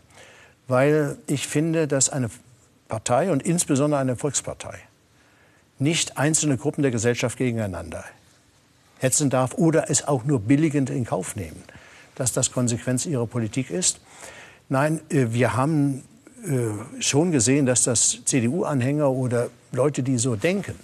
Weil 0.68 1.18
ich 1.28 1.48
finde, 1.48 1.88
dass 1.88 2.10
eine 2.10 2.30
Partei 2.88 3.32
und 3.32 3.44
insbesondere 3.44 4.00
eine 4.00 4.16
Volkspartei 4.16 4.78
nicht 5.80 6.18
einzelne 6.18 6.58
Gruppen 6.58 6.84
der 6.84 6.92
Gesellschaft 6.92 7.38
gegeneinander 7.38 8.06
hetzen 9.00 9.30
darf 9.30 9.56
oder 9.56 9.90
es 9.90 10.08
auch 10.08 10.24
nur 10.24 10.40
billigend 10.40 10.90
in 10.90 11.04
Kauf 11.04 11.36
nehmen, 11.36 11.62
dass 12.16 12.32
das 12.32 12.52
Konsequenz 12.52 13.06
ihrer 13.06 13.28
Politik 13.28 13.70
ist. 13.70 14.00
Nein, 14.70 15.02
äh, 15.10 15.28
wir 15.32 15.56
haben 15.56 16.04
äh, 16.46 17.02
schon 17.02 17.32
gesehen, 17.32 17.66
dass 17.66 17.84
das 17.84 18.20
CDU-Anhänger 18.24 19.10
oder 19.10 19.50
Leute, 19.72 20.04
die 20.04 20.18
so 20.18 20.36
denken, 20.36 20.76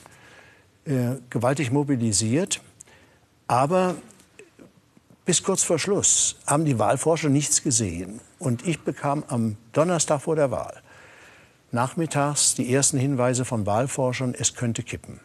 äh, 0.90 1.16
gewaltig 1.30 1.72
mobilisiert. 1.72 2.60
Aber 3.48 3.96
bis 5.24 5.44
kurz 5.44 5.64
vor 5.64 5.80
Schluss 5.80 6.36
haben 6.46 6.66
die 6.66 6.78
Wahlforscher 6.78 7.30
nichts 7.30 7.64
gesehen. 7.64 8.20
Und 8.40 8.68
ich 8.68 8.82
bekam 8.82 9.24
am 9.28 9.56
Donnerstag 9.72 10.22
vor 10.22 10.36
der 10.36 10.52
Wahl 10.52 10.82
nachmittags 11.72 12.56
die 12.56 12.74
ersten 12.74 12.98
Hinweise 12.98 13.46
von 13.46 13.66
Wahlforschern, 13.66 14.36
es 14.38 14.56
könnte 14.56 14.84
kippen. 14.84 15.20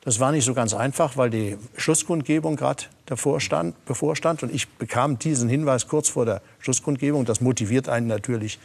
Das 0.00 0.18
war 0.18 0.32
nicht 0.32 0.44
so 0.44 0.52
ganz 0.52 0.74
einfach, 0.74 1.16
weil 1.16 1.30
die 1.30 1.56
Schlusskundgebung 1.76 2.56
gerade 2.56 2.84
davor 3.06 3.40
stand, 3.40 3.84
bevorstand. 3.84 4.42
Und 4.42 4.52
ich 4.52 4.68
bekam 4.68 5.18
diesen 5.18 5.48
Hinweis 5.48 5.86
kurz 5.86 6.08
vor 6.08 6.26
der 6.26 6.42
Schlusskundgebung. 6.58 7.24
Das 7.24 7.40
motiviert 7.40 7.88
einen 7.88 8.08
natürlich 8.08 8.58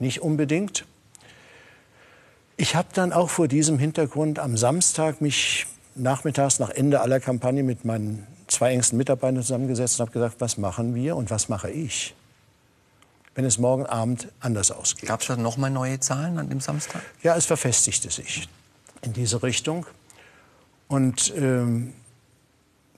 nicht 0.00 0.22
unbedingt. 0.22 0.84
Ich 2.58 2.74
habe 2.74 2.88
dann 2.94 3.12
auch 3.12 3.28
vor 3.28 3.48
diesem 3.48 3.78
Hintergrund 3.78 4.38
am 4.38 4.56
Samstag 4.56 5.20
mich 5.20 5.66
nachmittags 5.94 6.58
nach 6.58 6.70
Ende 6.70 7.00
aller 7.02 7.20
Kampagne 7.20 7.62
mit 7.62 7.84
meinen 7.84 8.26
zwei 8.46 8.72
engsten 8.72 8.96
Mitarbeitern 8.96 9.42
zusammengesetzt 9.42 10.00
und 10.00 10.06
habe 10.06 10.12
gesagt, 10.12 10.36
was 10.40 10.56
machen 10.56 10.94
wir 10.94 11.16
und 11.16 11.30
was 11.30 11.50
mache 11.50 11.70
ich, 11.70 12.14
wenn 13.34 13.44
es 13.44 13.58
morgen 13.58 13.84
Abend 13.84 14.28
anders 14.40 14.70
ausgeht. 14.70 15.08
Gab 15.08 15.20
es 15.20 15.26
da 15.26 15.36
noch 15.36 15.58
mal 15.58 15.70
neue 15.70 16.00
Zahlen 16.00 16.38
an 16.38 16.48
dem 16.48 16.60
Samstag? 16.60 17.02
Ja, 17.22 17.36
es 17.36 17.44
verfestigte 17.44 18.10
sich 18.10 18.48
in 19.02 19.12
diese 19.12 19.42
Richtung. 19.42 19.86
Und 20.88 21.34
ähm, 21.36 21.92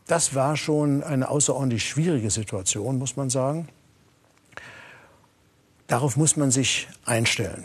das 0.06 0.36
war 0.36 0.56
schon 0.56 1.02
eine 1.02 1.28
außerordentlich 1.28 1.88
schwierige 1.88 2.30
Situation, 2.30 2.98
muss 2.98 3.16
man 3.16 3.28
sagen. 3.28 3.68
darauf 5.88 6.16
muss 6.16 6.36
man 6.36 6.50
sich 6.52 6.86
einstellen. 7.04 7.64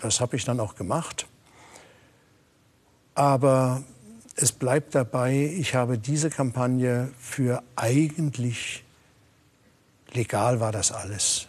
Das 0.00 0.20
habe 0.20 0.36
ich 0.36 0.44
dann 0.44 0.60
auch 0.60 0.74
gemacht. 0.74 1.26
Aber 3.14 3.82
es 4.36 4.52
bleibt 4.52 4.94
dabei, 4.94 5.50
ich 5.56 5.74
habe 5.74 5.98
diese 5.98 6.28
Kampagne 6.28 7.10
für 7.18 7.62
eigentlich 7.74 8.84
legal 10.12 10.60
war 10.60 10.72
das 10.72 10.92
alles, 10.92 11.48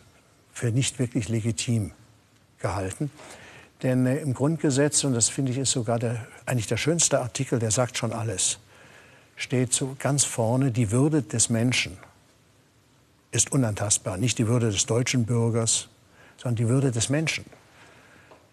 für 0.53 0.71
nicht 0.71 0.99
wirklich 0.99 1.29
legitim 1.29 1.91
gehalten. 2.59 3.11
Denn 3.83 4.05
äh, 4.05 4.17
im 4.17 4.33
Grundgesetz, 4.33 5.03
und 5.03 5.13
das 5.13 5.29
finde 5.29 5.51
ich 5.51 5.57
ist 5.57 5.71
sogar 5.71 5.99
der, 5.99 6.25
eigentlich 6.45 6.67
der 6.67 6.77
schönste 6.77 7.19
Artikel, 7.19 7.59
der 7.59 7.71
sagt 7.71 7.97
schon 7.97 8.13
alles, 8.13 8.59
steht 9.35 9.73
so 9.73 9.95
ganz 9.99 10.23
vorne, 10.23 10.71
die 10.71 10.91
Würde 10.91 11.21
des 11.21 11.49
Menschen 11.49 11.97
ist 13.31 13.51
unantastbar. 13.51 14.17
Nicht 14.17 14.39
die 14.39 14.47
Würde 14.47 14.71
des 14.71 14.85
deutschen 14.85 15.25
Bürgers, 15.25 15.89
sondern 16.37 16.55
die 16.55 16.69
Würde 16.69 16.91
des 16.91 17.09
Menschen 17.09 17.45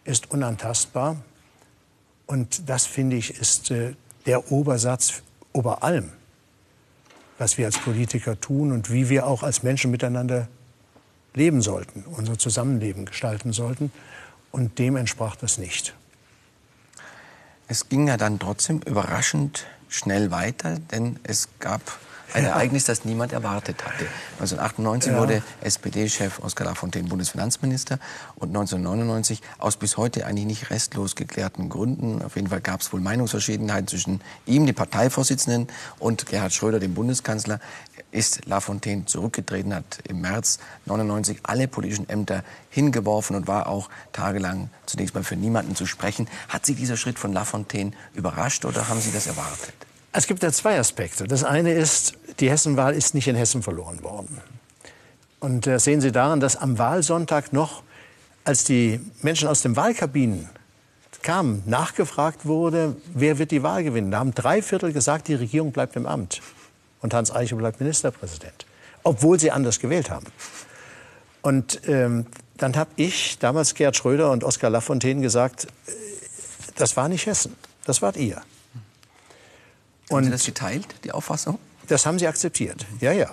ist 0.05 0.31
unantastbar. 0.31 1.17
Und 2.27 2.69
das, 2.69 2.87
finde 2.87 3.17
ich, 3.17 3.39
ist 3.39 3.71
äh, 3.71 3.95
der 4.27 4.51
Obersatz 4.51 5.23
über 5.55 5.83
allem, 5.83 6.11
was 7.39 7.59
wir 7.59 7.67
als 7.67 7.79
Politiker 7.79 8.41
tun 8.41 8.73
und 8.73 8.91
wie 8.91 9.09
wir 9.09 9.27
auch 9.27 9.43
als 9.43 9.63
Menschen 9.63 9.91
miteinander 9.91 10.49
leben 11.35 11.63
sollten, 11.63 12.05
unser 12.05 12.39
Zusammenleben 12.39 13.07
gestalten 13.07 13.53
sollten. 13.53 13.93
Und 14.53 14.79
dem 14.79 14.97
entsprach 14.97 15.37
das 15.37 15.59
nicht. 15.59 15.95
Es 17.67 17.89
ging 17.89 18.07
ja 18.07 18.17
dann 18.17 18.39
trotzdem 18.39 18.81
überraschend 18.81 19.67
schnell 19.89 20.31
weiter, 20.31 20.79
denn 20.79 21.19
es 21.23 21.49
gab 21.59 21.81
ein 22.35 22.45
Ereignis, 22.45 22.85
das 22.85 23.05
niemand 23.05 23.33
erwartet 23.33 23.85
hatte. 23.85 24.07
1998 24.41 25.13
ja. 25.13 25.19
wurde 25.19 25.43
SPD-Chef 25.63 26.41
Oskar 26.41 26.67
Lafontaine 26.67 27.09
Bundesfinanzminister 27.09 27.99
und 28.35 28.49
1999 28.49 29.41
aus 29.59 29.77
bis 29.77 29.97
heute 29.97 30.27
eigentlich 30.27 30.47
nicht 30.47 30.71
restlos 30.71 31.15
geklärten 31.15 31.69
Gründen, 31.69 32.23
auf 32.23 32.35
jeden 32.35 32.49
Fall 32.49 32.61
gab 32.61 32.81
es 32.81 32.93
wohl 32.93 33.01
Meinungsverschiedenheiten 33.01 33.87
zwischen 33.87 34.21
ihm, 34.47 34.67
dem 34.67 34.75
Parteivorsitzenden, 34.75 35.69
und 35.99 36.27
Gerhard 36.27 36.53
Schröder, 36.53 36.81
dem 36.81 36.95
Bundeskanzler, 36.95 37.61
ist 38.11 38.47
Lafontaine 38.47 39.07
zurückgetreten, 39.07 39.75
hat 39.75 40.01
im 40.09 40.21
März 40.21 40.59
99 40.87 41.39
alle 41.45 41.69
politischen 41.69 42.09
Ämter 42.09 42.43
hingeworfen 42.71 43.37
und 43.37 43.47
war 43.47 43.69
auch 43.69 43.91
tagelang 44.13 44.71
zunächst 44.87 45.15
mal 45.15 45.25
für 45.25 45.37
niemanden 45.37 45.77
zu 45.77 45.87
sprechen. 45.87 46.29
Hat 46.49 46.67
Sie 46.67 46.75
dieser 46.75 46.97
Schritt 46.97 47.19
von 47.19 47.33
Lafontaine 47.33 47.93
überrascht 48.15 48.65
oder 48.65 48.89
haben 48.89 49.01
Sie 49.01 49.13
das 49.13 49.27
erwartet? 49.27 49.75
Es 50.17 50.29
gibt 50.29 50.45
da 50.45 50.53
zwei 50.53 50.79
Aspekte. 50.79 51.25
Das 51.25 51.43
eine 51.43 51.73
ist, 51.73 52.15
die 52.39 52.49
Hessenwahl 52.49 52.95
ist 52.95 53.15
nicht 53.15 53.27
in 53.27 53.35
Hessen 53.35 53.65
verloren 53.65 54.01
worden. 54.05 54.41
Und 55.41 55.67
das 55.67 55.83
äh, 55.83 55.85
sehen 55.91 56.01
Sie 56.01 56.13
daran, 56.13 56.39
dass 56.39 56.55
am 56.55 56.79
Wahlsonntag 56.79 57.53
noch, 57.53 57.83
als 58.45 58.63
die 58.63 59.01
Menschen 59.23 59.49
aus 59.49 59.63
den 59.63 59.75
Wahlkabinen 59.75 60.49
kamen, 61.23 61.65
nachgefragt 61.67 62.47
wurde, 62.47 62.95
wer 63.13 63.39
wird 63.39 63.51
die 63.51 63.65
Wahl 63.65 63.83
gewinnen. 63.83 64.13
Da 64.13 64.21
haben 64.21 64.33
drei 64.33 64.63
Viertel 64.63 64.93
gesagt, 64.93 65.27
die 65.27 65.35
Regierung 65.35 65.73
bleibt 65.73 65.97
im 65.97 66.07
Amt. 66.07 66.41
Und 67.01 67.13
Hans 67.13 67.33
Eichel 67.33 67.59
bleibt 67.59 67.81
Ministerpräsident. 67.81 68.67
Obwohl 69.03 69.41
sie 69.41 69.51
anders 69.51 69.81
gewählt 69.81 70.11
haben. 70.11 70.27
Und 71.43 71.81
ähm, 71.89 72.27
dann 72.57 72.77
habe 72.77 72.91
ich, 72.95 73.41
damals 73.41 73.75
Gerd 73.75 73.97
Schröder 73.97 74.31
und 74.31 74.45
Oskar 74.45 74.71
Lafontaine, 74.71 75.23
gesagt, 75.23 75.65
äh, 75.65 75.91
das 76.77 76.97
war 76.97 77.09
nicht 77.09 77.27
Hessen, 77.27 77.57
das 77.85 78.01
wart 78.01 78.17
ihr. 78.17 78.41
Und 80.09 80.17
haben 80.17 80.25
Sie 80.25 80.31
das 80.31 80.45
geteilt, 80.45 80.87
die 81.05 81.13
Auffassung? 81.13 81.59
Das 81.89 82.07
haben 82.07 82.19
sie 82.19 82.27
akzeptiert, 82.27 82.87
ja, 83.01 83.13
ja. 83.13 83.31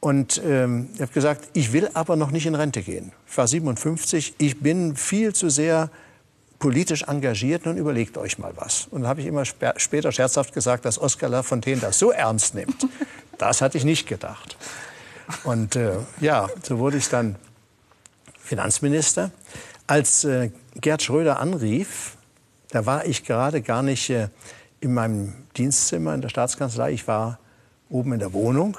Und 0.00 0.40
ähm, 0.44 0.88
ich 0.94 1.02
habe 1.02 1.12
gesagt, 1.12 1.48
ich 1.52 1.72
will 1.72 1.90
aber 1.92 2.16
noch 2.16 2.30
nicht 2.30 2.46
in 2.46 2.54
Rente 2.54 2.82
gehen. 2.82 3.12
Ich 3.28 3.36
war 3.36 3.46
57, 3.46 4.34
ich 4.38 4.60
bin 4.60 4.96
viel 4.96 5.34
zu 5.34 5.50
sehr 5.50 5.90
politisch 6.58 7.02
engagiert, 7.02 7.66
nun 7.66 7.76
überlegt 7.76 8.16
euch 8.16 8.38
mal 8.38 8.52
was. 8.56 8.88
Und 8.90 9.02
dann 9.02 9.08
habe 9.08 9.20
ich 9.20 9.26
immer 9.26 9.42
sp 9.44 9.76
später 9.76 10.10
scherzhaft 10.10 10.54
gesagt, 10.54 10.84
dass 10.84 10.98
Oskar 10.98 11.28
Lafontaine 11.28 11.80
das 11.80 11.98
so 11.98 12.10
ernst 12.10 12.54
nimmt. 12.54 12.86
Das 13.38 13.62
hatte 13.62 13.78
ich 13.78 13.84
nicht 13.84 14.06
gedacht. 14.06 14.56
Und 15.44 15.76
äh, 15.76 15.92
ja, 16.20 16.48
so 16.62 16.78
wurde 16.78 16.96
ich 16.98 17.08
dann 17.08 17.36
Finanzminister. 18.38 19.30
Als 19.86 20.24
äh, 20.24 20.50
Gerd 20.74 21.02
Schröder 21.02 21.40
anrief, 21.40 22.16
da 22.70 22.84
war 22.84 23.06
ich 23.06 23.24
gerade 23.24 23.62
gar 23.62 23.82
nicht 23.82 24.10
äh, 24.10 24.28
in 24.80 24.94
meinem 24.94 25.34
Dienstzimmer 25.56 26.14
in 26.14 26.20
der 26.20 26.28
Staatskanzlei. 26.28 26.92
Ich 26.92 27.06
war 27.06 27.38
oben 27.88 28.12
in 28.12 28.18
der 28.18 28.32
Wohnung. 28.32 28.78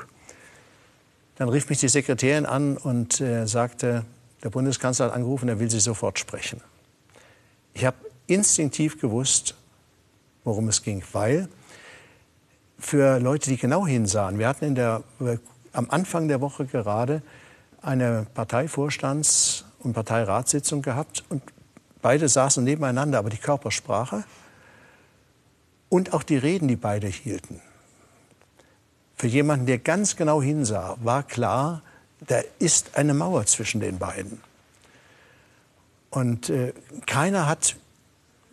Dann 1.35 1.49
rief 1.49 1.69
mich 1.69 1.79
die 1.79 1.89
Sekretärin 1.89 2.45
an 2.45 2.77
und 2.77 3.21
äh, 3.21 3.45
sagte, 3.47 4.05
der 4.43 4.49
Bundeskanzler 4.49 5.07
hat 5.07 5.13
angerufen, 5.13 5.49
er 5.49 5.59
will 5.59 5.69
Sie 5.69 5.79
sofort 5.79 6.19
sprechen. 6.19 6.61
Ich 7.73 7.85
habe 7.85 7.97
instinktiv 8.27 8.99
gewusst, 8.99 9.55
worum 10.43 10.67
es 10.67 10.81
ging, 10.81 11.03
weil 11.13 11.47
für 12.79 13.19
Leute, 13.19 13.49
die 13.49 13.57
genau 13.57 13.85
hinsahen, 13.85 14.39
wir 14.39 14.47
hatten 14.47 14.65
in 14.65 14.75
der, 14.75 15.03
äh, 15.19 15.37
am 15.73 15.89
Anfang 15.89 16.27
der 16.27 16.41
Woche 16.41 16.65
gerade 16.65 17.21
eine 17.81 18.25
Parteivorstands- 18.35 19.65
und 19.79 19.93
Parteiratssitzung 19.93 20.81
gehabt 20.81 21.23
und 21.29 21.43
beide 22.01 22.27
saßen 22.27 22.63
nebeneinander, 22.63 23.19
aber 23.19 23.29
die 23.29 23.37
Körpersprache 23.37 24.23
und 25.91 26.13
auch 26.13 26.23
die 26.23 26.37
Reden, 26.37 26.69
die 26.69 26.77
beide 26.77 27.07
hielten. 27.07 27.59
Für 29.17 29.27
jemanden, 29.27 29.65
der 29.65 29.77
ganz 29.77 30.15
genau 30.15 30.41
hinsah, 30.41 30.97
war 31.03 31.21
klar, 31.21 31.83
da 32.25 32.39
ist 32.59 32.95
eine 32.95 33.13
Mauer 33.13 33.45
zwischen 33.45 33.81
den 33.81 33.99
beiden. 33.99 34.41
Und 36.09 36.49
äh, 36.49 36.73
keiner 37.05 37.45
hat 37.45 37.75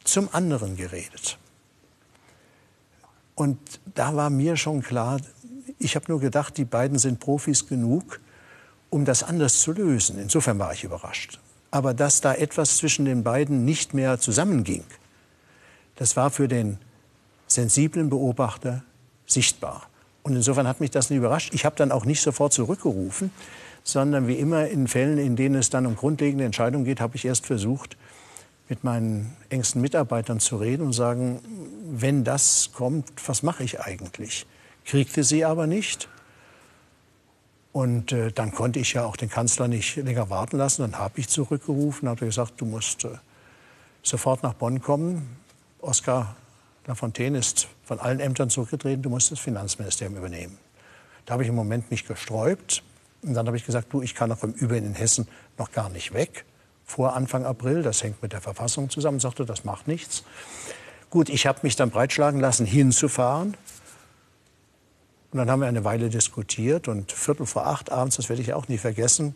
zum 0.02 0.28
anderen 0.32 0.76
geredet. 0.76 1.38
Und 3.36 3.58
da 3.94 4.16
war 4.16 4.30
mir 4.30 4.56
schon 4.56 4.82
klar, 4.82 5.20
ich 5.78 5.94
habe 5.94 6.06
nur 6.08 6.18
gedacht, 6.18 6.56
die 6.56 6.64
beiden 6.64 6.98
sind 6.98 7.20
Profis 7.20 7.68
genug, 7.68 8.20
um 8.90 9.04
das 9.04 9.22
anders 9.22 9.60
zu 9.60 9.70
lösen. 9.70 10.18
Insofern 10.18 10.58
war 10.58 10.72
ich 10.72 10.82
überrascht. 10.82 11.38
Aber 11.70 11.94
dass 11.94 12.20
da 12.20 12.34
etwas 12.34 12.78
zwischen 12.78 13.04
den 13.04 13.22
beiden 13.22 13.64
nicht 13.64 13.94
mehr 13.94 14.18
zusammenging, 14.18 14.82
das 15.94 16.16
war 16.16 16.30
für 16.30 16.48
den 16.48 16.78
sensiblen 17.48 18.08
Beobachter 18.10 18.82
sichtbar. 19.26 19.88
Und 20.22 20.36
insofern 20.36 20.68
hat 20.68 20.80
mich 20.80 20.90
das 20.90 21.10
nicht 21.10 21.18
überrascht. 21.18 21.54
Ich 21.54 21.64
habe 21.64 21.76
dann 21.76 21.90
auch 21.90 22.04
nicht 22.04 22.20
sofort 22.20 22.52
zurückgerufen, 22.52 23.30
sondern 23.82 24.28
wie 24.28 24.34
immer 24.34 24.68
in 24.68 24.86
Fällen, 24.86 25.18
in 25.18 25.36
denen 25.36 25.54
es 25.54 25.70
dann 25.70 25.86
um 25.86 25.96
grundlegende 25.96 26.44
Entscheidungen 26.44 26.84
geht, 26.84 27.00
habe 27.00 27.16
ich 27.16 27.24
erst 27.24 27.46
versucht, 27.46 27.96
mit 28.68 28.84
meinen 28.84 29.34
engsten 29.48 29.80
Mitarbeitern 29.80 30.40
zu 30.40 30.56
reden 30.58 30.84
und 30.84 30.92
sagen, 30.92 31.40
wenn 31.90 32.24
das 32.24 32.70
kommt, 32.74 33.10
was 33.26 33.42
mache 33.42 33.64
ich 33.64 33.80
eigentlich? 33.80 34.46
Kriegte 34.84 35.24
sie 35.24 35.44
aber 35.44 35.66
nicht. 35.66 36.08
Und 37.72 38.12
äh, 38.12 38.32
dann 38.32 38.52
konnte 38.52 38.78
ich 38.78 38.94
ja 38.94 39.04
auch 39.04 39.16
den 39.16 39.30
Kanzler 39.30 39.68
nicht 39.68 39.96
länger 39.96 40.30
warten 40.30 40.58
lassen. 40.58 40.82
Dann 40.82 40.98
habe 40.98 41.20
ich 41.20 41.28
zurückgerufen, 41.28 42.08
habe 42.08 42.26
gesagt, 42.26 42.60
du 42.60 42.66
musst 42.66 43.04
äh, 43.04 43.10
sofort 44.02 44.42
nach 44.42 44.54
Bonn 44.54 44.82
kommen. 44.82 45.36
Oskar 45.80 46.36
Lafontaine 46.88 47.38
ist 47.38 47.68
von 47.84 48.00
allen 48.00 48.18
Ämtern 48.18 48.48
zurückgetreten, 48.48 49.02
du 49.02 49.10
musst 49.10 49.30
das 49.30 49.38
Finanzministerium 49.38 50.16
übernehmen. 50.16 50.58
Da 51.26 51.34
habe 51.34 51.42
ich 51.42 51.50
im 51.50 51.54
Moment 51.54 51.90
mich 51.90 52.06
gesträubt. 52.06 52.82
Und 53.22 53.34
dann 53.34 53.46
habe 53.46 53.58
ich 53.58 53.66
gesagt, 53.66 53.92
du, 53.92 54.00
ich 54.00 54.14
kann 54.14 54.32
auch 54.32 54.42
im 54.42 54.52
Übrigen 54.52 54.86
in 54.86 54.94
Hessen 54.94 55.28
noch 55.58 55.70
gar 55.70 55.90
nicht 55.90 56.14
weg. 56.14 56.46
Vor 56.86 57.14
Anfang 57.14 57.44
April, 57.44 57.82
das 57.82 58.02
hängt 58.02 58.22
mit 58.22 58.32
der 58.32 58.40
Verfassung 58.40 58.88
zusammen, 58.88 59.20
sagte, 59.20 59.44
das 59.44 59.64
macht 59.64 59.86
nichts. 59.86 60.24
Gut, 61.10 61.28
ich 61.28 61.46
habe 61.46 61.58
mich 61.62 61.76
dann 61.76 61.90
breitschlagen 61.90 62.40
lassen, 62.40 62.64
hinzufahren. 62.64 63.54
Und 65.30 65.38
dann 65.38 65.50
haben 65.50 65.60
wir 65.60 65.68
eine 65.68 65.84
Weile 65.84 66.08
diskutiert 66.08 66.88
und 66.88 67.12
Viertel 67.12 67.44
vor 67.44 67.66
acht 67.66 67.92
abends, 67.92 68.16
das 68.16 68.30
werde 68.30 68.40
ich 68.40 68.54
auch 68.54 68.68
nie 68.68 68.78
vergessen, 68.78 69.34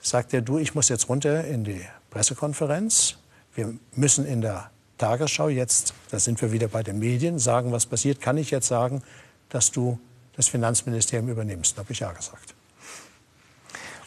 sagt 0.00 0.32
er, 0.32 0.40
du, 0.40 0.56
ich 0.56 0.74
muss 0.74 0.88
jetzt 0.88 1.10
runter 1.10 1.44
in 1.44 1.64
die 1.64 1.84
Pressekonferenz. 2.08 3.18
Wir 3.54 3.74
müssen 3.94 4.24
in 4.24 4.40
der 4.40 4.70
Tagesschau 5.00 5.48
jetzt, 5.48 5.94
da 6.10 6.18
sind 6.18 6.40
wir 6.42 6.52
wieder 6.52 6.68
bei 6.68 6.82
den 6.82 6.98
Medien, 6.98 7.38
sagen, 7.38 7.72
was 7.72 7.86
passiert, 7.86 8.20
kann 8.20 8.36
ich 8.36 8.50
jetzt 8.50 8.68
sagen, 8.68 9.02
dass 9.48 9.70
du 9.70 9.98
das 10.36 10.48
Finanzministerium 10.48 11.28
übernimmst. 11.28 11.76
Da 11.76 11.82
habe 11.82 11.92
ich 11.92 12.00
ja 12.00 12.12
gesagt. 12.12 12.54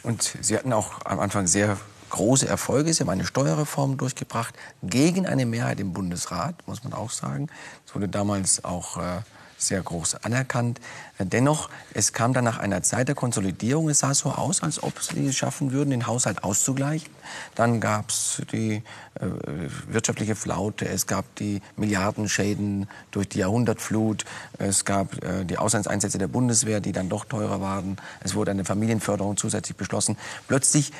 Und 0.03 0.37
Sie 0.41 0.55
hatten 0.55 0.71
auch 0.71 1.03
am 1.05 1.19
Anfang 1.19 1.47
sehr 1.47 1.77
große 2.11 2.47
Erfolge. 2.47 2.93
Sie 2.93 3.01
haben 3.01 3.09
eine 3.09 3.25
Steuerreform 3.25 3.97
durchgebracht 3.97 4.53
gegen 4.83 5.25
eine 5.25 5.47
Mehrheit 5.47 5.79
im 5.79 5.93
Bundesrat, 5.93 6.55
muss 6.67 6.83
man 6.83 6.93
auch 6.93 7.09
sagen. 7.09 7.47
Es 7.87 7.95
wurde 7.95 8.07
damals 8.07 8.63
auch 8.63 8.97
äh, 8.97 9.21
sehr 9.67 9.81
groß 9.81 10.23
anerkannt. 10.23 10.79
Dennoch, 11.19 11.69
es 11.93 12.11
kam 12.13 12.33
dann 12.33 12.43
nach 12.43 12.57
einer 12.57 12.83
Zeit 12.83 13.07
der 13.07 13.15
Konsolidierung, 13.15 13.89
es 13.89 13.99
sah 13.99 14.13
so 14.13 14.31
aus, 14.31 14.63
als 14.63 14.81
ob 14.81 15.01
sie 15.01 15.27
es 15.27 15.35
schaffen 15.35 15.71
würden, 15.71 15.91
den 15.91 16.07
Haushalt 16.07 16.43
auszugleichen. 16.43 17.13
Dann 17.55 17.79
gab 17.79 18.09
es 18.09 18.41
die 18.51 18.83
äh, 19.19 19.25
wirtschaftliche 19.87 20.35
Flaute, 20.35 20.87
es 20.87 21.07
gab 21.07 21.35
die 21.35 21.61
Milliardenschäden 21.77 22.87
durch 23.11 23.29
die 23.29 23.39
Jahrhundertflut, 23.39 24.25
es 24.57 24.85
gab 24.85 25.23
äh, 25.23 25.45
die 25.45 25.57
Auslandseinsätze 25.57 26.17
der 26.17 26.27
Bundeswehr, 26.27 26.79
die 26.79 26.91
dann 26.91 27.09
doch 27.09 27.25
teurer 27.25 27.61
waren, 27.61 27.97
es 28.21 28.35
wurde 28.35 28.51
eine 28.51 28.65
Familienförderung 28.65 29.37
zusätzlich 29.37 29.77
beschlossen. 29.77 30.17
Plötzlich 30.47 30.91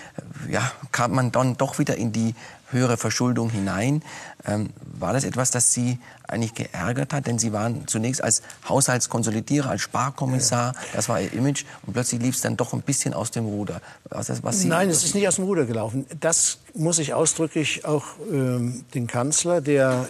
äh, 0.47 0.53
ja, 0.53 0.71
kam 0.91 1.13
man 1.13 1.31
dann 1.31 1.57
doch 1.57 1.79
wieder 1.79 1.97
in 1.97 2.11
die 2.11 2.35
höhere 2.73 2.97
Verschuldung 2.97 3.49
hinein. 3.49 4.03
Ähm, 4.45 4.71
war 4.99 5.13
das 5.13 5.23
etwas, 5.23 5.51
das 5.51 5.73
Sie 5.73 5.99
eigentlich 6.27 6.53
geärgert 6.53 7.13
hat? 7.13 7.27
Denn 7.27 7.39
Sie 7.39 7.53
waren 7.53 7.87
zunächst 7.87 8.23
als 8.23 8.41
Haushaltskonsolidierer, 8.67 9.69
als 9.69 9.81
Sparkommissar, 9.81 10.73
das 10.93 11.07
war 11.07 11.21
Ihr 11.21 11.31
Image, 11.33 11.65
und 11.85 11.93
plötzlich 11.93 12.21
lief 12.21 12.35
es 12.35 12.41
dann 12.41 12.57
doch 12.57 12.73
ein 12.73 12.81
bisschen 12.81 13.13
aus 13.13 13.31
dem 13.31 13.45
Ruder. 13.45 13.81
Was, 14.09 14.43
was 14.43 14.59
Sie, 14.59 14.67
Nein, 14.67 14.89
es 14.89 15.03
ist 15.03 15.15
nicht 15.15 15.27
aus 15.27 15.35
dem 15.35 15.45
Ruder 15.45 15.65
gelaufen. 15.65 16.05
Das 16.19 16.57
muss 16.73 16.99
ich 16.99 17.13
ausdrücklich 17.13 17.85
auch 17.85 18.03
ähm, 18.31 18.83
den 18.93 19.07
Kanzler, 19.07 19.61
der 19.61 20.07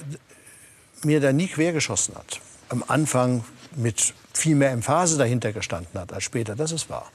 mir 1.04 1.20
da 1.20 1.34
nie 1.34 1.48
quergeschossen 1.48 2.16
hat, 2.16 2.40
am 2.70 2.84
Anfang 2.88 3.44
mit 3.76 4.14
viel 4.34 4.56
mehr 4.56 4.72
Emphase 4.72 5.18
dahinter 5.18 5.54
gestanden 5.54 6.00
hat 6.00 6.14
als 6.14 6.24
später, 6.24 6.56
das 6.56 6.72
ist 6.72 6.90
wahr. 6.90 7.12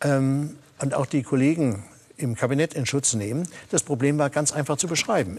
Ähm, 0.00 0.56
und 0.80 0.94
auch 0.94 1.06
die 1.06 1.22
Kollegen 1.22 1.84
im 2.18 2.34
Kabinett 2.34 2.74
in 2.74 2.86
Schutz 2.86 3.14
nehmen. 3.14 3.48
Das 3.70 3.82
Problem 3.82 4.18
war 4.18 4.30
ganz 4.30 4.52
einfach 4.52 4.76
zu 4.76 4.86
beschreiben. 4.86 5.38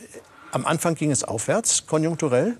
Am 0.51 0.65
Anfang 0.65 0.95
ging 0.95 1.11
es 1.11 1.23
aufwärts, 1.23 1.85
konjunkturell. 1.85 2.57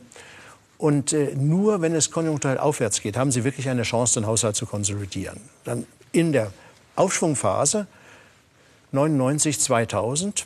Und 0.78 1.12
äh, 1.12 1.36
nur 1.36 1.82
wenn 1.82 1.94
es 1.94 2.12
konjunkturell 2.12 2.58
aufwärts 2.58 3.02
geht, 3.02 3.18
haben 3.18 3.32
Sie 3.32 3.44
wirklich 3.44 3.68
eine 3.70 3.84
Chance, 3.84 4.20
den 4.20 4.28
Haushalt 4.28 4.56
zu 4.56 4.66
konsolidieren. 4.66 5.42
Dann 5.64 5.86
in 6.12 6.32
der 6.32 6.52
Aufschwungphase 6.96 7.88
99, 8.92 9.60
2000 9.60 10.46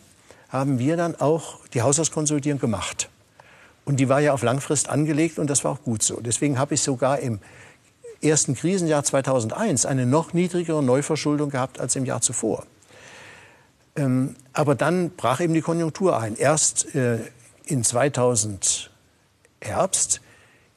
haben 0.49 0.79
wir 0.79 0.97
dann 0.97 1.15
auch 1.15 1.59
die 1.73 1.81
Haushaltskonsolidierung 1.81 2.59
gemacht. 2.59 3.09
Und 3.85 3.99
die 3.99 4.09
war 4.09 4.21
ja 4.21 4.33
auf 4.33 4.43
Langfrist 4.43 4.89
angelegt 4.89 5.39
und 5.39 5.49
das 5.49 5.63
war 5.63 5.71
auch 5.71 5.81
gut 5.81 6.03
so. 6.03 6.19
Deswegen 6.21 6.57
habe 6.57 6.75
ich 6.75 6.81
sogar 6.81 7.19
im 7.19 7.39
ersten 8.21 8.55
Krisenjahr 8.55 9.03
2001 9.03 9.85
eine 9.85 10.05
noch 10.05 10.33
niedrigere 10.33 10.81
Neuverschuldung 10.81 11.49
gehabt 11.49 11.79
als 11.79 11.95
im 11.95 12.05
Jahr 12.05 12.21
zuvor. 12.21 12.65
Ähm, 13.95 14.35
aber 14.53 14.75
dann 14.75 15.11
brach 15.11 15.39
eben 15.39 15.53
die 15.53 15.61
Konjunktur 15.61 16.19
ein. 16.19 16.35
Erst 16.35 16.95
äh, 16.95 17.19
in 17.65 17.83
2000 17.83 18.91
Herbst 19.61 20.21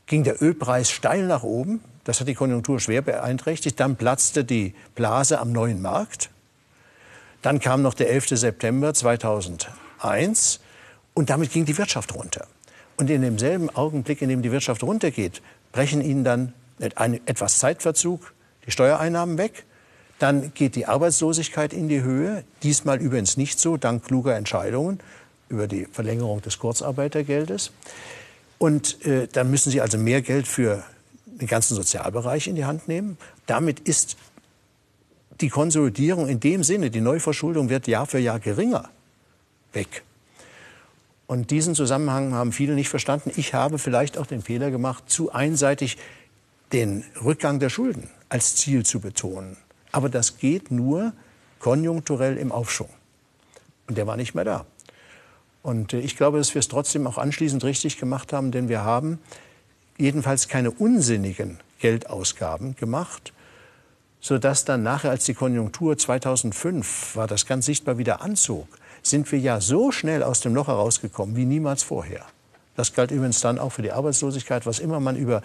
ging 0.07 0.25
der 0.25 0.43
Ölpreis 0.43 0.91
steil 0.91 1.27
nach 1.27 1.43
oben. 1.43 1.81
Das 2.05 2.21
hat 2.21 2.29
die 2.29 2.35
Konjunktur 2.35 2.79
schwer 2.79 3.03
beeinträchtigt. 3.03 3.81
Dann 3.81 3.97
platzte 3.97 4.45
die 4.45 4.75
Blase 4.95 5.41
am 5.41 5.53
neuen 5.53 5.83
Markt. 5.83 6.31
Dann 7.43 7.61
kam 7.61 7.83
noch 7.83 7.95
der 7.95 8.11
11. 8.11 8.29
September 8.31 8.95
2001 8.95 10.61
und 11.15 11.31
damit 11.31 11.53
ging 11.53 11.65
die 11.65 11.77
Wirtschaft 11.79 12.15
runter. 12.15 12.47
Und 12.97 13.11
in 13.11 13.23
demselben 13.23 13.71
Augenblick, 13.71 14.23
in 14.23 14.29
dem 14.29 14.43
die 14.43 14.53
Wirtschaft 14.53 14.83
runtergeht, 14.83 15.43
brechen 15.73 16.01
ihnen 16.01 16.25
dann 16.25 16.55
einem 16.95 17.21
etwas 17.27 17.59
Zeitverzug 17.59 18.33
die 18.67 18.71
Steuereinnahmen 18.71 19.39
weg 19.39 19.65
dann 20.19 20.53
geht 20.55 20.77
die 20.77 20.87
Arbeitslosigkeit 20.87 21.73
in 21.73 21.89
die 21.89 22.03
Höhe. 22.03 22.45
Diesmal 22.63 23.01
übrigens 23.01 23.37
nicht 23.37 23.59
so, 23.59 23.77
dank 23.77 24.05
kluger 24.05 24.37
Entscheidungen 24.37 25.01
über 25.49 25.69
die 25.69 25.87
Verlängerung 25.87 26.41
des 26.43 26.59
Kurzarbeitergeldes. 26.59 27.71
Und 28.59 29.05
äh, 29.05 29.29
dann 29.31 29.51
müssen 29.51 29.71
Sie 29.71 29.81
also 29.81 29.99
mehr 29.99 30.23
Geld 30.23 30.49
für 30.49 30.83
den 31.27 31.47
ganzen 31.47 31.75
Sozialbereich 31.75 32.47
in 32.49 32.57
die 32.57 32.65
Hand 32.65 32.89
nehmen. 32.89 33.19
Damit 33.47 33.81
ist 33.81 34.17
die 35.41 35.51
Konsolidierung 35.51 36.29
in 36.29 36.41
dem 36.41 36.65
Sinne, 36.65 36.91
die 36.91 37.03
Neuverschuldung 37.03 37.69
wird 37.69 37.87
Jahr 37.87 38.07
für 38.07 38.19
Jahr 38.19 38.41
geringer, 38.41 38.89
weg. 39.75 40.03
Und 41.27 41.51
diesen 41.51 41.75
Zusammenhang 41.75 42.33
haben 42.33 42.53
viele 42.53 42.75
nicht 42.75 42.89
verstanden. 42.89 43.33
Ich 43.37 43.53
habe 43.53 43.79
vielleicht 43.79 44.17
auch 44.17 44.27
den 44.27 44.43
Fehler 44.43 44.71
gemacht, 44.71 45.05
zu 45.09 45.33
einseitig 45.33 45.99
den 46.73 47.05
Rückgang 47.23 47.59
der 47.59 47.69
Schulden 47.69 48.09
als 48.29 48.57
Ziel 48.57 48.87
zu 48.87 49.01
betonen. 49.01 49.57
Aber 49.97 50.11
das 50.11 50.37
geht 50.37 50.71
nur 50.71 51.15
konjunkturell 51.59 52.37
im 52.37 52.53
Aufschwung. 52.53 52.91
Und 53.87 53.97
der 53.97 54.07
war 54.07 54.19
nicht 54.19 54.35
mehr 54.35 54.45
da. 54.45 54.67
Und 55.63 55.95
äh, 55.95 56.01
ich 56.01 56.19
glaube, 56.19 56.37
dass 56.37 56.55
wir 56.55 56.59
es 56.59 56.69
trotzdem 56.69 57.07
auch 57.07 57.17
anschließend 57.17 57.65
richtig 57.65 57.97
gemacht 57.97 58.35
haben, 58.35 58.51
denn 58.51 58.69
wir 58.69 58.85
haben 58.85 59.19
jedenfalls 59.97 60.49
keine 60.49 60.71
unsinnigen 60.71 61.61
Geldausgaben 61.79 62.77
gemacht, 62.77 63.33
sodass 64.21 64.67
dann 64.67 64.83
nachher, 64.83 65.09
als 65.09 65.25
die 65.25 65.33
Konjunktur 65.33 65.97
2005 65.97 67.17
war, 67.17 67.27
das 67.27 67.47
ganz 67.47 67.65
sichtbar 67.65 67.97
wieder 67.97 68.21
anzog, 68.21 68.69
sind 69.03 69.33
wir 69.33 69.39
ja 69.39 69.63
so 69.63 69.93
schnell 69.93 70.23
aus 70.23 70.41
dem 70.41 70.55
Loch 70.55 70.69
herausgekommen 70.69 71.37
wie 71.37 71.47
niemals 71.47 71.83
vorher. 71.83 72.27
Das 72.75 72.93
galt 72.93 73.13
übrigens 73.13 73.41
dann 73.41 73.59
auch 73.59 73.71
für 73.71 73.81
die 73.81 73.93
Arbeitslosigkeit, 73.93 74.67
was 74.67 74.79
immer 74.79 75.01
man 75.01 75.17
über 75.17 75.41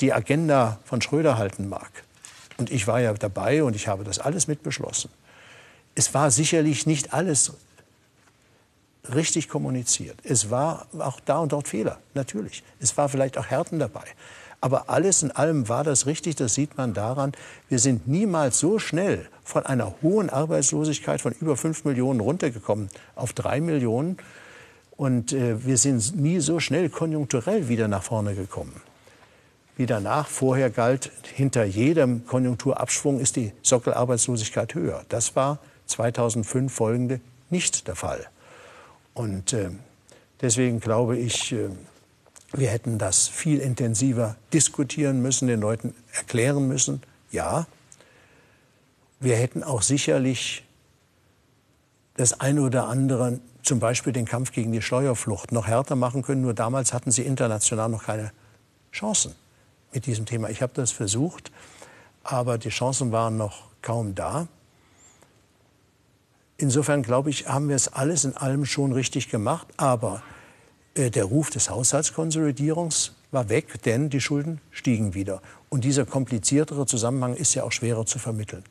die 0.00 0.12
Agenda 0.12 0.80
von 0.86 1.00
Schröder 1.00 1.38
halten 1.38 1.68
mag. 1.68 2.02
Und 2.58 2.70
ich 2.70 2.86
war 2.86 3.00
ja 3.00 3.12
dabei 3.14 3.62
und 3.64 3.76
ich 3.76 3.88
habe 3.88 4.04
das 4.04 4.18
alles 4.18 4.48
mit 4.48 4.62
beschlossen. 4.62 5.10
Es 5.94 6.14
war 6.14 6.30
sicherlich 6.30 6.86
nicht 6.86 7.12
alles 7.12 7.52
richtig 9.14 9.48
kommuniziert. 9.48 10.16
Es 10.22 10.50
war 10.50 10.86
auch 10.98 11.20
da 11.20 11.38
und 11.38 11.52
dort 11.52 11.68
Fehler, 11.68 11.98
natürlich. 12.14 12.62
Es 12.80 12.96
war 12.96 13.08
vielleicht 13.08 13.36
auch 13.36 13.46
Härten 13.46 13.78
dabei. 13.78 14.04
Aber 14.60 14.88
alles 14.88 15.24
in 15.24 15.32
allem 15.32 15.68
war 15.68 15.82
das 15.82 16.06
richtig, 16.06 16.36
das 16.36 16.54
sieht 16.54 16.76
man 16.76 16.94
daran, 16.94 17.32
wir 17.68 17.80
sind 17.80 18.06
niemals 18.06 18.60
so 18.60 18.78
schnell 18.78 19.28
von 19.42 19.66
einer 19.66 19.92
hohen 20.02 20.30
Arbeitslosigkeit 20.30 21.20
von 21.20 21.32
über 21.32 21.56
5 21.56 21.84
Millionen 21.84 22.20
runtergekommen 22.20 22.88
auf 23.16 23.32
3 23.32 23.60
Millionen. 23.60 24.18
Und 24.96 25.32
äh, 25.32 25.66
wir 25.66 25.78
sind 25.78 26.16
nie 26.16 26.38
so 26.38 26.60
schnell 26.60 26.90
konjunkturell 26.90 27.68
wieder 27.68 27.88
nach 27.88 28.04
vorne 28.04 28.36
gekommen 28.36 28.80
wie 29.76 29.86
danach. 29.86 30.28
Vorher 30.28 30.70
galt, 30.70 31.10
hinter 31.34 31.64
jedem 31.64 32.26
Konjunkturabschwung 32.26 33.20
ist 33.20 33.36
die 33.36 33.52
Sockelarbeitslosigkeit 33.62 34.74
höher. 34.74 35.04
Das 35.08 35.36
war 35.36 35.58
2005 35.86 36.72
folgende 36.72 37.20
nicht 37.50 37.86
der 37.86 37.96
Fall. 37.96 38.26
Und 39.14 39.52
äh, 39.52 39.70
deswegen 40.40 40.80
glaube 40.80 41.18
ich, 41.18 41.52
äh, 41.52 41.68
wir 42.52 42.68
hätten 42.68 42.98
das 42.98 43.28
viel 43.28 43.58
intensiver 43.58 44.36
diskutieren 44.52 45.22
müssen, 45.22 45.48
den 45.48 45.60
Leuten 45.60 45.94
erklären 46.12 46.68
müssen. 46.68 47.02
Ja, 47.30 47.66
wir 49.20 49.36
hätten 49.36 49.62
auch 49.62 49.82
sicherlich 49.82 50.64
das 52.16 52.40
eine 52.40 52.62
oder 52.62 52.88
andere, 52.88 53.40
zum 53.62 53.80
Beispiel 53.80 54.12
den 54.12 54.26
Kampf 54.26 54.52
gegen 54.52 54.72
die 54.72 54.82
Steuerflucht, 54.82 55.52
noch 55.52 55.66
härter 55.66 55.96
machen 55.96 56.22
können. 56.22 56.42
Nur 56.42 56.52
damals 56.52 56.92
hatten 56.92 57.10
sie 57.10 57.22
international 57.22 57.88
noch 57.88 58.04
keine 58.04 58.32
Chancen 58.92 59.34
mit 59.92 60.06
diesem 60.06 60.26
Thema. 60.26 60.50
Ich 60.50 60.62
habe 60.62 60.72
das 60.74 60.90
versucht, 60.92 61.50
aber 62.22 62.58
die 62.58 62.70
Chancen 62.70 63.12
waren 63.12 63.36
noch 63.36 63.64
kaum 63.82 64.14
da. 64.14 64.48
Insofern 66.56 67.02
glaube 67.02 67.30
ich, 67.30 67.48
haben 67.48 67.68
wir 67.68 67.76
es 67.76 67.88
alles 67.88 68.24
in 68.24 68.36
allem 68.36 68.64
schon 68.64 68.92
richtig 68.92 69.28
gemacht. 69.30 69.66
Aber 69.76 70.22
äh, 70.94 71.10
der 71.10 71.24
Ruf 71.24 71.50
des 71.50 71.70
Haushaltskonsolidierungs 71.70 73.12
war 73.30 73.48
weg, 73.48 73.82
denn 73.82 74.10
die 74.10 74.20
Schulden 74.20 74.60
stiegen 74.70 75.14
wieder. 75.14 75.42
Und 75.70 75.84
dieser 75.84 76.04
kompliziertere 76.04 76.86
Zusammenhang 76.86 77.34
ist 77.34 77.54
ja 77.54 77.64
auch 77.64 77.72
schwerer 77.72 78.06
zu 78.06 78.18
vermitteln. 78.18 78.62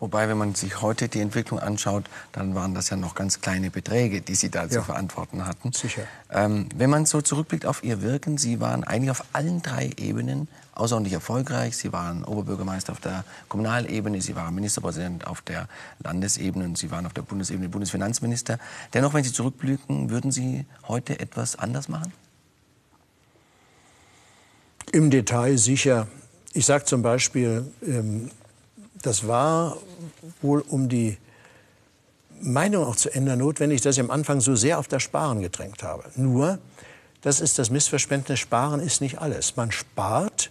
Wobei, 0.00 0.28
wenn 0.28 0.38
man 0.38 0.54
sich 0.54 0.80
heute 0.80 1.08
die 1.08 1.20
Entwicklung 1.20 1.60
anschaut, 1.60 2.04
dann 2.32 2.54
waren 2.54 2.74
das 2.74 2.88
ja 2.88 2.96
noch 2.96 3.14
ganz 3.14 3.42
kleine 3.42 3.70
Beträge, 3.70 4.22
die 4.22 4.34
Sie 4.34 4.50
da 4.50 4.62
ja. 4.62 4.70
zu 4.70 4.82
verantworten 4.82 5.46
hatten. 5.46 5.72
Sicher. 5.72 6.02
Ähm, 6.30 6.68
wenn 6.74 6.88
man 6.88 7.04
so 7.04 7.20
zurückblickt 7.20 7.66
auf 7.66 7.84
Ihr 7.84 8.00
Wirken, 8.00 8.38
Sie 8.38 8.60
waren 8.60 8.82
eigentlich 8.82 9.10
auf 9.10 9.24
allen 9.34 9.60
drei 9.60 9.90
Ebenen 9.98 10.48
außerordentlich 10.74 11.12
erfolgreich. 11.12 11.76
Sie 11.76 11.92
waren 11.92 12.24
Oberbürgermeister 12.24 12.92
auf 12.92 13.00
der 13.00 13.24
Kommunalebene, 13.48 14.22
Sie 14.22 14.34
waren 14.34 14.54
Ministerpräsident 14.54 15.26
auf 15.26 15.42
der 15.42 15.68
Landesebene 16.02 16.64
und 16.64 16.78
Sie 16.78 16.90
waren 16.90 17.04
auf 17.04 17.12
der 17.12 17.22
Bundesebene 17.22 17.68
Bundesfinanzminister. 17.68 18.58
Dennoch, 18.94 19.12
wenn 19.12 19.22
Sie 19.22 19.32
zurückblicken, 19.32 20.08
würden 20.08 20.32
Sie 20.32 20.64
heute 20.88 21.20
etwas 21.20 21.56
anders 21.56 21.90
machen? 21.90 22.12
Im 24.92 25.10
Detail 25.10 25.58
sicher. 25.58 26.08
Ich 26.52 26.64
sage 26.66 26.84
zum 26.84 27.02
Beispiel, 27.02 27.70
ähm, 27.86 28.30
das 29.02 29.26
war 29.26 29.76
wohl 30.42 30.60
um 30.60 30.88
die 30.88 31.18
Meinung 32.40 32.84
auch 32.84 32.96
zu 32.96 33.10
ändern 33.10 33.38
notwendig, 33.38 33.82
dass 33.82 33.96
ich 33.96 34.00
am 34.00 34.10
Anfang 34.10 34.40
so 34.40 34.56
sehr 34.56 34.78
auf 34.78 34.88
das 34.88 35.02
Sparen 35.02 35.42
gedrängt 35.42 35.82
habe. 35.82 36.04
Nur, 36.16 36.58
das 37.20 37.40
ist 37.40 37.58
das 37.58 37.70
Missverständnis, 37.70 38.38
Sparen 38.38 38.80
ist 38.80 39.00
nicht 39.00 39.18
alles. 39.18 39.56
Man 39.56 39.72
spart 39.72 40.50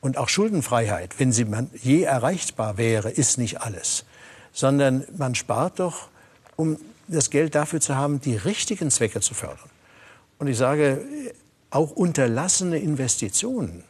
und 0.00 0.16
auch 0.16 0.28
Schuldenfreiheit, 0.28 1.18
wenn 1.18 1.32
sie 1.32 1.46
je 1.80 2.02
erreichbar 2.02 2.76
wäre, 2.76 3.10
ist 3.10 3.38
nicht 3.38 3.60
alles. 3.60 4.04
Sondern 4.52 5.04
man 5.16 5.34
spart 5.34 5.78
doch, 5.78 6.08
um 6.56 6.76
das 7.06 7.30
Geld 7.30 7.54
dafür 7.54 7.80
zu 7.80 7.94
haben, 7.96 8.20
die 8.20 8.36
richtigen 8.36 8.90
Zwecke 8.90 9.20
zu 9.20 9.34
fördern. 9.34 9.70
Und 10.38 10.48
ich 10.48 10.56
sage, 10.56 11.04
Auch 11.70 11.92
unterlassene 11.92 12.78
Investitionen 12.78 13.84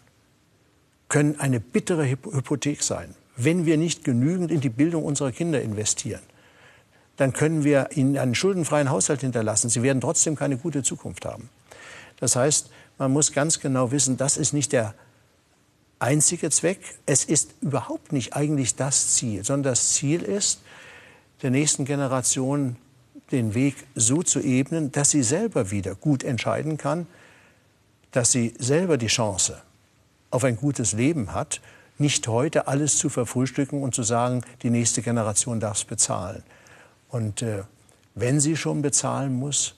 können 1.09 1.41
eine 1.41 1.61
bittere 1.61 2.07
Hypothek 2.09 2.83
sein. 2.83 3.15
Wenn 3.37 3.67
wir 3.67 3.77
nicht 3.77 4.05
genügend 4.05 4.51
in 4.51 4.61
die 4.61 4.69
Bildung 4.69 5.05
unserer 5.05 5.33
Kinder 5.33 5.63
investieren, 5.63 6.21
dann 7.17 7.33
können 7.33 7.65
wir 7.65 7.91
ihnen 7.95 8.17
einen 8.17 8.35
schuldenfreien 8.35 8.91
Haushalt 8.91 9.21
hinterlassen. 9.21 9.69
Sie 9.69 9.83
werden 9.83 10.01
trotzdem 10.01 10.37
keine 10.37 10.57
gute 10.57 10.83
Zukunft 10.83 11.25
haben. 11.27 11.51
Das 12.19 12.37
heißt, 12.37 12.71
man 12.99 13.13
muss 13.13 13.33
ganz 13.33 13.61
genau 13.61 13.93
wissen, 13.93 14.17
das 14.17 14.37
ist 14.37 14.53
nicht 14.53 14.73
der 14.73 14.95
einzige 15.99 16.51
Zweck. 16.51 16.81
Es 17.07 17.25
ist 17.25 17.55
überhaupt 17.61 18.13
nicht 18.13 18.35
eigentlich 18.35 18.75
das 18.75 19.15
Ziel, 19.15 19.45
sondern 19.45 19.73
das 19.73 19.93
Ziel 19.93 20.23
ist, 20.23 20.63
der 21.43 21.51
nächsten 21.51 21.85
Generation 21.85 22.77
den 23.33 23.55
Weg 23.55 23.77
so 23.95 24.23
zu 24.23 24.41
ebnen, 24.41 24.93
dass 24.93 25.11
sie 25.11 25.23
selber 25.23 25.71
wieder 25.71 25.95
gut 25.95 26.25
entscheiden 26.25 26.77
kann, 26.79 27.07
dass 28.11 28.33
sie 28.33 28.55
selber 28.59 28.97
die 28.97 29.07
Chance 29.07 29.61
auf 30.31 30.45
ein 30.45 30.57
gutes 30.57 30.93
Leben 30.93 31.33
hat, 31.33 31.61
nicht 32.01 32.27
heute 32.29 32.67
alles 32.67 32.99
zu 32.99 33.09
verfrühstücken 33.09 33.83
und 33.83 33.95
zu 33.95 34.03
sagen, 34.03 34.43
die 34.63 34.71
nächste 34.71 35.03
Generation 35.03 35.61
darf 35.61 35.79
es 35.79 35.85
bezahlen. 35.85 36.43
Und 37.09 37.43
äh, 37.43 37.63
wenn 38.15 38.41
sie 38.41 38.57
schon 38.57 38.83
bezahlen 38.83 39.35
muss, 39.35 39.77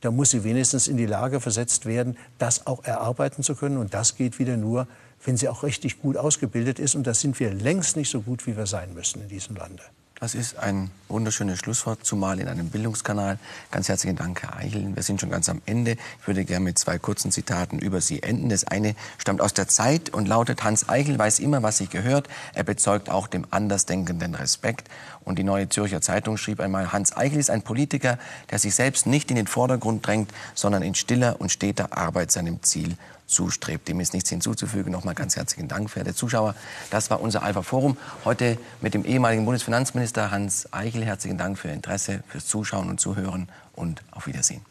dann 0.00 0.16
muss 0.16 0.30
sie 0.30 0.44
wenigstens 0.44 0.88
in 0.88 0.96
die 0.96 1.06
Lage 1.06 1.40
versetzt 1.40 1.86
werden, 1.86 2.16
das 2.38 2.66
auch 2.66 2.84
erarbeiten 2.84 3.42
zu 3.42 3.54
können. 3.54 3.78
Und 3.78 3.94
das 3.94 4.16
geht 4.16 4.38
wieder 4.38 4.56
nur, 4.56 4.88
wenn 5.24 5.36
sie 5.36 5.48
auch 5.48 5.62
richtig 5.62 6.00
gut 6.02 6.16
ausgebildet 6.16 6.78
ist. 6.78 6.94
Und 6.94 7.06
da 7.06 7.14
sind 7.14 7.38
wir 7.38 7.52
längst 7.54 7.96
nicht 7.96 8.10
so 8.10 8.20
gut, 8.20 8.46
wie 8.46 8.56
wir 8.56 8.66
sein 8.66 8.94
müssen 8.94 9.22
in 9.22 9.28
diesem 9.28 9.56
Lande. 9.56 9.82
Das 10.22 10.36
ist 10.36 10.56
ein 10.56 10.92
wunderschönes 11.08 11.58
Schlusswort, 11.58 12.06
zumal 12.06 12.38
in 12.38 12.46
einem 12.46 12.70
Bildungskanal. 12.70 13.40
Ganz 13.72 13.88
herzlichen 13.88 14.14
Dank, 14.14 14.40
Herr 14.40 14.54
Eichel. 14.54 14.94
Wir 14.94 15.02
sind 15.02 15.20
schon 15.20 15.30
ganz 15.30 15.48
am 15.48 15.60
Ende. 15.66 15.96
Ich 16.20 16.26
würde 16.28 16.44
gerne 16.44 16.62
mit 16.62 16.78
zwei 16.78 16.96
kurzen 16.96 17.32
Zitaten 17.32 17.80
über 17.80 18.00
Sie 18.00 18.22
enden. 18.22 18.48
Das 18.48 18.62
eine 18.62 18.94
stammt 19.18 19.40
aus 19.40 19.52
der 19.52 19.66
Zeit 19.66 20.10
und 20.10 20.28
lautet, 20.28 20.62
Hans 20.62 20.88
Eichel 20.88 21.18
weiß 21.18 21.40
immer, 21.40 21.64
was 21.64 21.78
sich 21.78 21.90
gehört. 21.90 22.28
Er 22.54 22.62
bezeugt 22.62 23.10
auch 23.10 23.26
dem 23.26 23.48
Andersdenkenden 23.50 24.36
Respekt. 24.36 24.88
Und 25.24 25.40
die 25.40 25.44
Neue 25.44 25.68
Zürcher 25.68 26.00
Zeitung 26.00 26.36
schrieb 26.36 26.60
einmal, 26.60 26.92
Hans 26.92 27.16
Eichel 27.16 27.40
ist 27.40 27.50
ein 27.50 27.62
Politiker, 27.62 28.16
der 28.52 28.60
sich 28.60 28.76
selbst 28.76 29.08
nicht 29.08 29.28
in 29.30 29.36
den 29.36 29.48
Vordergrund 29.48 30.06
drängt, 30.06 30.30
sondern 30.54 30.84
in 30.84 30.94
stiller 30.94 31.40
und 31.40 31.50
steter 31.50 31.98
Arbeit 31.98 32.30
seinem 32.30 32.62
Ziel 32.62 32.96
zustrebt. 33.32 33.88
Dem 33.88 34.00
ist 34.00 34.14
nichts 34.14 34.30
hinzuzufügen. 34.30 34.92
Nochmal 34.92 35.14
ganz 35.14 35.36
herzlichen 35.36 35.68
Dank, 35.68 35.90
verehrte 35.90 36.14
Zuschauer. 36.14 36.54
Das 36.90 37.10
war 37.10 37.20
unser 37.20 37.42
Alpha 37.42 37.62
Forum. 37.62 37.96
Heute 38.24 38.58
mit 38.80 38.94
dem 38.94 39.04
ehemaligen 39.04 39.44
Bundesfinanzminister 39.44 40.30
Hans 40.30 40.72
Eichel. 40.72 41.04
Herzlichen 41.04 41.38
Dank 41.38 41.58
für 41.58 41.68
Ihr 41.68 41.74
Interesse, 41.74 42.22
fürs 42.28 42.46
Zuschauen 42.46 42.88
und 42.90 43.00
Zuhören 43.00 43.48
und 43.74 44.02
auf 44.10 44.26
Wiedersehen. 44.26 44.62